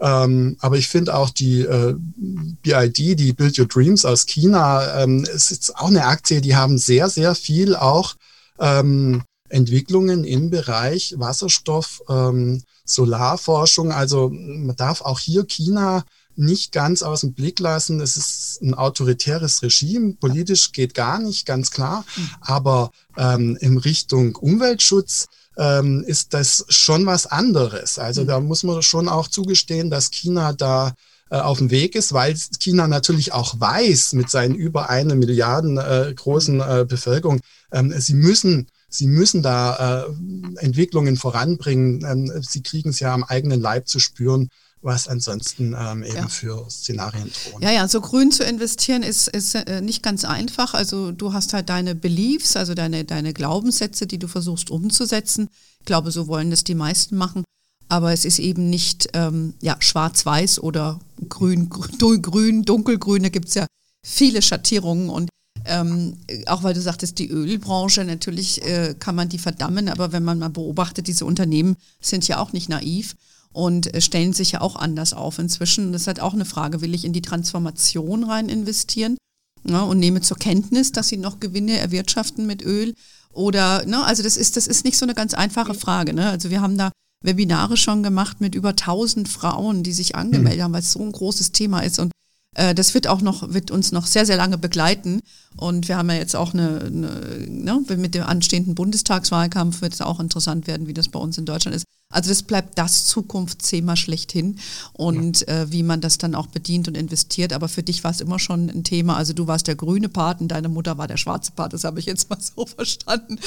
Ähm, 0.00 0.56
aber 0.60 0.76
ich 0.76 0.88
finde 0.88 1.14
auch 1.14 1.30
die 1.30 1.62
äh, 1.62 1.94
BID, 1.96 3.18
die 3.18 3.32
Build 3.32 3.58
Your 3.58 3.66
Dreams 3.66 4.04
aus 4.04 4.26
China, 4.26 5.02
ähm, 5.02 5.24
ist 5.24 5.50
jetzt 5.50 5.76
auch 5.76 5.88
eine 5.88 6.06
Aktie, 6.06 6.40
die 6.40 6.54
haben 6.54 6.78
sehr, 6.78 7.10
sehr 7.10 7.34
viel 7.34 7.74
auch 7.74 8.14
ähm, 8.60 9.22
Entwicklungen 9.48 10.24
im 10.24 10.50
Bereich 10.50 11.14
Wasserstoff, 11.18 12.02
ähm, 12.08 12.62
Solarforschung. 12.84 13.92
Also 13.92 14.30
man 14.30 14.76
darf 14.76 15.00
auch 15.00 15.18
hier 15.18 15.44
China 15.44 16.04
nicht 16.38 16.72
ganz 16.72 17.02
aus 17.02 17.20
dem 17.22 17.34
Blick 17.34 17.58
lassen. 17.58 18.00
Es 18.00 18.16
ist 18.16 18.62
ein 18.62 18.74
autoritäres 18.74 19.62
Regime, 19.62 20.14
politisch 20.14 20.72
geht 20.72 20.94
gar 20.94 21.18
nicht, 21.18 21.46
ganz 21.46 21.70
klar. 21.70 22.04
Aber 22.40 22.90
ähm, 23.16 23.56
in 23.60 23.78
Richtung 23.78 24.36
Umweltschutz 24.36 25.26
ähm, 25.56 26.04
ist 26.06 26.34
das 26.34 26.64
schon 26.68 27.06
was 27.06 27.26
anderes. 27.26 27.98
Also 27.98 28.24
da 28.24 28.40
muss 28.40 28.62
man 28.62 28.80
schon 28.82 29.08
auch 29.08 29.28
zugestehen, 29.28 29.90
dass 29.90 30.10
China 30.10 30.52
da 30.52 30.94
äh, 31.30 31.36
auf 31.36 31.58
dem 31.58 31.70
Weg 31.70 31.94
ist, 31.94 32.12
weil 32.12 32.36
China 32.58 32.86
natürlich 32.86 33.32
auch 33.32 33.58
weiß 33.58 34.12
mit 34.14 34.30
seinen 34.30 34.54
über 34.54 34.88
eine 34.88 35.14
Milliarden 35.16 35.76
äh, 35.76 36.12
großen 36.14 36.60
äh, 36.60 36.86
Bevölkerung, 36.88 37.40
ähm, 37.72 37.92
sie 37.98 38.14
müssen 38.14 38.68
Sie 38.90 39.06
müssen 39.06 39.42
da 39.42 40.06
äh, 40.06 40.64
Entwicklungen 40.64 41.16
voranbringen. 41.16 42.02
Ähm, 42.06 42.42
sie 42.42 42.62
kriegen 42.62 42.88
es 42.88 43.00
ja 43.00 43.12
am 43.12 43.22
eigenen 43.22 43.60
Leib 43.60 43.86
zu 43.86 43.98
spüren 43.98 44.48
was 44.80 45.08
ansonsten 45.08 45.74
ähm, 45.78 46.02
eben 46.02 46.16
ja. 46.16 46.28
für 46.28 46.66
Szenarien 46.70 47.30
drohen. 47.30 47.62
Ja, 47.62 47.70
ja, 47.70 47.88
so 47.88 48.00
grün 48.00 48.30
zu 48.30 48.44
investieren 48.44 49.02
ist, 49.02 49.28
ist 49.28 49.54
äh, 49.54 49.80
nicht 49.80 50.02
ganz 50.02 50.24
einfach. 50.24 50.74
Also 50.74 51.12
du 51.12 51.32
hast 51.32 51.52
halt 51.52 51.68
deine 51.68 51.94
Beliefs, 51.94 52.56
also 52.56 52.74
deine, 52.74 53.04
deine 53.04 53.32
Glaubenssätze, 53.32 54.06
die 54.06 54.18
du 54.18 54.28
versuchst 54.28 54.70
umzusetzen. 54.70 55.48
Ich 55.80 55.86
glaube, 55.86 56.10
so 56.10 56.28
wollen 56.28 56.50
das 56.50 56.64
die 56.64 56.74
meisten 56.74 57.16
machen. 57.16 57.44
Aber 57.88 58.12
es 58.12 58.24
ist 58.24 58.38
eben 58.38 58.68
nicht 58.68 59.08
ähm, 59.14 59.54
ja, 59.62 59.76
schwarz-weiß 59.78 60.62
oder 60.62 61.00
grün, 61.28 61.70
grün, 61.70 62.22
grün, 62.22 62.62
dunkelgrün. 62.62 63.22
Da 63.22 63.28
gibt 63.30 63.48
es 63.48 63.54
ja 63.54 63.66
viele 64.04 64.42
Schattierungen 64.42 65.08
und 65.08 65.30
ähm, 65.64 66.16
auch 66.46 66.62
weil 66.62 66.74
du 66.74 66.80
sagtest, 66.80 67.18
die 67.18 67.28
Ölbranche, 67.28 68.04
natürlich 68.04 68.62
äh, 68.64 68.94
kann 68.98 69.14
man 69.14 69.28
die 69.28 69.38
verdammen, 69.38 69.88
aber 69.88 70.12
wenn 70.12 70.24
man 70.24 70.38
mal 70.38 70.50
beobachtet, 70.50 71.08
diese 71.08 71.24
Unternehmen 71.24 71.76
sind 72.00 72.26
ja 72.28 72.38
auch 72.38 72.52
nicht 72.52 72.68
naiv 72.68 73.16
und 73.58 73.92
äh, 73.92 74.00
stellen 74.00 74.32
sich 74.32 74.52
ja 74.52 74.60
auch 74.60 74.76
anders 74.76 75.12
auf 75.12 75.40
inzwischen. 75.40 75.92
Das 75.92 76.02
ist 76.02 76.06
halt 76.06 76.20
auch 76.20 76.32
eine 76.32 76.44
Frage, 76.44 76.80
will 76.80 76.94
ich 76.94 77.04
in 77.04 77.12
die 77.12 77.22
Transformation 77.22 78.22
rein 78.22 78.48
investieren 78.48 79.18
ne, 79.64 79.84
und 79.84 79.98
nehme 79.98 80.20
zur 80.20 80.36
Kenntnis, 80.36 80.92
dass 80.92 81.08
sie 81.08 81.16
noch 81.16 81.40
Gewinne 81.40 81.76
erwirtschaften 81.76 82.46
mit 82.46 82.64
Öl 82.64 82.94
oder, 83.32 83.84
ne, 83.84 84.04
also 84.04 84.22
das 84.22 84.36
ist, 84.36 84.56
das 84.56 84.68
ist 84.68 84.84
nicht 84.84 84.96
so 84.96 85.04
eine 85.04 85.14
ganz 85.14 85.34
einfache 85.34 85.74
Frage. 85.74 86.14
Ne? 86.14 86.30
Also 86.30 86.50
wir 86.50 86.60
haben 86.60 86.78
da 86.78 86.92
Webinare 87.24 87.76
schon 87.76 88.04
gemacht 88.04 88.40
mit 88.40 88.54
über 88.54 88.70
1000 88.70 89.28
Frauen, 89.28 89.82
die 89.82 89.92
sich 89.92 90.14
angemeldet 90.14 90.60
mhm. 90.60 90.62
haben, 90.62 90.72
weil 90.74 90.82
es 90.82 90.92
so 90.92 91.02
ein 91.02 91.10
großes 91.10 91.50
Thema 91.50 91.80
ist 91.80 91.98
und 91.98 92.12
äh, 92.54 92.76
das 92.76 92.94
wird 92.94 93.08
auch 93.08 93.22
noch, 93.22 93.52
wird 93.52 93.72
uns 93.72 93.90
noch 93.90 94.06
sehr, 94.06 94.24
sehr 94.24 94.36
lange 94.36 94.56
begleiten. 94.56 95.20
Und 95.56 95.88
wir 95.88 95.96
haben 95.96 96.10
ja 96.10 96.16
jetzt 96.16 96.36
auch 96.36 96.54
eine, 96.54 96.80
eine 96.80 97.44
ne, 97.48 97.96
mit 97.96 98.14
dem 98.14 98.22
anstehenden 98.22 98.76
Bundestagswahlkampf 98.76 99.80
wird 99.80 99.94
es 99.94 100.00
auch 100.00 100.20
interessant 100.20 100.68
werden, 100.68 100.86
wie 100.86 100.94
das 100.94 101.08
bei 101.08 101.18
uns 101.18 101.38
in 101.38 101.44
Deutschland 101.44 101.74
ist. 101.74 101.86
Also 102.10 102.30
das 102.30 102.42
bleibt 102.42 102.78
das 102.78 103.04
Zukunftsthema 103.04 103.94
schlechthin 103.94 104.58
und 104.94 105.40
ja. 105.40 105.62
äh, 105.62 105.72
wie 105.72 105.82
man 105.82 106.00
das 106.00 106.16
dann 106.16 106.34
auch 106.34 106.46
bedient 106.46 106.88
und 106.88 106.96
investiert. 106.96 107.52
Aber 107.52 107.68
für 107.68 107.82
dich 107.82 108.02
war 108.02 108.10
es 108.10 108.22
immer 108.22 108.38
schon 108.38 108.70
ein 108.70 108.82
Thema. 108.82 109.18
Also 109.18 109.34
du 109.34 109.46
warst 109.46 109.66
der 109.66 109.76
grüne 109.76 110.08
Part 110.08 110.40
und 110.40 110.48
deine 110.48 110.70
Mutter 110.70 110.96
war 110.96 111.06
der 111.06 111.18
schwarze 111.18 111.52
Part. 111.52 111.74
Das 111.74 111.84
habe 111.84 112.00
ich 112.00 112.06
jetzt 112.06 112.30
mal 112.30 112.38
so 112.40 112.64
verstanden. 112.76 113.38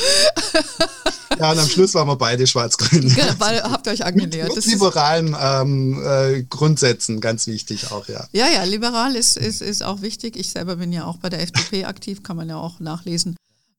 Ja, 1.39 1.51
und 1.51 1.57
am 1.57 1.67
Schluss 1.67 1.95
waren 1.95 2.07
wir 2.07 2.17
beide 2.17 2.45
schwarz-grün. 2.45 3.09
Genau, 3.15 3.33
weil 3.39 3.63
habt 3.63 3.87
ihr 3.87 3.93
euch 3.93 4.05
angenähert. 4.05 4.49
Mit, 4.49 4.57
mit 4.57 4.65
liberalen 4.67 5.35
ähm, 5.39 6.03
äh, 6.05 6.43
Grundsätzen, 6.43 7.19
ganz 7.19 7.47
wichtig 7.47 7.91
auch, 7.91 8.07
ja. 8.09 8.27
Ja, 8.31 8.47
ja, 8.47 8.63
liberal 8.63 9.15
ist, 9.15 9.37
ist, 9.37 9.63
ist 9.63 9.81
auch 9.81 10.03
wichtig. 10.03 10.35
Ich 10.35 10.51
selber 10.51 10.75
bin 10.75 10.93
ja 10.93 11.05
auch 11.05 11.17
bei 11.17 11.29
der 11.29 11.41
FDP 11.41 11.85
aktiv, 11.85 12.21
kann 12.21 12.37
man 12.37 12.47
ja 12.47 12.57
auch 12.57 12.79
nachlesen. 12.79 13.35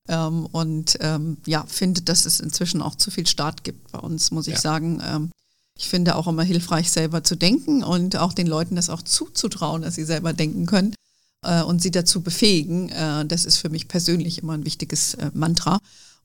Ähm, 0.08 0.46
und 0.46 0.98
ähm, 1.00 1.38
ja, 1.46 1.64
finde, 1.66 2.02
dass 2.02 2.26
es 2.26 2.40
inzwischen 2.40 2.82
auch 2.82 2.96
zu 2.96 3.10
viel 3.10 3.26
Staat 3.26 3.64
gibt 3.64 3.92
bei 3.92 3.98
uns, 3.98 4.30
muss 4.30 4.48
ich 4.48 4.54
ja. 4.54 4.60
sagen. 4.60 5.02
Ähm, 5.04 5.30
ich 5.78 5.88
finde 5.88 6.16
auch 6.16 6.26
immer 6.26 6.42
hilfreich, 6.42 6.90
selber 6.90 7.24
zu 7.24 7.36
denken 7.36 7.82
und 7.82 8.16
auch 8.16 8.32
den 8.32 8.46
Leuten 8.46 8.76
das 8.76 8.90
auch 8.90 9.02
zuzutrauen, 9.02 9.82
dass 9.82 9.94
sie 9.94 10.04
selber 10.04 10.32
denken 10.32 10.66
können 10.66 10.94
äh, 11.44 11.62
und 11.62 11.80
sie 11.80 11.90
dazu 11.90 12.20
befähigen. 12.20 12.88
Äh, 12.90 13.26
das 13.26 13.44
ist 13.44 13.56
für 13.58 13.68
mich 13.68 13.88
persönlich 13.88 14.38
immer 14.38 14.54
ein 14.54 14.64
wichtiges 14.64 15.14
äh, 15.14 15.30
Mantra. 15.34 15.78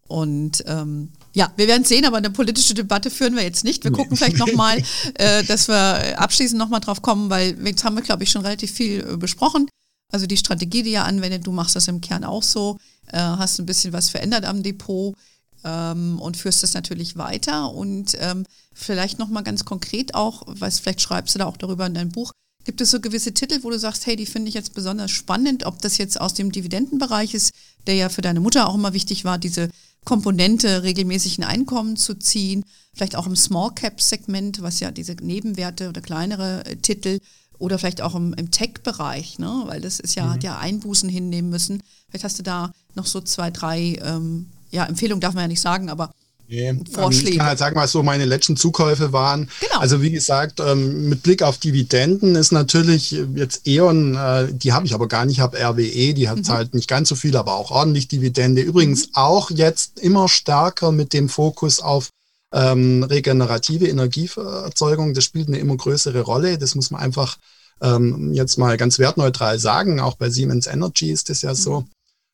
Und 0.07 0.63
ähm, 0.67 1.09
ja, 1.33 1.51
wir 1.57 1.67
werden 1.67 1.83
sehen, 1.83 2.05
aber 2.05 2.17
eine 2.17 2.29
politische 2.29 2.73
Debatte 2.73 3.09
führen 3.11 3.35
wir 3.35 3.43
jetzt 3.43 3.63
nicht. 3.63 3.83
Wir 3.83 3.91
gucken 3.91 4.15
vielleicht 4.15 4.37
nochmal, 4.37 4.81
äh, 5.15 5.43
dass 5.43 5.67
wir 5.67 6.19
abschließend 6.19 6.57
nochmal 6.57 6.79
drauf 6.79 7.01
kommen, 7.01 7.29
weil 7.29 7.57
jetzt 7.65 7.83
haben 7.83 7.95
wir, 7.95 8.03
glaube 8.03 8.23
ich, 8.23 8.31
schon 8.31 8.41
relativ 8.41 8.71
viel 8.71 9.05
äh, 9.05 9.17
besprochen. 9.17 9.67
Also 10.11 10.25
die 10.25 10.37
Strategie, 10.37 10.83
die 10.83 10.91
ihr 10.91 11.03
anwendet, 11.03 11.45
du 11.45 11.51
machst 11.51 11.75
das 11.75 11.89
im 11.89 11.99
Kern 11.99 12.23
auch 12.23 12.43
so, 12.43 12.79
äh, 13.11 13.17
hast 13.17 13.59
ein 13.59 13.65
bisschen 13.65 13.93
was 13.93 14.09
verändert 14.09 14.45
am 14.45 14.63
Depot 14.63 15.15
ähm, 15.63 16.19
und 16.19 16.37
führst 16.37 16.63
das 16.63 16.73
natürlich 16.73 17.17
weiter. 17.17 17.71
Und 17.71 18.17
ähm, 18.19 18.45
vielleicht 18.73 19.19
nochmal 19.19 19.43
ganz 19.43 19.65
konkret 19.65 20.15
auch, 20.15 20.43
was 20.45 20.79
vielleicht 20.79 21.01
schreibst 21.01 21.35
du 21.35 21.39
da 21.39 21.45
auch 21.45 21.57
darüber 21.57 21.85
in 21.85 21.93
deinem 21.93 22.11
Buch, 22.11 22.31
Gibt 22.67 22.81
es 22.81 22.91
so 22.91 22.99
gewisse 22.99 23.33
Titel, 23.33 23.59
wo 23.63 23.69
du 23.69 23.79
sagst, 23.79 24.05
hey, 24.07 24.17
die 24.17 24.25
finde 24.25 24.49
ich 24.49 24.53
jetzt 24.53 24.73
besonders 24.73 25.09
spannend, 25.09 25.65
ob 25.65 25.81
das 25.81 25.97
jetzt 25.97 26.19
aus 26.19 26.33
dem 26.33 26.51
Dividendenbereich 26.51 27.33
ist, 27.33 27.53
der 27.87 27.95
ja 27.95 28.09
für 28.09 28.21
deine 28.21 28.41
Mutter 28.41 28.67
auch 28.67 28.75
immer 28.75 28.91
wichtig 28.91 29.23
war, 29.23 29.37
diese 29.37 29.69
Komponente 30.03 30.83
regelmäßigen 30.83 31.45
Einkommen 31.45 31.95
zu 31.95 32.15
ziehen, 32.15 32.65
vielleicht 32.93 33.15
auch 33.15 33.25
im 33.25 33.37
Small 33.37 33.73
Cap 33.73 34.01
Segment, 34.01 34.61
was 34.61 34.81
ja 34.81 34.91
diese 34.91 35.13
Nebenwerte 35.13 35.87
oder 35.87 36.01
kleinere 36.01 36.65
äh, 36.65 36.75
Titel 36.75 37.19
oder 37.59 37.79
vielleicht 37.79 38.01
auch 38.01 38.15
im, 38.15 38.33
im 38.33 38.51
Tech-Bereich, 38.51 39.39
ne? 39.39 39.63
weil 39.65 39.81
das 39.81 39.99
ist 39.99 40.15
ja, 40.15 40.25
mhm. 40.25 40.29
hat 40.31 40.43
ja 40.43 40.57
Einbußen 40.57 41.09
hinnehmen 41.09 41.49
müssen. 41.49 41.83
Vielleicht 42.09 42.23
hast 42.23 42.39
du 42.39 42.43
da 42.43 42.71
noch 42.95 43.05
so 43.05 43.21
zwei, 43.21 43.51
drei, 43.51 43.99
ähm, 44.03 44.47
ja, 44.71 44.85
Empfehlungen 44.85 45.21
darf 45.21 45.33
man 45.33 45.43
ja 45.43 45.47
nicht 45.47 45.61
sagen, 45.61 45.89
aber 45.89 46.11
Nee, 46.49 46.79
Vorschläge. 46.93 47.31
Ich 47.31 47.37
kann 47.39 47.47
halt 47.47 47.59
sagen, 47.59 47.75
was 47.75 47.91
so 47.91 48.03
meine 48.03 48.23
letzten 48.23 48.55
Zukäufe 48.55 49.11
waren. 49.11 49.49
Genau. 49.59 49.79
Also 49.79 50.01
wie 50.01 50.11
gesagt, 50.11 50.61
ähm, 50.61 51.09
mit 51.09 51.21
Blick 51.21 51.43
auf 51.43 51.57
Dividenden 51.57 52.35
ist 52.35 52.53
natürlich 52.53 53.11
jetzt 53.35 53.67
E.ON, 53.67 54.15
äh, 54.15 54.53
die 54.53 54.71
habe 54.71 54.85
ich 54.85 54.93
aber 54.93 55.09
gar 55.09 55.25
nicht, 55.25 55.37
ich 55.37 55.41
habe 55.41 55.57
RWE, 55.57 56.13
die 56.13 56.29
hat 56.29 56.37
mhm. 56.37 56.47
halt 56.47 56.73
nicht 56.73 56.87
ganz 56.87 57.09
so 57.09 57.15
viel, 57.15 57.35
aber 57.35 57.55
auch 57.55 57.71
ordentlich 57.71 58.07
Dividende. 58.07 58.61
Übrigens 58.61 59.07
mhm. 59.07 59.11
auch 59.15 59.51
jetzt 59.51 59.99
immer 59.99 60.29
stärker 60.29 60.93
mit 60.93 61.11
dem 61.11 61.27
Fokus 61.27 61.81
auf 61.81 62.11
Ähm, 62.53 63.03
regenerative 63.03 63.87
Energieerzeugung, 63.87 65.13
das 65.13 65.25
spielt 65.25 65.49
eine 65.49 65.59
immer 65.59 65.75
größere 65.75 66.21
Rolle. 66.21 66.57
Das 66.57 66.75
muss 66.75 66.91
man 66.91 67.01
einfach 67.01 67.37
ähm, 67.81 68.33
jetzt 68.33 68.57
mal 68.57 68.77
ganz 68.77 68.99
wertneutral 68.99 69.59
sagen. 69.59 69.99
Auch 69.99 70.15
bei 70.15 70.29
Siemens 70.29 70.67
Energy 70.67 71.11
ist 71.11 71.29
das 71.29 71.41
ja 71.41 71.53
so. 71.55 71.81
Mhm. 71.81 71.87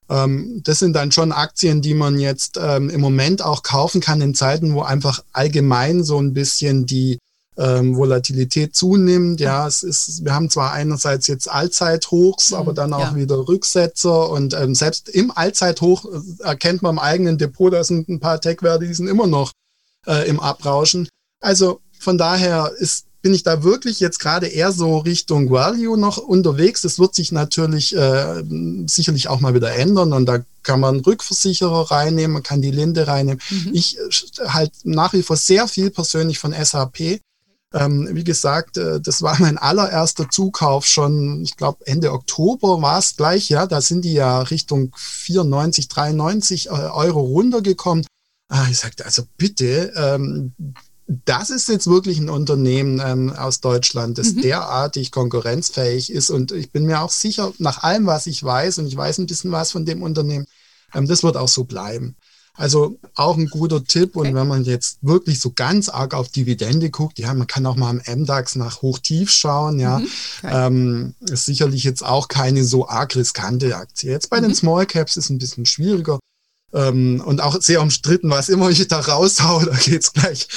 Ähm, 0.09 0.61
das 0.63 0.79
sind 0.79 0.93
dann 0.93 1.11
schon 1.11 1.31
Aktien, 1.31 1.81
die 1.81 1.93
man 1.93 2.19
jetzt 2.19 2.59
ähm, 2.61 2.89
im 2.89 3.01
Moment 3.01 3.41
auch 3.41 3.63
kaufen 3.63 4.01
kann 4.01 4.21
in 4.21 4.35
Zeiten, 4.35 4.73
wo 4.73 4.81
einfach 4.81 5.23
allgemein 5.31 6.03
so 6.03 6.19
ein 6.19 6.33
bisschen 6.33 6.85
die 6.85 7.19
ähm, 7.57 7.95
Volatilität 7.95 8.75
zunimmt. 8.75 9.39
Ja, 9.39 9.67
es 9.67 9.83
ist, 9.83 10.25
wir 10.25 10.33
haben 10.33 10.49
zwar 10.49 10.73
einerseits 10.73 11.27
jetzt 11.27 11.49
Allzeithochs, 11.49 12.51
mhm, 12.51 12.57
aber 12.57 12.73
dann 12.73 12.93
auch 12.93 13.11
ja. 13.11 13.15
wieder 13.15 13.47
Rücksetzer 13.47 14.29
und 14.29 14.53
ähm, 14.53 14.75
selbst 14.75 15.09
im 15.09 15.31
Allzeithoch 15.31 16.05
äh, 16.05 16.43
erkennt 16.43 16.81
man 16.81 16.95
im 16.95 16.99
eigenen 16.99 17.37
Depot, 17.37 17.71
da 17.71 17.83
sind 17.83 18.09
ein 18.09 18.19
paar 18.19 18.41
Tech-Werte, 18.41 18.87
die 18.87 18.93
sind 18.93 19.07
immer 19.07 19.27
noch 19.27 19.51
äh, 20.07 20.27
im 20.27 20.39
Abrauschen. 20.39 21.07
Also 21.41 21.81
von 21.99 22.17
daher 22.17 22.71
ist 22.77 23.05
bin 23.23 23.33
ich 23.33 23.43
da 23.43 23.63
wirklich 23.63 24.01
jetzt 24.01 24.19
gerade 24.19 24.47
eher 24.47 24.73
so 24.73 24.97
Richtung 24.97 25.49
Value 25.49 25.97
noch 25.97 26.17
unterwegs. 26.17 26.81
Das 26.81 26.99
wird 26.99 27.15
sich 27.15 27.31
natürlich 27.31 27.95
äh, 27.95 28.43
sicherlich 28.85 29.29
auch 29.29 29.39
mal 29.39 29.55
wieder 29.55 29.73
ändern 29.73 30.11
und 30.11 30.25
da 30.25 30.39
kann 30.61 30.81
man 30.81 30.99
Rückversicherer 30.99 31.89
reinnehmen, 31.89 32.33
man 32.33 32.43
kann 32.43 32.61
die 32.61 32.71
Linde 32.71 33.07
reinnehmen. 33.07 33.41
Mhm. 33.49 33.69
Ich 33.73 33.97
äh, 33.97 34.47
halt 34.49 34.73
nach 34.83 35.13
wie 35.13 35.23
vor 35.23 35.37
sehr 35.37 35.69
viel 35.69 35.89
persönlich 35.89 36.37
von 36.37 36.53
SAP. 36.53 37.21
Ähm, 37.73 38.09
wie 38.11 38.25
gesagt, 38.25 38.77
äh, 38.77 38.99
das 38.99 39.21
war 39.21 39.39
mein 39.39 39.57
allererster 39.57 40.29
Zukauf 40.29 40.85
schon, 40.85 41.43
ich 41.43 41.55
glaube 41.55 41.87
Ende 41.87 42.11
Oktober 42.11 42.81
war 42.81 42.99
es 42.99 43.15
gleich, 43.15 43.47
ja, 43.47 43.67
da 43.67 43.79
sind 43.79 44.03
die 44.03 44.13
ja 44.13 44.41
Richtung 44.41 44.91
94, 44.97 45.87
93 45.87 46.67
äh, 46.67 46.71
Euro 46.71 47.21
runtergekommen. 47.21 48.05
Ah, 48.53 48.67
ich 48.69 48.77
sagte, 48.77 49.03
also 49.03 49.23
bitte, 49.35 49.91
ähm, 49.95 50.53
das 51.07 51.49
ist 51.49 51.69
jetzt 51.69 51.87
wirklich 51.87 52.19
ein 52.19 52.29
Unternehmen 52.29 53.01
ähm, 53.03 53.33
aus 53.33 53.61
Deutschland, 53.61 54.19
das 54.19 54.33
mhm. 54.33 54.41
derartig 54.41 55.11
konkurrenzfähig 55.11 56.11
ist. 56.11 56.29
Und 56.29 56.51
ich 56.51 56.71
bin 56.71 56.85
mir 56.85 57.01
auch 57.01 57.09
sicher, 57.09 57.51
nach 57.57 57.81
allem, 57.81 58.05
was 58.05 58.27
ich 58.27 58.43
weiß, 58.43 58.77
und 58.77 58.85
ich 58.85 58.95
weiß 58.95 59.17
ein 59.17 59.25
bisschen 59.25 59.51
was 59.51 59.71
von 59.71 59.87
dem 59.87 60.03
Unternehmen, 60.03 60.45
ähm, 60.93 61.07
das 61.07 61.23
wird 61.23 61.35
auch 61.35 61.47
so 61.47 61.63
bleiben. 61.63 62.15
Also 62.55 62.99
auch 63.15 63.37
ein 63.37 63.47
guter 63.47 63.83
Tipp. 63.83 64.15
Und 64.15 64.35
wenn 64.35 64.47
man 64.47 64.65
jetzt 64.65 64.99
wirklich 65.01 65.39
so 65.39 65.51
ganz 65.55 65.89
arg 65.89 66.13
auf 66.13 66.29
Dividende 66.29 66.91
guckt, 66.91 67.17
ja, 67.17 67.33
man 67.33 67.47
kann 67.47 67.65
auch 67.65 67.75
mal 67.75 67.89
am 67.89 68.01
MDAX 68.05 68.55
nach 68.55 68.83
Hochtief 68.83 69.31
schauen, 69.31 69.79
ja. 69.79 69.97
Mhm. 69.97 70.07
Okay. 70.43 70.67
Ähm, 70.67 71.15
ist 71.21 71.45
sicherlich 71.45 71.83
jetzt 71.83 72.05
auch 72.05 72.27
keine 72.27 72.63
so 72.63 72.87
arg 72.87 73.15
riskante 73.15 73.75
Aktie. 73.75 74.11
Jetzt 74.11 74.29
bei 74.29 74.37
mhm. 74.37 74.43
den 74.43 74.55
Small 74.55 74.85
Caps 74.85 75.17
ist 75.17 75.31
ein 75.31 75.39
bisschen 75.39 75.65
schwieriger. 75.65 76.19
Ähm, 76.73 77.21
und 77.23 77.39
auch 77.41 77.61
sehr 77.61 77.81
umstritten, 77.81 78.29
was 78.31 78.49
immer 78.49 78.69
ich 78.69 78.87
da 78.87 78.99
raushau, 78.99 79.59
da 79.65 79.75
geht's 79.75 80.13
gleich. 80.13 80.47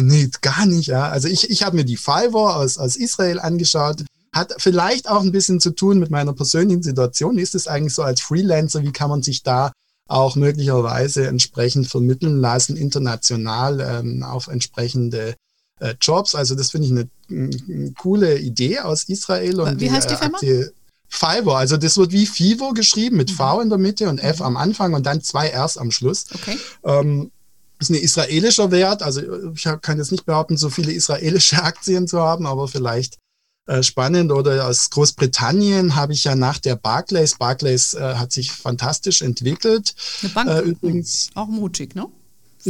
nee, 0.00 0.30
gar 0.40 0.66
nicht. 0.66 0.86
Ja. 0.86 1.08
Also 1.08 1.28
ich, 1.28 1.50
ich 1.50 1.62
habe 1.62 1.76
mir 1.76 1.84
die 1.84 1.96
Fiverr 1.96 2.56
aus, 2.56 2.78
aus 2.78 2.96
Israel 2.96 3.40
angeschaut. 3.40 4.04
Hat 4.32 4.54
vielleicht 4.58 5.08
auch 5.08 5.22
ein 5.22 5.32
bisschen 5.32 5.60
zu 5.60 5.70
tun 5.70 5.98
mit 5.98 6.10
meiner 6.10 6.34
persönlichen 6.34 6.82
Situation. 6.82 7.36
Wie 7.36 7.42
ist 7.42 7.54
es 7.54 7.66
eigentlich 7.66 7.94
so 7.94 8.02
als 8.02 8.20
Freelancer? 8.20 8.82
Wie 8.82 8.92
kann 8.92 9.10
man 9.10 9.22
sich 9.22 9.42
da 9.42 9.72
auch 10.08 10.36
möglicherweise 10.36 11.26
entsprechend 11.26 11.88
vermitteln 11.88 12.40
lassen, 12.40 12.76
international 12.76 13.80
ähm, 13.80 14.22
auf 14.22 14.46
entsprechende 14.46 15.34
äh, 15.80 15.94
Jobs? 16.00 16.34
Also 16.34 16.54
das 16.54 16.70
finde 16.70 16.86
ich 16.86 16.92
eine, 16.92 17.08
eine, 17.28 17.92
coole 17.92 18.38
Idee 18.38 18.80
aus 18.80 19.04
Israel. 19.04 19.60
Und 19.60 19.80
Wie 19.80 19.90
heißt 19.90 20.10
die, 20.10 20.14
die 20.14 20.20
Firma? 20.20 20.38
Fiverr, 21.08 21.56
also 21.56 21.76
das 21.76 21.96
wird 21.96 22.12
wie 22.12 22.26
Fivo 22.26 22.72
geschrieben 22.72 23.16
mit 23.16 23.30
V 23.30 23.56
mhm. 23.56 23.62
in 23.62 23.68
der 23.68 23.78
Mitte 23.78 24.08
und 24.08 24.18
F 24.18 24.40
am 24.40 24.56
Anfang 24.56 24.94
und 24.94 25.06
dann 25.06 25.22
zwei 25.22 25.56
Rs 25.56 25.78
am 25.78 25.90
Schluss. 25.90 26.26
Okay. 26.34 26.58
Ähm, 26.84 27.30
ist 27.78 27.90
ein 27.90 27.94
israelischer 27.94 28.70
Wert, 28.70 29.02
also 29.02 29.20
ich 29.54 29.68
kann 29.82 29.98
jetzt 29.98 30.10
nicht 30.10 30.24
behaupten, 30.24 30.56
so 30.56 30.70
viele 30.70 30.92
israelische 30.92 31.62
Aktien 31.62 32.08
zu 32.08 32.20
haben, 32.20 32.46
aber 32.46 32.68
vielleicht 32.68 33.18
äh, 33.66 33.82
spannend. 33.82 34.30
Oder 34.30 34.66
aus 34.66 34.90
Großbritannien 34.90 35.96
habe 35.96 36.12
ich 36.12 36.24
ja 36.24 36.36
nach 36.36 36.58
der 36.58 36.76
Barclays, 36.76 37.36
Barclays 37.36 37.94
äh, 37.94 38.14
hat 38.14 38.32
sich 38.32 38.52
fantastisch 38.52 39.22
entwickelt. 39.22 39.94
Eine 40.22 40.30
Bank 40.30 40.48
äh, 40.48 40.60
übrigens. 40.60 41.30
Auch 41.34 41.48
mutig, 41.48 41.94
ne? 41.94 42.06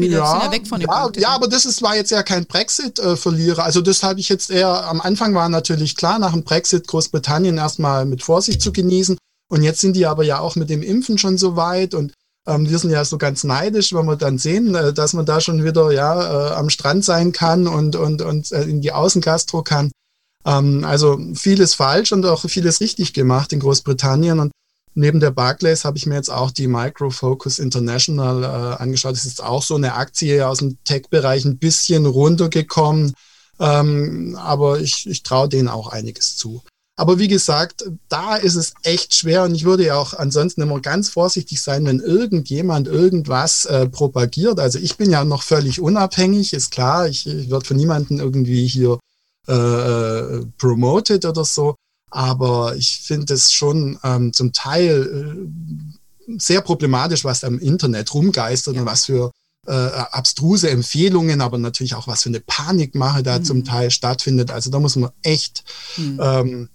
Viele 0.02 0.18
ja, 0.18 0.30
sind 0.30 0.42
ja 0.42 0.52
weg 0.52 0.66
von 0.66 0.80
dem 0.80 0.88
ja, 0.90 1.10
ja, 1.16 1.28
aber 1.30 1.48
das 1.48 1.64
ist, 1.64 1.82
war 1.82 1.96
jetzt 1.96 2.10
ja 2.10 2.22
kein 2.22 2.44
Brexit-Verlierer. 2.46 3.64
also 3.64 3.80
das 3.80 4.02
habe 4.02 4.20
ich 4.20 4.28
jetzt 4.28 4.50
eher, 4.50 4.86
am 4.86 5.00
Anfang 5.00 5.34
war 5.34 5.48
natürlich 5.48 5.96
klar, 5.96 6.18
nach 6.18 6.32
dem 6.32 6.44
Brexit 6.44 6.86
Großbritannien 6.86 7.56
erstmal 7.58 8.04
mit 8.04 8.22
Vorsicht 8.22 8.60
zu 8.60 8.72
genießen. 8.72 9.16
Und 9.48 9.62
jetzt 9.62 9.80
sind 9.80 9.94
die 9.94 10.06
aber 10.06 10.24
ja 10.24 10.40
auch 10.40 10.56
mit 10.56 10.70
dem 10.70 10.82
Impfen 10.82 11.18
schon 11.18 11.38
so 11.38 11.56
weit 11.56 11.94
und 11.94 12.12
ähm, 12.46 12.68
wir 12.68 12.78
sind 12.78 12.90
ja 12.90 13.04
so 13.04 13.18
ganz 13.18 13.44
neidisch, 13.44 13.92
wenn 13.92 14.06
wir 14.06 14.16
dann 14.16 14.38
sehen, 14.38 14.74
äh, 14.74 14.92
dass 14.92 15.12
man 15.12 15.26
da 15.26 15.40
schon 15.40 15.64
wieder 15.64 15.90
ja 15.92 16.50
äh, 16.50 16.54
am 16.54 16.70
Strand 16.70 17.04
sein 17.04 17.32
kann 17.32 17.66
und, 17.66 17.96
und, 17.96 18.22
und 18.22 18.52
äh, 18.52 18.62
in 18.62 18.80
die 18.80 18.92
Außengastro 18.92 19.62
kann. 19.62 19.90
Ähm, 20.44 20.84
also 20.84 21.18
vieles 21.34 21.74
falsch 21.74 22.12
und 22.12 22.24
auch 22.24 22.42
vieles 22.48 22.80
richtig 22.80 23.12
gemacht 23.12 23.52
in 23.52 23.60
Großbritannien. 23.60 24.38
Und 24.38 24.52
Neben 24.98 25.20
der 25.20 25.30
Barclays 25.30 25.84
habe 25.84 25.98
ich 25.98 26.06
mir 26.06 26.14
jetzt 26.14 26.30
auch 26.30 26.50
die 26.50 26.68
Micro 26.68 27.10
Focus 27.10 27.58
International 27.58 28.42
äh, 28.42 28.82
angeschaut. 28.82 29.12
Das 29.12 29.26
ist 29.26 29.42
auch 29.42 29.62
so 29.62 29.74
eine 29.74 29.94
Aktie 29.94 30.48
aus 30.48 30.58
dem 30.58 30.78
Tech-Bereich 30.84 31.44
ein 31.44 31.58
bisschen 31.58 32.06
runtergekommen. 32.06 33.12
Ähm, 33.60 34.38
aber 34.40 34.80
ich, 34.80 35.06
ich 35.06 35.22
traue 35.22 35.50
denen 35.50 35.68
auch 35.68 35.88
einiges 35.88 36.36
zu. 36.36 36.62
Aber 36.98 37.18
wie 37.18 37.28
gesagt, 37.28 37.84
da 38.08 38.36
ist 38.36 38.54
es 38.54 38.72
echt 38.82 39.14
schwer 39.14 39.44
und 39.44 39.54
ich 39.54 39.66
würde 39.66 39.84
ja 39.84 39.98
auch 39.98 40.14
ansonsten 40.14 40.62
immer 40.62 40.80
ganz 40.80 41.10
vorsichtig 41.10 41.60
sein, 41.60 41.84
wenn 41.84 42.00
irgendjemand 42.00 42.88
irgendwas 42.88 43.66
äh, 43.66 43.86
propagiert. 43.90 44.58
Also 44.58 44.78
ich 44.78 44.96
bin 44.96 45.10
ja 45.10 45.26
noch 45.26 45.42
völlig 45.42 45.78
unabhängig, 45.78 46.54
ist 46.54 46.70
klar, 46.70 47.06
ich, 47.06 47.26
ich 47.26 47.50
werde 47.50 47.66
von 47.66 47.76
niemandem 47.76 48.18
irgendwie 48.18 48.66
hier 48.66 48.98
äh, 49.46 49.52
äh 49.52 50.46
promoted 50.56 51.26
oder 51.26 51.44
so. 51.44 51.74
Aber 52.16 52.74
ich 52.76 53.02
finde 53.02 53.34
es 53.34 53.52
schon 53.52 53.98
ähm, 54.02 54.32
zum 54.32 54.54
Teil 54.54 55.46
äh, 56.26 56.34
sehr 56.38 56.62
problematisch, 56.62 57.24
was 57.24 57.40
da 57.40 57.46
im 57.46 57.58
Internet 57.58 58.14
rumgeistert 58.14 58.74
ja. 58.74 58.80
und 58.80 58.86
was 58.86 59.04
für 59.04 59.32
äh, 59.66 59.72
abstruse 59.72 60.70
Empfehlungen, 60.70 61.42
aber 61.42 61.58
natürlich 61.58 61.94
auch 61.94 62.06
was 62.06 62.22
für 62.22 62.30
eine 62.30 62.40
Panikmache 62.40 63.22
da 63.22 63.38
mhm. 63.38 63.44
zum 63.44 63.64
Teil 63.64 63.90
stattfindet. 63.90 64.50
Also 64.50 64.70
da 64.70 64.78
muss 64.80 64.96
man 64.96 65.10
echt 65.22 65.64
mhm. 65.98 66.18
ähm, 66.22 66.68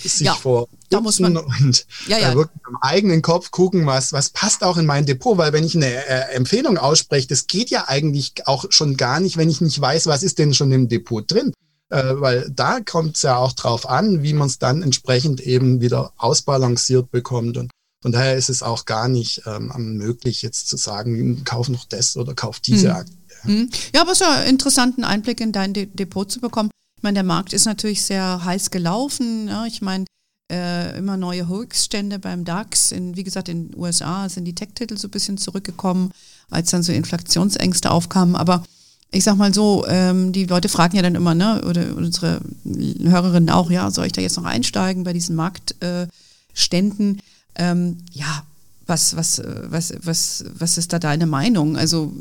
sich 0.00 0.28
ja, 0.28 0.34
vor 0.34 0.68
da 0.90 1.00
muss 1.00 1.18
man 1.18 1.36
und 1.38 1.86
ja, 2.06 2.18
ja. 2.18 2.30
Äh, 2.30 2.36
wirklich 2.36 2.62
im 2.68 2.76
eigenen 2.80 3.20
Kopf 3.20 3.50
gucken, 3.50 3.86
was, 3.86 4.12
was 4.12 4.30
passt 4.30 4.62
auch 4.62 4.76
in 4.76 4.86
mein 4.86 5.06
Depot, 5.06 5.38
weil 5.38 5.52
wenn 5.52 5.64
ich 5.64 5.74
eine 5.74 5.92
äh, 5.92 6.34
Empfehlung 6.34 6.78
ausspreche, 6.78 7.26
das 7.26 7.48
geht 7.48 7.68
ja 7.70 7.88
eigentlich 7.88 8.46
auch 8.46 8.66
schon 8.68 8.96
gar 8.96 9.18
nicht, 9.18 9.38
wenn 9.38 9.50
ich 9.50 9.60
nicht 9.60 9.80
weiß, 9.80 10.06
was 10.06 10.22
ist 10.22 10.38
denn 10.38 10.54
schon 10.54 10.70
im 10.70 10.88
Depot 10.88 11.28
drin 11.28 11.52
äh, 11.90 12.14
weil 12.14 12.50
da 12.50 12.80
kommt 12.80 13.16
es 13.16 13.22
ja 13.22 13.36
auch 13.36 13.52
drauf 13.52 13.88
an, 13.88 14.22
wie 14.22 14.32
man 14.32 14.48
es 14.48 14.58
dann 14.58 14.82
entsprechend 14.82 15.40
eben 15.40 15.80
wieder 15.80 16.12
ausbalanciert 16.16 17.10
bekommt. 17.10 17.56
Und 17.56 17.70
von 18.02 18.12
daher 18.12 18.36
ist 18.36 18.50
es 18.50 18.62
auch 18.62 18.84
gar 18.84 19.08
nicht 19.08 19.42
ähm, 19.46 19.96
möglich, 19.96 20.42
jetzt 20.42 20.68
zu 20.68 20.76
sagen, 20.76 21.44
kauf 21.44 21.68
noch 21.68 21.84
das 21.86 22.16
oder 22.16 22.34
kauf 22.34 22.60
diese 22.60 22.90
hm. 22.90 22.96
Aktie. 22.96 23.16
Hm. 23.42 23.70
Ja, 23.94 24.02
aber 24.02 24.44
interessant, 24.46 24.96
einen 24.96 25.04
Einblick 25.04 25.40
in 25.40 25.52
dein 25.52 25.72
De 25.72 25.86
Depot 25.86 26.30
zu 26.30 26.40
bekommen. 26.40 26.70
Ich 26.96 27.02
meine, 27.02 27.14
der 27.14 27.24
Markt 27.24 27.52
ist 27.52 27.66
natürlich 27.66 28.02
sehr 28.02 28.44
heiß 28.44 28.70
gelaufen. 28.70 29.48
Ja, 29.48 29.66
ich 29.66 29.82
meine, 29.82 30.06
äh, 30.50 30.96
immer 30.98 31.16
neue 31.16 31.48
Höchststände 31.48 32.18
beim 32.18 32.44
DAX. 32.44 32.92
In, 32.92 33.16
wie 33.16 33.24
gesagt, 33.24 33.48
in 33.48 33.70
den 33.70 33.78
USA 33.78 34.28
sind 34.28 34.44
die 34.44 34.54
Tech-Titel 34.54 34.98
so 34.98 35.08
ein 35.08 35.10
bisschen 35.10 35.38
zurückgekommen, 35.38 36.12
als 36.50 36.70
dann 36.70 36.82
so 36.82 36.92
Inflationsängste 36.92 37.90
aufkamen. 37.90 38.36
Aber 38.36 38.64
ich 39.14 39.24
sag 39.24 39.36
mal 39.36 39.54
so, 39.54 39.84
ähm, 39.88 40.32
die 40.32 40.44
Leute 40.44 40.68
fragen 40.68 40.96
ja 40.96 41.02
dann 41.02 41.14
immer, 41.14 41.34
ne, 41.34 41.62
oder 41.68 41.96
unsere 41.96 42.40
Hörerinnen 42.64 43.50
auch, 43.50 43.70
ja, 43.70 43.90
soll 43.90 44.06
ich 44.06 44.12
da 44.12 44.20
jetzt 44.20 44.36
noch 44.36 44.44
einsteigen 44.44 45.04
bei 45.04 45.12
diesen 45.12 45.36
Marktständen? 45.36 47.18
Äh, 47.54 47.70
ähm, 47.70 47.98
ja, 48.12 48.42
was, 48.86 49.16
was, 49.16 49.42
was, 49.44 49.94
was, 50.02 50.44
was 50.58 50.78
ist 50.78 50.92
da 50.92 50.98
deine 50.98 51.26
Meinung? 51.26 51.76
Also 51.76 52.12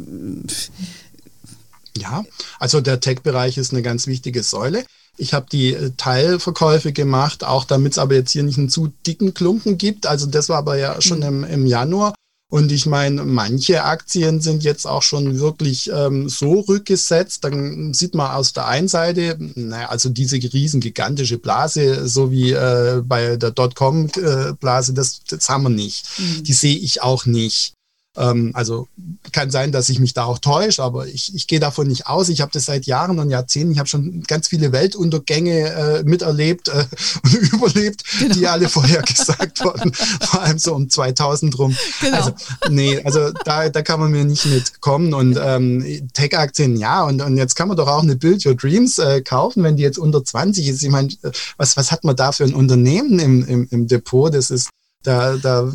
ja, 1.97 2.23
also 2.59 2.81
der 2.81 2.99
Tech-Bereich 2.99 3.57
ist 3.57 3.71
eine 3.71 3.81
ganz 3.81 4.07
wichtige 4.07 4.43
Säule. 4.43 4.85
Ich 5.17 5.33
habe 5.33 5.45
die 5.51 5.73
äh, 5.73 5.91
Teilverkäufe 5.95 6.91
gemacht, 6.91 7.43
auch 7.43 7.65
damit 7.65 7.93
es 7.93 7.97
aber 7.99 8.15
jetzt 8.15 8.31
hier 8.31 8.43
nicht 8.43 8.57
einen 8.57 8.69
zu 8.69 8.91
dicken 9.05 9.33
Klumpen 9.33 9.77
gibt. 9.77 10.07
Also 10.07 10.25
das 10.25 10.49
war 10.49 10.57
aber 10.57 10.77
ja 10.77 10.99
schon 11.01 11.19
mhm. 11.19 11.23
im, 11.23 11.43
im 11.43 11.65
Januar. 11.67 12.15
Und 12.53 12.71
ich 12.71 12.85
meine, 12.85 13.25
manche 13.25 13.83
Aktien 13.83 14.39
sind 14.39 14.63
jetzt 14.63 14.85
auch 14.85 15.01
schon 15.01 15.39
wirklich 15.39 15.89
ähm, 15.91 16.29
so 16.29 16.59
rückgesetzt. 16.59 17.43
Dann 17.43 17.95
sieht 17.95 18.13
man 18.13 18.29
aus 18.29 18.53
der 18.53 18.67
einen 18.67 18.87
Seite, 18.87 19.35
naja, 19.55 19.89
also 19.89 20.09
diese 20.09 20.35
riesen 20.35 20.79
gigantische 20.79 21.39
Blase, 21.39 22.07
so 22.07 22.29
wie 22.29 22.51
äh, 22.51 23.01
bei 23.03 23.37
der 23.37 23.49
Dotcom-Blase, 23.49 24.93
das, 24.93 25.21
das 25.27 25.49
haben 25.49 25.63
wir 25.63 25.69
nicht. 25.69 26.05
Mhm. 26.19 26.43
Die 26.43 26.53
sehe 26.53 26.77
ich 26.77 27.01
auch 27.01 27.25
nicht. 27.25 27.73
Ähm, 28.15 28.51
also 28.53 28.87
kann 29.31 29.49
sein, 29.49 29.71
dass 29.71 29.89
ich 29.89 29.99
mich 29.99 30.13
da 30.13 30.25
auch 30.25 30.37
täusche, 30.37 30.83
aber 30.83 31.07
ich, 31.07 31.33
ich 31.33 31.47
gehe 31.47 31.59
davon 31.59 31.87
nicht 31.87 32.05
aus. 32.05 32.29
Ich 32.29 32.41
habe 32.41 32.51
das 32.53 32.65
seit 32.65 32.85
Jahren 32.85 33.17
und 33.17 33.31
Jahrzehnten. 33.31 33.71
Ich 33.71 33.79
habe 33.79 33.89
schon 33.89 34.21
ganz 34.23 34.49
viele 34.49 34.71
Weltuntergänge 34.71 35.69
äh, 35.69 36.03
miterlebt 36.03 36.67
äh, 36.67 36.85
und 37.23 37.33
überlebt, 37.33 38.03
genau. 38.19 38.35
die 38.35 38.47
alle 38.47 38.69
vorhergesagt 38.69 39.63
wurden, 39.63 39.93
vor 40.21 40.41
allem 40.43 40.59
so 40.59 40.75
um 40.75 40.89
2000 40.89 41.57
rum. 41.57 41.75
Genau. 42.01 42.17
Also, 42.17 42.31
nee, 42.69 43.01
also 43.03 43.31
da, 43.45 43.69
da 43.69 43.81
kann 43.81 43.99
man 43.99 44.11
mir 44.11 44.25
nicht 44.25 44.45
mitkommen. 44.45 45.13
Und 45.13 45.39
ähm, 45.41 46.09
Tech-Aktien, 46.13 46.77
ja, 46.77 47.03
und, 47.05 47.21
und 47.21 47.37
jetzt 47.37 47.55
kann 47.55 47.67
man 47.67 47.77
doch 47.77 47.87
auch 47.87 48.03
eine 48.03 48.15
Build 48.15 48.45
Your 48.45 48.55
Dreams 48.55 48.99
äh, 48.99 49.21
kaufen, 49.21 49.63
wenn 49.63 49.75
die 49.75 49.83
jetzt 49.83 49.97
unter 49.97 50.23
20 50.23 50.67
ist. 50.67 50.83
Ich 50.83 50.89
meine, 50.89 51.09
äh, 51.23 51.31
was, 51.57 51.77
was 51.77 51.91
hat 51.91 52.03
man 52.03 52.15
da 52.15 52.31
für 52.31 52.43
ein 52.43 52.53
Unternehmen 52.53 53.17
im, 53.17 53.43
im, 53.47 53.67
im 53.71 53.87
Depot? 53.87 54.31
Das 54.31 54.51
ist 54.51 54.69
da, 55.03 55.35
da 55.37 55.71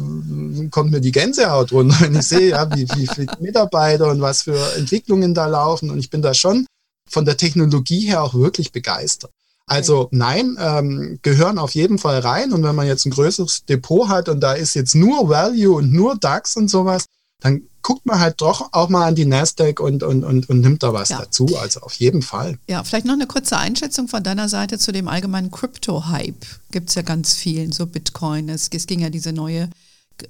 kommt 0.70 0.90
mir 0.90 1.00
die 1.00 1.12
Gänsehaut 1.12 1.72
runter, 1.72 1.96
wenn 2.00 2.16
ich 2.16 2.26
sehe, 2.26 2.50
ja, 2.50 2.74
wie, 2.74 2.88
wie 2.96 3.06
viele 3.06 3.28
Mitarbeiter 3.40 4.10
und 4.10 4.20
was 4.20 4.42
für 4.42 4.58
Entwicklungen 4.76 5.34
da 5.34 5.46
laufen. 5.46 5.90
Und 5.90 5.98
ich 5.98 6.10
bin 6.10 6.22
da 6.22 6.34
schon 6.34 6.66
von 7.08 7.24
der 7.24 7.36
Technologie 7.36 8.00
her 8.00 8.22
auch 8.22 8.34
wirklich 8.34 8.72
begeistert. 8.72 9.30
Also 9.66 10.08
nein, 10.12 10.56
ähm, 10.58 11.18
gehören 11.22 11.58
auf 11.58 11.74
jeden 11.74 11.98
Fall 11.98 12.20
rein. 12.20 12.52
Und 12.52 12.62
wenn 12.62 12.74
man 12.74 12.86
jetzt 12.86 13.04
ein 13.04 13.10
größeres 13.10 13.66
Depot 13.66 14.08
hat 14.08 14.28
und 14.30 14.40
da 14.40 14.54
ist 14.54 14.74
jetzt 14.74 14.94
nur 14.94 15.28
Value 15.28 15.76
und 15.76 15.92
nur 15.92 16.16
DAX 16.16 16.56
und 16.56 16.68
sowas, 16.68 17.04
dann 17.40 17.62
guckt 17.88 18.04
man 18.04 18.20
halt 18.20 18.42
doch 18.42 18.68
auch 18.72 18.90
mal 18.90 19.06
an 19.06 19.14
die 19.14 19.24
Nasdaq 19.24 19.80
und, 19.80 20.02
und, 20.02 20.22
und, 20.22 20.50
und 20.50 20.60
nimmt 20.60 20.82
da 20.82 20.92
was 20.92 21.08
ja. 21.08 21.20
dazu. 21.20 21.46
Also 21.58 21.80
auf 21.80 21.94
jeden 21.94 22.20
Fall. 22.20 22.58
Ja, 22.68 22.84
vielleicht 22.84 23.06
noch 23.06 23.14
eine 23.14 23.26
kurze 23.26 23.56
Einschätzung 23.56 24.08
von 24.08 24.22
deiner 24.22 24.50
Seite 24.50 24.78
zu 24.78 24.92
dem 24.92 25.08
allgemeinen 25.08 25.50
Crypto-Hype. 25.50 26.44
Gibt 26.70 26.90
es 26.90 26.96
ja 26.96 27.00
ganz 27.00 27.32
vielen, 27.32 27.72
so 27.72 27.86
Bitcoin. 27.86 28.50
Es, 28.50 28.68
es 28.70 28.86
ging 28.86 29.00
ja 29.00 29.08
diese 29.08 29.32
neue 29.32 29.70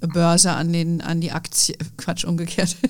Börse 0.01 0.51
an 0.51 0.71
den 0.71 1.01
an 1.01 1.21
die 1.21 1.31
Aktie 1.31 1.75
Quatsch 1.97 2.25
umgekehrt. 2.25 2.75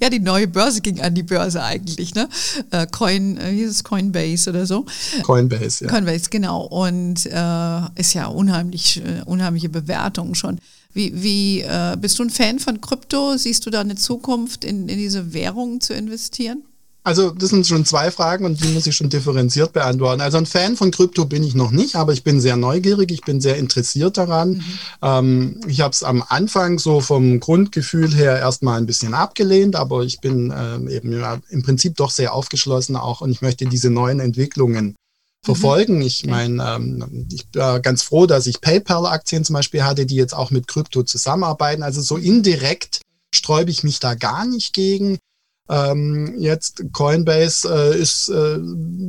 Ja 0.00 0.08
die 0.08 0.18
neue 0.18 0.48
Börse 0.48 0.80
ging 0.80 1.02
an 1.02 1.14
die 1.14 1.22
Börse 1.22 1.62
eigentlich 1.62 2.14
ne? 2.14 2.26
Äh, 2.70 2.86
Coin 2.86 3.36
äh, 3.36 3.50
hieß 3.50 3.68
es? 3.68 3.84
Coinbase 3.84 4.48
oder 4.48 4.64
so? 4.64 4.86
Coinbase 5.24 5.84
ja. 5.84 5.90
Coinbase 5.90 6.30
genau. 6.30 6.62
Und 6.62 7.26
äh, 7.26 8.00
ist 8.00 8.14
ja 8.14 8.28
unheimlich 8.28 9.02
äh, 9.04 9.22
unheimliche 9.26 9.68
Bewertung 9.68 10.34
schon. 10.34 10.58
Wie, 10.94 11.22
wie 11.22 11.60
äh, 11.60 11.96
bist 12.00 12.18
du 12.18 12.22
ein 12.22 12.30
Fan 12.30 12.58
von 12.58 12.80
Krypto? 12.80 13.36
Siehst 13.36 13.66
du 13.66 13.70
da 13.70 13.80
eine 13.80 13.96
Zukunft, 13.96 14.64
in, 14.64 14.88
in 14.88 14.98
diese 14.98 15.32
Währungen 15.32 15.80
zu 15.80 15.94
investieren? 15.94 16.62
Also 17.04 17.30
das 17.30 17.50
sind 17.50 17.66
schon 17.66 17.84
zwei 17.84 18.12
Fragen 18.12 18.44
und 18.44 18.62
die 18.62 18.68
muss 18.68 18.86
ich 18.86 18.94
schon 18.94 19.08
differenziert 19.08 19.72
beantworten. 19.72 20.20
Also 20.20 20.38
ein 20.38 20.46
Fan 20.46 20.76
von 20.76 20.92
Krypto 20.92 21.24
bin 21.24 21.42
ich 21.42 21.54
noch 21.54 21.72
nicht, 21.72 21.96
aber 21.96 22.12
ich 22.12 22.22
bin 22.22 22.40
sehr 22.40 22.56
neugierig, 22.56 23.10
ich 23.10 23.22
bin 23.22 23.40
sehr 23.40 23.56
interessiert 23.56 24.16
daran. 24.16 24.50
Mhm. 24.50 24.64
Ähm, 25.02 25.60
ich 25.66 25.80
habe 25.80 25.92
es 25.92 26.04
am 26.04 26.22
Anfang 26.28 26.78
so 26.78 27.00
vom 27.00 27.40
Grundgefühl 27.40 28.14
her 28.14 28.38
erstmal 28.38 28.78
ein 28.78 28.86
bisschen 28.86 29.14
abgelehnt, 29.14 29.74
aber 29.74 30.04
ich 30.04 30.20
bin 30.20 30.54
ähm, 30.56 30.88
eben 30.88 31.12
ja, 31.12 31.40
im 31.48 31.62
Prinzip 31.62 31.96
doch 31.96 32.10
sehr 32.10 32.34
aufgeschlossen 32.34 32.94
auch 32.94 33.20
und 33.20 33.30
ich 33.30 33.42
möchte 33.42 33.66
diese 33.66 33.90
neuen 33.90 34.20
Entwicklungen 34.20 34.94
verfolgen. 35.44 35.96
Mhm. 35.96 36.02
Ich 36.02 36.24
meine, 36.24 36.64
ähm, 36.64 37.26
ich 37.32 37.48
bin 37.48 37.82
ganz 37.82 38.02
froh, 38.02 38.26
dass 38.26 38.46
ich 38.46 38.60
PayPal-Aktien 38.60 39.44
zum 39.44 39.54
Beispiel 39.54 39.82
hatte, 39.82 40.06
die 40.06 40.14
jetzt 40.14 40.34
auch 40.34 40.52
mit 40.52 40.68
Krypto 40.68 41.02
zusammenarbeiten. 41.02 41.82
Also 41.82 42.00
so 42.00 42.16
indirekt 42.16 43.00
sträube 43.34 43.70
ich 43.70 43.82
mich 43.82 43.98
da 43.98 44.14
gar 44.14 44.44
nicht 44.46 44.72
gegen. 44.72 45.18
Ähm, 45.68 46.34
jetzt 46.38 46.82
Coinbase 46.92 47.68
äh, 47.68 47.98
ist 47.98 48.28
äh, 48.28 48.58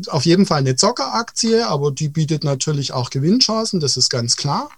auf 0.07 0.25
jeden 0.25 0.45
Fall 0.45 0.59
eine 0.59 0.75
Zockeraktie, 0.75 1.67
aber 1.67 1.91
die 1.91 2.09
bietet 2.09 2.43
natürlich 2.43 2.93
auch 2.93 3.09
Gewinnchancen, 3.09 3.79
das 3.79 3.97
ist 3.97 4.09
ganz 4.09 4.35
klar. 4.35 4.69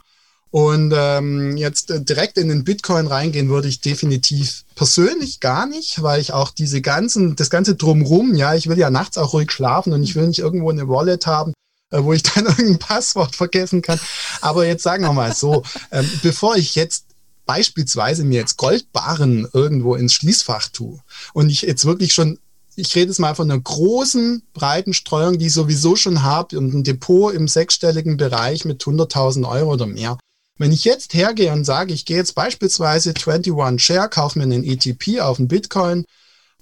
Und 0.51 0.93
ähm, 0.95 1.57
jetzt 1.57 1.91
äh, 1.91 2.01
direkt 2.01 2.37
in 2.37 2.47
den 2.47 2.63
Bitcoin 2.63 3.07
reingehen 3.07 3.49
würde 3.49 3.67
ich 3.67 3.81
definitiv 3.81 4.63
persönlich 4.75 5.41
gar 5.41 5.65
nicht, 5.65 6.01
weil 6.01 6.21
ich 6.21 6.31
auch 6.31 6.49
diese 6.49 6.81
ganzen, 6.81 7.35
das 7.35 7.49
ganze 7.49 7.75
drumrum, 7.75 8.33
ja, 8.35 8.55
ich 8.55 8.67
will 8.67 8.77
ja 8.77 8.89
nachts 8.89 9.17
auch 9.17 9.33
ruhig 9.33 9.51
schlafen 9.51 9.91
und 9.91 10.01
ich 10.01 10.15
will 10.15 10.27
nicht 10.27 10.39
irgendwo 10.39 10.69
eine 10.69 10.87
Wallet 10.87 11.27
haben, 11.27 11.53
äh, 11.91 12.01
wo 12.01 12.13
ich 12.13 12.23
dann 12.35 12.45
irgendein 12.45 12.79
Passwort 12.79 13.35
vergessen 13.35 13.81
kann. 13.81 13.99
Aber 14.39 14.65
jetzt 14.65 14.83
sagen 14.83 15.03
wir 15.03 15.11
mal 15.11 15.35
so, 15.35 15.63
ähm, 15.91 16.09
bevor 16.23 16.55
ich 16.55 16.75
jetzt 16.75 17.05
beispielsweise 17.45 18.23
mir 18.23 18.39
jetzt 18.39 18.57
Goldbarren 18.57 19.47
irgendwo 19.53 19.95
ins 19.95 20.13
Schließfach 20.13 20.69
tue 20.69 20.99
und 21.33 21.49
ich 21.49 21.61
jetzt 21.61 21.85
wirklich 21.85 22.13
schon 22.13 22.39
ich 22.77 22.93
rede 22.95 23.07
jetzt 23.07 23.19
mal 23.19 23.35
von 23.35 23.49
einer 23.49 23.59
großen, 23.59 24.43
breiten 24.53 24.93
Streuung, 24.93 25.39
die 25.39 25.47
ich 25.47 25.53
sowieso 25.53 25.95
schon 25.95 26.23
habe 26.23 26.57
und 26.57 26.73
ein 26.73 26.83
Depot 26.83 27.33
im 27.33 27.47
sechsstelligen 27.47 28.17
Bereich 28.17 28.65
mit 28.65 28.83
100.000 28.83 29.49
Euro 29.49 29.73
oder 29.73 29.85
mehr. 29.85 30.17
Wenn 30.57 30.71
ich 30.71 30.83
jetzt 30.85 31.13
hergehe 31.13 31.51
und 31.51 31.65
sage, 31.65 31.93
ich 31.93 32.05
gehe 32.05 32.17
jetzt 32.17 32.35
beispielsweise 32.35 33.13
21 33.13 33.81
Share, 33.83 34.09
kaufe 34.09 34.39
mir 34.39 34.43
einen 34.43 34.63
ETP 34.63 35.19
auf 35.21 35.39
einen 35.39 35.47
Bitcoin, 35.47 36.05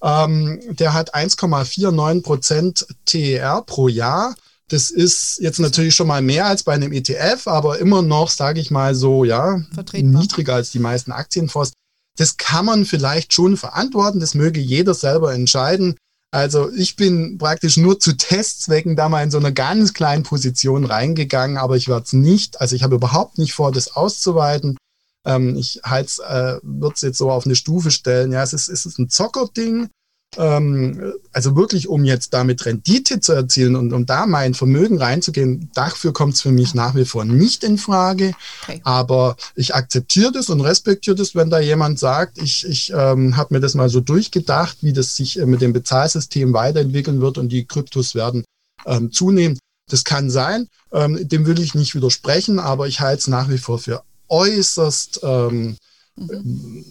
ähm, 0.02 0.60
der 0.68 0.94
hat 0.94 1.16
1,49% 1.16 2.86
TER 3.06 3.62
pro 3.62 3.88
Jahr. 3.88 4.36
Das 4.74 4.90
ist 4.90 5.38
jetzt 5.40 5.60
natürlich 5.60 5.94
schon 5.94 6.08
mal 6.08 6.24
mehr 6.24 6.48
als 6.48 6.64
bei 6.64 6.74
einem 6.74 6.92
ETF, 6.92 7.46
aber 7.46 7.78
immer 7.78 8.02
noch, 8.02 8.32
sage 8.32 8.60
ich 8.60 8.72
mal 8.72 8.96
so, 8.96 9.24
ja, 9.24 9.62
Vertretbar. 9.72 10.20
niedriger 10.20 10.56
als 10.56 10.72
die 10.72 10.80
meisten 10.80 11.12
Aktienfonds. 11.12 11.74
Das 12.18 12.38
kann 12.38 12.66
man 12.66 12.86
vielleicht 12.86 13.34
schon 13.34 13.56
verantworten, 13.56 14.20
das 14.20 14.34
möge 14.34 14.60
jeder 14.60 14.96
selber 14.96 15.32
entscheiden. 15.32 15.96
Also 16.32 16.72
ich 16.72 16.96
bin 16.96 17.38
praktisch 17.38 17.78
nur 17.78 18.00
zu 18.00 18.18
Testzwecken 18.18 18.96
da 18.96 19.10
mal 19.10 19.22
in 19.22 19.30
so 19.30 19.38
einer 19.38 19.52
ganz 19.52 19.94
kleinen 19.94 20.24
Position 20.24 20.86
reingegangen, 20.86 21.58
aber 21.58 21.78
ich 21.78 21.88
werde 21.88 22.06
es 22.06 22.14
nicht, 22.14 22.60
also 22.60 22.76
ich 22.76 22.82
habe 22.82 22.96
überhaupt 22.96 23.38
nicht 23.38 23.54
vor, 23.54 23.72
das 23.72 23.96
auszuweiten. 23.96 24.76
Ähm, 25.24 25.56
ich 25.56 25.82
halt, 25.84 26.18
äh, 26.28 26.58
würde 26.64 26.96
es 26.96 27.02
jetzt 27.02 27.20
so 27.20 27.30
auf 27.30 27.46
eine 27.46 27.56
Stufe 27.56 27.92
stellen. 27.92 28.32
Ja, 28.32 28.42
es 28.42 28.54
ist, 28.54 28.70
es 28.70 28.88
ist 28.88 28.98
ein 28.98 29.10
Zockerding 29.10 29.92
ähm, 30.38 31.14
also 31.32 31.56
wirklich, 31.56 31.88
um 31.88 32.06
jetzt 32.06 32.34
damit 32.34 32.66
Rendite 32.66 33.20
zu 33.20 33.34
erzielen 33.34 33.76
und 33.76 33.94
um 33.94 34.06
da 34.06 34.26
mein 34.26 34.54
Vermögen 34.54 34.98
reinzugehen, 34.98 35.70
dafür 35.74 36.14
kommt 36.14 36.36
es 36.36 36.42
für 36.42 36.52
mich 36.52 36.74
nach 36.74 36.96
wie 36.96 37.06
vor 37.06 37.26
nicht 37.26 37.64
in 37.64 37.78
Frage. 37.78 38.34
Okay. 38.64 38.82
Aber 38.84 39.36
ich 39.56 39.76
akzeptiere 39.76 40.32
das 40.32 40.50
und 40.50 40.62
respektiere 40.62 41.16
das, 41.16 41.36
wenn 41.36 41.50
da 41.50 41.60
jemand 41.60 42.00
sagt, 42.00 42.38
ich, 42.42 42.66
ich 42.68 42.92
ähm, 42.96 43.38
habe 43.38 43.54
mir 43.56 43.60
das 43.60 43.76
mal 43.76 43.90
so 43.90 44.00
durchgedacht, 44.00 44.78
wie 44.82 44.94
das 44.94 45.16
sich 45.16 45.40
äh, 45.40 45.46
mit 45.46 45.62
dem 45.62 45.74
Bezahlsystem 45.74 46.54
weiterentwickeln 46.54 47.22
wird 47.22 47.38
und 47.38 47.50
die 47.50 47.66
Kryptos 47.66 48.16
werden 48.16 48.44
ähm, 48.86 49.12
zunehmen. 49.12 49.58
Das 49.90 50.04
kann 50.04 50.30
sein, 50.30 50.68
ähm, 50.92 51.28
dem 51.28 51.46
will 51.46 51.60
ich 51.60 51.76
nicht 51.76 51.94
widersprechen, 51.94 52.60
aber 52.60 52.88
ich 52.88 53.02
halte 53.02 53.20
es 53.20 53.28
nach 53.28 53.50
wie 53.50 53.58
vor 53.58 53.80
für 53.80 54.04
äußerst 54.30 55.20
ähm, 55.24 55.78
mhm. 56.16 56.86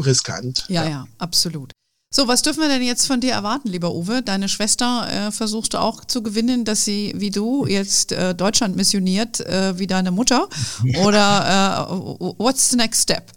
riskant. 0.00 0.64
Ja, 0.68 0.84
ja, 0.84 0.90
ja, 0.90 1.08
absolut. 1.18 1.72
So, 2.10 2.26
was 2.26 2.40
dürfen 2.40 2.62
wir 2.62 2.70
denn 2.70 2.82
jetzt 2.82 3.06
von 3.06 3.20
dir 3.20 3.32
erwarten, 3.32 3.68
lieber 3.68 3.94
Uwe? 3.94 4.22
Deine 4.22 4.48
Schwester 4.48 5.08
äh, 5.10 5.30
versuchst 5.30 5.74
du 5.74 5.78
auch 5.78 6.06
zu 6.06 6.22
gewinnen, 6.22 6.64
dass 6.64 6.86
sie 6.86 7.12
wie 7.14 7.30
du 7.30 7.66
jetzt 7.66 8.12
äh, 8.12 8.34
Deutschland 8.34 8.76
missioniert, 8.76 9.40
äh, 9.40 9.78
wie 9.78 9.86
deine 9.86 10.10
Mutter? 10.10 10.48
Oder 11.04 11.88
äh, 11.90 11.94
what's 12.38 12.70
the 12.70 12.76
next 12.76 13.02
step? 13.02 13.30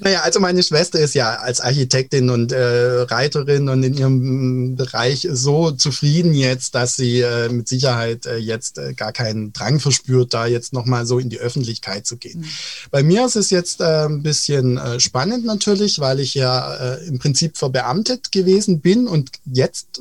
Naja, 0.00 0.20
also 0.22 0.40
meine 0.40 0.62
Schwester 0.62 1.00
ist 1.00 1.14
ja 1.14 1.36
als 1.36 1.60
Architektin 1.60 2.30
und 2.30 2.52
äh, 2.52 3.02
Reiterin 3.02 3.68
und 3.68 3.82
in 3.82 3.94
ihrem 3.94 4.76
Bereich 4.76 5.26
so 5.30 5.70
zufrieden 5.72 6.34
jetzt, 6.34 6.74
dass 6.74 6.96
sie 6.96 7.20
äh, 7.20 7.48
mit 7.48 7.68
Sicherheit 7.68 8.26
äh, 8.26 8.36
jetzt 8.36 8.78
äh, 8.78 8.94
gar 8.94 9.12
keinen 9.12 9.52
Drang 9.52 9.80
verspürt, 9.80 10.34
da 10.34 10.46
jetzt 10.46 10.72
nochmal 10.72 11.06
so 11.06 11.18
in 11.18 11.30
die 11.30 11.38
Öffentlichkeit 11.38 12.06
zu 12.06 12.16
gehen. 12.16 12.40
Mhm. 12.40 12.48
Bei 12.90 13.02
mir 13.02 13.26
ist 13.26 13.36
es 13.36 13.50
jetzt 13.50 13.80
äh, 13.80 14.06
ein 14.06 14.22
bisschen 14.22 14.76
äh, 14.78 15.00
spannend 15.00 15.44
natürlich, 15.44 15.98
weil 15.98 16.20
ich 16.20 16.34
ja 16.34 16.96
im 17.06 17.18
Prinzip 17.18 17.56
verbeamtet 17.56 18.30
gewesen 18.32 18.80
bin 18.80 19.06
und 19.06 19.30
jetzt 19.44 20.00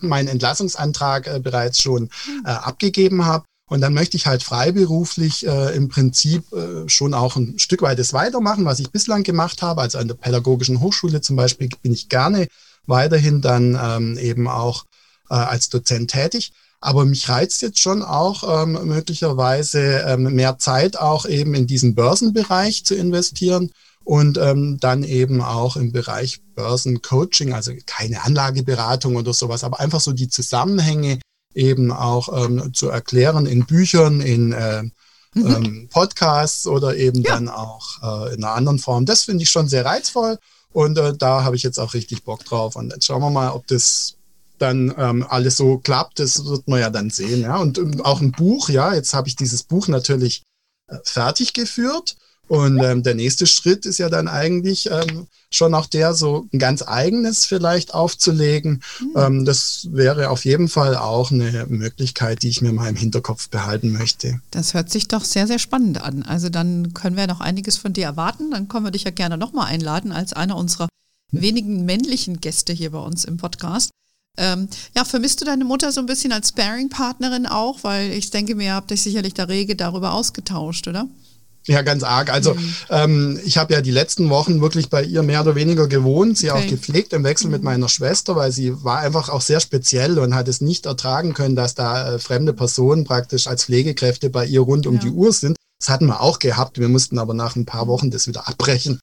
meinen 0.00 0.28
Entlassungsantrag 0.28 1.42
bereits 1.42 1.80
schon 1.80 2.04
mhm. 2.04 2.46
abgegeben 2.46 3.24
habe. 3.24 3.44
Und 3.70 3.80
dann 3.80 3.94
möchte 3.94 4.16
ich 4.16 4.26
halt 4.26 4.42
freiberuflich 4.42 5.46
äh, 5.46 5.74
im 5.74 5.88
Prinzip 5.88 6.52
äh, 6.52 6.88
schon 6.88 7.14
auch 7.14 7.36
ein 7.36 7.58
Stück 7.58 7.80
weit 7.82 7.98
das 7.98 8.12
weitermachen, 8.12 8.66
was 8.66 8.78
ich 8.78 8.90
bislang 8.90 9.22
gemacht 9.22 9.62
habe. 9.62 9.80
Also 9.80 9.98
an 9.98 10.08
der 10.08 10.14
Pädagogischen 10.14 10.80
Hochschule 10.80 11.22
zum 11.22 11.36
Beispiel 11.36 11.70
bin 11.82 11.92
ich 11.92 12.10
gerne 12.10 12.46
weiterhin 12.86 13.40
dann 13.40 13.78
ähm, 13.80 14.18
eben 14.18 14.48
auch 14.48 14.84
äh, 15.30 15.34
als 15.34 15.70
Dozent 15.70 16.10
tätig. 16.10 16.52
Aber 16.80 17.06
mich 17.06 17.30
reizt 17.30 17.62
jetzt 17.62 17.78
schon 17.78 18.02
auch 18.02 18.62
ähm, 18.62 18.72
möglicherweise 18.86 20.04
ähm, 20.06 20.34
mehr 20.34 20.58
Zeit 20.58 20.98
auch 20.98 21.24
eben 21.24 21.54
in 21.54 21.66
diesen 21.66 21.94
Börsenbereich 21.94 22.84
zu 22.84 22.94
investieren 22.94 23.70
und 24.04 24.36
ähm, 24.36 24.76
dann 24.78 25.02
eben 25.02 25.40
auch 25.40 25.76
im 25.76 25.92
Bereich 25.92 26.42
Börsencoaching, 26.54 27.54
also 27.54 27.72
keine 27.86 28.22
Anlageberatung 28.22 29.16
oder 29.16 29.32
sowas, 29.32 29.64
aber 29.64 29.80
einfach 29.80 30.00
so 30.00 30.12
die 30.12 30.28
Zusammenhänge 30.28 31.20
eben 31.54 31.92
auch 31.92 32.44
ähm, 32.44 32.74
zu 32.74 32.88
erklären 32.88 33.46
in 33.46 33.66
Büchern, 33.66 34.20
in 34.20 34.52
äh, 34.52 34.82
mhm. 35.34 35.46
ähm, 35.46 35.88
Podcasts 35.90 36.66
oder 36.66 36.96
eben 36.96 37.22
ja. 37.22 37.34
dann 37.34 37.48
auch 37.48 38.02
äh, 38.02 38.34
in 38.34 38.44
einer 38.44 38.54
anderen 38.54 38.78
Form. 38.78 39.06
Das 39.06 39.24
finde 39.24 39.42
ich 39.44 39.50
schon 39.50 39.68
sehr 39.68 39.84
reizvoll 39.84 40.38
und 40.72 40.98
äh, 40.98 41.16
da 41.16 41.44
habe 41.44 41.56
ich 41.56 41.62
jetzt 41.62 41.78
auch 41.78 41.94
richtig 41.94 42.24
Bock 42.24 42.44
drauf. 42.44 42.76
Und 42.76 42.92
jetzt 42.92 43.06
schauen 43.06 43.22
wir 43.22 43.30
mal, 43.30 43.50
ob 43.50 43.66
das 43.66 44.16
dann 44.58 44.94
ähm, 44.98 45.26
alles 45.28 45.56
so 45.56 45.78
klappt. 45.78 46.18
Das 46.18 46.44
wird 46.44 46.68
man 46.68 46.80
ja 46.80 46.90
dann 46.90 47.10
sehen. 47.10 47.42
Ja? 47.42 47.58
Und 47.58 47.78
ähm, 47.78 48.00
auch 48.02 48.20
ein 48.20 48.32
Buch, 48.32 48.68
ja, 48.68 48.94
jetzt 48.94 49.14
habe 49.14 49.28
ich 49.28 49.36
dieses 49.36 49.62
Buch 49.62 49.88
natürlich 49.88 50.42
äh, 50.88 50.96
fertig 51.04 51.52
geführt 51.52 52.16
Und 52.46 52.82
ähm, 52.82 53.02
der 53.02 53.14
nächste 53.14 53.46
Schritt 53.46 53.86
ist 53.86 53.98
ja 53.98 54.10
dann 54.10 54.28
eigentlich 54.28 54.90
ähm, 54.90 55.26
schon 55.50 55.74
auch 55.74 55.86
der, 55.86 56.12
so 56.12 56.46
ein 56.52 56.58
ganz 56.58 56.82
eigenes 56.86 57.46
vielleicht 57.46 57.94
aufzulegen. 57.94 58.82
Mhm. 59.00 59.12
Ähm, 59.16 59.44
das 59.44 59.88
wäre 59.90 60.28
auf 60.28 60.44
jeden 60.44 60.68
Fall 60.68 60.96
auch 60.96 61.30
eine 61.30 61.66
Möglichkeit, 61.68 62.42
die 62.42 62.48
ich 62.48 62.60
mir 62.60 62.72
mal 62.72 62.88
im 62.88 62.96
Hinterkopf 62.96 63.48
behalten 63.48 63.92
möchte. 63.92 64.40
Das 64.50 64.74
hört 64.74 64.90
sich 64.90 65.08
doch 65.08 65.24
sehr, 65.24 65.46
sehr 65.46 65.58
spannend 65.58 66.02
an. 66.02 66.22
Also 66.22 66.50
dann 66.50 66.92
können 66.92 67.16
wir 67.16 67.26
noch 67.26 67.40
einiges 67.40 67.78
von 67.78 67.92
dir 67.92 68.04
erwarten. 68.04 68.50
Dann 68.50 68.68
können 68.68 68.84
wir 68.84 68.90
dich 68.90 69.04
ja 69.04 69.10
gerne 69.10 69.38
nochmal 69.38 69.66
einladen 69.68 70.12
als 70.12 70.32
einer 70.34 70.56
unserer 70.56 70.88
wenigen 71.30 71.84
männlichen 71.84 72.40
Gäste 72.40 72.72
hier 72.72 72.90
bei 72.90 72.98
uns 72.98 73.24
im 73.24 73.38
Podcast. 73.38 73.90
Ähm, 74.36 74.68
ja, 74.96 75.04
vermisst 75.04 75.40
du 75.40 75.44
deine 75.44 75.64
Mutter 75.64 75.92
so 75.92 76.00
ein 76.00 76.06
bisschen 76.06 76.32
als 76.32 76.48
Sparing-Partnerin 76.50 77.46
auch? 77.46 77.78
Weil 77.82 78.12
ich 78.12 78.30
denke 78.30 78.54
mir, 78.54 78.64
ihr 78.64 78.74
habt 78.74 78.92
euch 78.92 79.02
sicherlich 79.02 79.34
da 79.34 79.44
rege 79.44 79.76
darüber 79.76 80.12
ausgetauscht, 80.12 80.88
oder? 80.88 81.08
Ja, 81.66 81.82
ganz 81.82 82.02
arg. 82.02 82.30
Also 82.30 82.54
mhm. 82.54 82.74
ähm, 82.90 83.40
ich 83.44 83.56
habe 83.56 83.72
ja 83.72 83.80
die 83.80 83.90
letzten 83.90 84.28
Wochen 84.28 84.60
wirklich 84.60 84.90
bei 84.90 85.02
ihr 85.02 85.22
mehr 85.22 85.40
oder 85.40 85.54
weniger 85.54 85.88
gewohnt, 85.88 86.36
sie 86.36 86.50
okay. 86.50 86.60
auch 86.60 86.66
gepflegt 86.68 87.12
im 87.14 87.24
Wechsel 87.24 87.50
mit 87.50 87.62
meiner 87.62 87.88
Schwester, 87.88 88.36
weil 88.36 88.52
sie 88.52 88.84
war 88.84 88.98
einfach 88.98 89.30
auch 89.30 89.40
sehr 89.40 89.60
speziell 89.60 90.18
und 90.18 90.34
hat 90.34 90.48
es 90.48 90.60
nicht 90.60 90.84
ertragen 90.84 91.32
können, 91.32 91.56
dass 91.56 91.74
da 91.74 92.14
äh, 92.14 92.18
fremde 92.18 92.52
Personen 92.52 93.04
praktisch 93.04 93.46
als 93.46 93.64
Pflegekräfte 93.64 94.28
bei 94.28 94.44
ihr 94.44 94.60
rund 94.60 94.86
um 94.86 94.96
ja. 94.96 95.00
die 95.00 95.10
Uhr 95.10 95.32
sind. 95.32 95.56
Das 95.78 95.88
hatten 95.88 96.06
wir 96.06 96.20
auch 96.20 96.38
gehabt. 96.38 96.78
Wir 96.78 96.88
mussten 96.88 97.18
aber 97.18 97.34
nach 97.34 97.56
ein 97.56 97.64
paar 97.64 97.88
Wochen 97.88 98.10
das 98.10 98.26
wieder 98.26 98.46
abbrechen, 98.46 99.00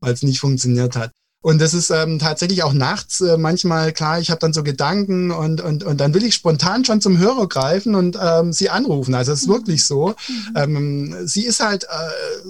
weil 0.00 0.12
es 0.12 0.22
nicht 0.22 0.40
funktioniert 0.40 0.96
hat. 0.96 1.10
Und 1.44 1.60
das 1.60 1.74
ist 1.74 1.90
ähm, 1.90 2.18
tatsächlich 2.18 2.62
auch 2.62 2.72
nachts 2.72 3.20
äh, 3.20 3.36
manchmal 3.36 3.92
klar, 3.92 4.18
ich 4.18 4.30
habe 4.30 4.40
dann 4.40 4.54
so 4.54 4.62
Gedanken 4.62 5.30
und, 5.30 5.60
und, 5.60 5.84
und 5.84 6.00
dann 6.00 6.14
will 6.14 6.24
ich 6.24 6.34
spontan 6.34 6.86
schon 6.86 7.02
zum 7.02 7.18
Hörer 7.18 7.46
greifen 7.50 7.94
und 7.94 8.16
ähm, 8.18 8.54
sie 8.54 8.70
anrufen. 8.70 9.14
Also 9.14 9.32
es 9.32 9.42
ist 9.42 9.48
mhm. 9.48 9.52
wirklich 9.52 9.84
so. 9.84 10.14
Mhm. 10.26 10.52
Ähm, 10.56 11.16
sie 11.26 11.44
ist 11.44 11.60
halt 11.60 11.84
äh, 11.84 12.46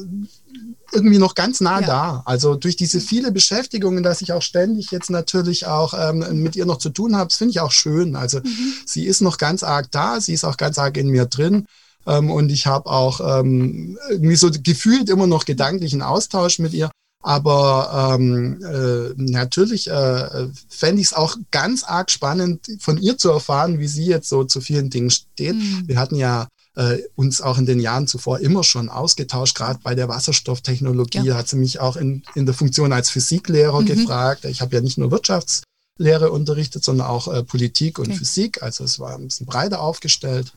irgendwie 0.92 1.18
noch 1.18 1.34
ganz 1.34 1.60
nah 1.60 1.80
ja. 1.80 1.86
da. 1.88 2.22
Also 2.24 2.54
durch 2.54 2.76
diese 2.76 3.00
viele 3.00 3.32
Beschäftigungen, 3.32 4.04
dass 4.04 4.22
ich 4.22 4.32
auch 4.32 4.42
ständig 4.42 4.92
jetzt 4.92 5.10
natürlich 5.10 5.66
auch 5.66 5.92
ähm, 5.98 6.40
mit 6.44 6.54
ihr 6.54 6.64
noch 6.64 6.78
zu 6.78 6.90
tun 6.90 7.16
habe, 7.16 7.30
das 7.30 7.38
finde 7.38 7.50
ich 7.50 7.58
auch 7.58 7.72
schön. 7.72 8.14
Also 8.14 8.38
mhm. 8.38 8.74
sie 8.86 9.06
ist 9.06 9.22
noch 9.22 9.38
ganz 9.38 9.64
arg 9.64 9.90
da, 9.90 10.20
sie 10.20 10.34
ist 10.34 10.44
auch 10.44 10.56
ganz 10.56 10.78
arg 10.78 10.96
in 10.98 11.08
mir 11.08 11.26
drin. 11.26 11.66
Ähm, 12.06 12.30
und 12.30 12.52
ich 12.52 12.68
habe 12.68 12.88
auch 12.88 13.40
ähm, 13.40 13.98
irgendwie 14.08 14.36
so 14.36 14.52
gefühlt 14.52 15.10
immer 15.10 15.26
noch 15.26 15.46
gedanklichen 15.46 16.00
Austausch 16.00 16.60
mit 16.60 16.72
ihr. 16.74 16.92
Aber 17.24 18.18
ähm, 18.20 18.62
äh, 18.62 19.14
natürlich 19.16 19.88
äh, 19.88 20.48
fände 20.68 21.00
ich 21.00 21.08
es 21.08 21.12
auch 21.14 21.38
ganz 21.50 21.82
arg 21.82 22.10
spannend, 22.10 22.66
von 22.80 22.98
ihr 22.98 23.16
zu 23.16 23.30
erfahren, 23.30 23.78
wie 23.78 23.88
sie 23.88 24.04
jetzt 24.04 24.28
so 24.28 24.44
zu 24.44 24.60
vielen 24.60 24.90
Dingen 24.90 25.08
steht. 25.08 25.54
Mhm. 25.54 25.84
Wir 25.86 25.98
hatten 25.98 26.16
ja 26.16 26.48
äh, 26.76 26.98
uns 27.14 27.40
auch 27.40 27.56
in 27.56 27.64
den 27.64 27.80
Jahren 27.80 28.06
zuvor 28.06 28.40
immer 28.40 28.62
schon 28.62 28.90
ausgetauscht, 28.90 29.56
gerade 29.56 29.80
bei 29.82 29.94
der 29.94 30.10
Wasserstofftechnologie 30.10 31.22
ja. 31.28 31.36
hat 31.36 31.48
sie 31.48 31.56
mich 31.56 31.80
auch 31.80 31.96
in, 31.96 32.24
in 32.34 32.44
der 32.44 32.54
Funktion 32.54 32.92
als 32.92 33.08
Physiklehrer 33.08 33.80
mhm. 33.80 33.86
gefragt. 33.86 34.44
Ich 34.44 34.60
habe 34.60 34.76
ja 34.76 34.82
nicht 34.82 34.98
nur 34.98 35.10
Wirtschaftslehre 35.10 36.30
unterrichtet, 36.30 36.84
sondern 36.84 37.06
auch 37.06 37.32
äh, 37.32 37.42
Politik 37.42 37.98
und 37.98 38.08
okay. 38.08 38.18
Physik. 38.18 38.62
Also 38.62 38.84
es 38.84 39.00
war 39.00 39.14
ein 39.14 39.28
bisschen 39.28 39.46
breiter 39.46 39.80
aufgestellt. 39.80 40.52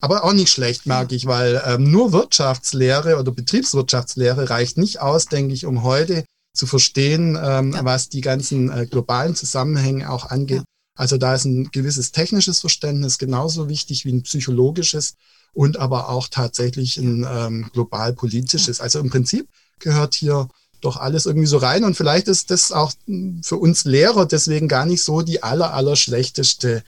Aber 0.00 0.24
auch 0.24 0.32
nicht 0.32 0.50
schlecht, 0.50 0.86
merke 0.86 1.14
ich, 1.14 1.26
weil 1.26 1.62
ähm, 1.66 1.90
nur 1.90 2.12
Wirtschaftslehre 2.12 3.18
oder 3.18 3.32
Betriebswirtschaftslehre 3.32 4.48
reicht 4.48 4.78
nicht 4.78 5.00
aus, 5.00 5.26
denke 5.26 5.52
ich, 5.52 5.66
um 5.66 5.82
heute 5.82 6.24
zu 6.54 6.66
verstehen, 6.66 7.38
ähm, 7.40 7.72
ja. 7.72 7.84
was 7.84 8.08
die 8.08 8.22
ganzen 8.22 8.70
äh, 8.70 8.86
globalen 8.86 9.34
Zusammenhänge 9.34 10.10
auch 10.10 10.26
angeht. 10.26 10.58
Ja. 10.58 10.64
Also 10.96 11.16
da 11.16 11.34
ist 11.34 11.44
ein 11.44 11.70
gewisses 11.70 12.12
technisches 12.12 12.60
Verständnis 12.60 13.18
genauso 13.18 13.68
wichtig 13.68 14.04
wie 14.04 14.12
ein 14.12 14.22
psychologisches 14.22 15.14
und 15.52 15.78
aber 15.78 16.08
auch 16.08 16.28
tatsächlich 16.28 16.96
ein 16.96 17.26
ähm, 17.30 17.70
global 17.72 18.12
politisches. 18.12 18.78
Ja. 18.78 18.84
Also 18.84 18.98
im 19.00 19.10
Prinzip 19.10 19.48
gehört 19.78 20.14
hier 20.14 20.48
doch 20.80 20.96
alles 20.96 21.26
irgendwie 21.26 21.46
so 21.46 21.58
rein 21.58 21.84
und 21.84 21.96
vielleicht 21.96 22.26
ist 22.26 22.50
das 22.50 22.72
auch 22.72 22.92
hm, 23.06 23.42
für 23.42 23.56
uns 23.56 23.84
Lehrer 23.84 24.26
deswegen 24.26 24.66
gar 24.66 24.86
nicht 24.86 25.04
so 25.04 25.20
die 25.20 25.42
aller, 25.42 25.74
aller 25.74 25.96
schlechteste 25.96 26.82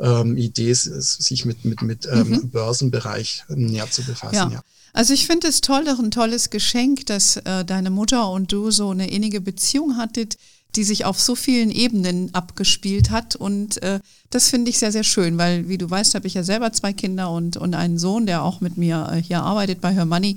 ähm, 0.00 0.36
Idee 0.36 0.72
sich 0.74 1.44
mit, 1.44 1.64
mit, 1.64 1.82
mit 1.82 2.08
ähm, 2.10 2.28
mhm. 2.28 2.50
Börsenbereich 2.50 3.44
näher 3.48 3.90
zu 3.90 4.02
befassen. 4.02 4.34
Ja. 4.34 4.50
ja. 4.50 4.60
Also 4.92 5.14
ich 5.14 5.26
finde 5.26 5.48
es 5.48 5.60
toll, 5.60 5.84
doch 5.84 5.98
ein 5.98 6.10
tolles 6.10 6.50
Geschenk, 6.50 7.06
dass 7.06 7.36
äh, 7.36 7.64
deine 7.64 7.90
Mutter 7.90 8.30
und 8.30 8.52
du 8.52 8.70
so 8.70 8.90
eine 8.90 9.10
innige 9.10 9.40
Beziehung 9.40 9.96
hattet, 9.96 10.36
die 10.74 10.84
sich 10.84 11.04
auf 11.04 11.20
so 11.20 11.34
vielen 11.34 11.70
Ebenen 11.70 12.34
abgespielt 12.34 13.10
hat. 13.10 13.36
Und 13.36 13.82
äh, 13.82 14.00
das 14.30 14.48
finde 14.48 14.70
ich 14.70 14.78
sehr, 14.78 14.92
sehr 14.92 15.04
schön, 15.04 15.38
weil 15.38 15.68
wie 15.68 15.78
du 15.78 15.88
weißt, 15.88 16.14
habe 16.14 16.26
ich 16.26 16.34
ja 16.34 16.42
selber 16.42 16.72
zwei 16.72 16.92
Kinder 16.92 17.30
und, 17.30 17.56
und 17.56 17.74
einen 17.74 17.98
Sohn, 17.98 18.26
der 18.26 18.42
auch 18.42 18.60
mit 18.60 18.76
mir 18.76 19.10
äh, 19.12 19.22
hier 19.22 19.42
arbeitet 19.42 19.80
bei 19.80 19.92
Her 19.92 20.04
Money. 20.04 20.36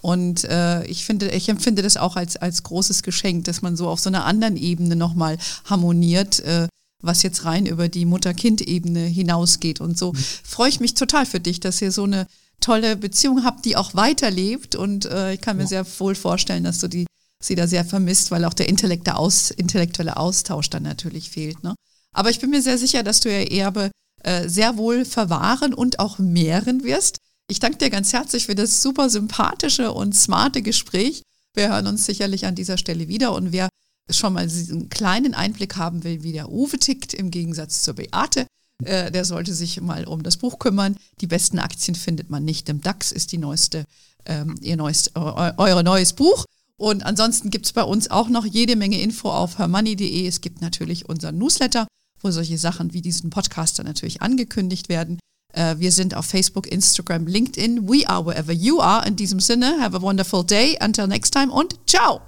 Und 0.00 0.44
äh, 0.44 0.84
ich 0.86 1.04
finde, 1.04 1.30
ich 1.30 1.48
empfinde 1.48 1.82
das 1.82 1.96
auch 1.96 2.16
als, 2.16 2.36
als 2.36 2.64
großes 2.64 3.02
Geschenk, 3.02 3.44
dass 3.44 3.62
man 3.62 3.76
so 3.76 3.88
auf 3.88 4.00
so 4.00 4.10
einer 4.10 4.24
anderen 4.24 4.56
Ebene 4.56 4.96
nochmal 4.96 5.38
harmoniert. 5.64 6.40
Äh, 6.40 6.66
was 7.02 7.22
jetzt 7.22 7.44
rein 7.44 7.66
über 7.66 7.88
die 7.88 8.06
Mutter-Kind-Ebene 8.06 9.00
hinausgeht. 9.00 9.80
Und 9.80 9.98
so 9.98 10.12
mhm. 10.12 10.24
freue 10.44 10.68
ich 10.70 10.80
mich 10.80 10.94
total 10.94 11.26
für 11.26 11.40
dich, 11.40 11.60
dass 11.60 11.82
ihr 11.82 11.92
so 11.92 12.04
eine 12.04 12.26
tolle 12.60 12.96
Beziehung 12.96 13.44
habt, 13.44 13.64
die 13.64 13.76
auch 13.76 13.94
weiterlebt. 13.94 14.74
Und 14.74 15.04
äh, 15.06 15.34
ich 15.34 15.40
kann 15.40 15.56
mir 15.56 15.64
ja. 15.64 15.68
sehr 15.68 15.86
wohl 15.98 16.14
vorstellen, 16.14 16.64
dass 16.64 16.78
du 16.78 16.88
die 16.88 17.06
sie 17.44 17.54
da 17.56 17.66
sehr 17.66 17.84
vermisst, 17.84 18.30
weil 18.30 18.44
auch 18.44 18.54
der 18.54 18.68
intellektuelle, 18.68 19.18
Aus, 19.18 19.50
intellektuelle 19.50 20.16
Austausch 20.16 20.70
dann 20.70 20.84
natürlich 20.84 21.30
fehlt. 21.30 21.62
Ne? 21.62 21.74
Aber 22.12 22.30
ich 22.30 22.38
bin 22.38 22.50
mir 22.50 22.62
sehr 22.62 22.78
sicher, 22.78 23.02
dass 23.02 23.20
du 23.20 23.28
ihr 23.28 23.50
Erbe 23.50 23.90
äh, 24.22 24.48
sehr 24.48 24.76
wohl 24.76 25.04
verwahren 25.04 25.74
und 25.74 25.98
auch 25.98 26.18
mehren 26.18 26.84
wirst. 26.84 27.18
Ich 27.48 27.58
danke 27.58 27.78
dir 27.78 27.90
ganz 27.90 28.12
herzlich 28.12 28.46
für 28.46 28.54
das 28.54 28.82
super 28.82 29.10
sympathische 29.10 29.92
und 29.92 30.14
smarte 30.14 30.62
Gespräch. 30.62 31.22
Wir 31.54 31.68
hören 31.68 31.86
uns 31.86 32.06
sicherlich 32.06 32.46
an 32.46 32.54
dieser 32.54 32.78
Stelle 32.78 33.08
wieder 33.08 33.34
und 33.34 33.52
wer 33.52 33.68
schon 34.10 34.32
mal 34.32 34.48
einen 34.48 34.88
kleinen 34.88 35.34
Einblick 35.34 35.76
haben 35.76 36.04
will, 36.04 36.22
wie 36.22 36.32
der 36.32 36.50
Uwe 36.50 36.78
tickt, 36.78 37.14
im 37.14 37.30
Gegensatz 37.30 37.82
zur 37.82 37.94
Beate, 37.94 38.46
äh, 38.84 39.10
der 39.10 39.24
sollte 39.24 39.54
sich 39.54 39.80
mal 39.80 40.04
um 40.04 40.22
das 40.22 40.36
Buch 40.36 40.58
kümmern. 40.58 40.96
Die 41.20 41.26
besten 41.26 41.58
Aktien 41.58 41.94
findet 41.94 42.30
man 42.30 42.44
nicht 42.44 42.68
im 42.68 42.80
DAX, 42.80 43.12
ist 43.12 43.32
die 43.32 43.38
neueste, 43.38 43.84
ähm, 44.26 44.56
ihr 44.60 44.76
neuest, 44.76 45.12
eu, 45.16 45.52
euer 45.56 45.82
neues 45.82 46.12
Buch. 46.12 46.44
Und 46.76 47.04
ansonsten 47.04 47.50
gibt 47.50 47.66
es 47.66 47.72
bei 47.72 47.84
uns 47.84 48.10
auch 48.10 48.28
noch 48.28 48.44
jede 48.44 48.74
Menge 48.76 49.00
Info 49.00 49.30
auf 49.30 49.58
hermoney.de. 49.58 50.26
Es 50.26 50.40
gibt 50.40 50.60
natürlich 50.60 51.08
unseren 51.08 51.38
Newsletter, 51.38 51.86
wo 52.20 52.30
solche 52.30 52.58
Sachen 52.58 52.92
wie 52.92 53.02
diesen 53.02 53.30
Podcaster 53.30 53.84
natürlich 53.84 54.20
angekündigt 54.20 54.88
werden. 54.88 55.18
Äh, 55.52 55.76
wir 55.78 55.92
sind 55.92 56.16
auf 56.16 56.26
Facebook, 56.26 56.66
Instagram, 56.66 57.26
LinkedIn. 57.26 57.88
We 57.88 58.08
are 58.08 58.24
wherever 58.24 58.52
you 58.52 58.80
are. 58.80 59.06
In 59.06 59.16
diesem 59.16 59.38
Sinne, 59.38 59.78
have 59.80 59.96
a 59.96 60.02
wonderful 60.02 60.44
day. 60.44 60.76
Until 60.82 61.06
next 61.06 61.32
time 61.32 61.52
und 61.52 61.78
ciao. 61.86 62.22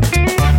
Thank 0.00 0.40
you. 0.40 0.51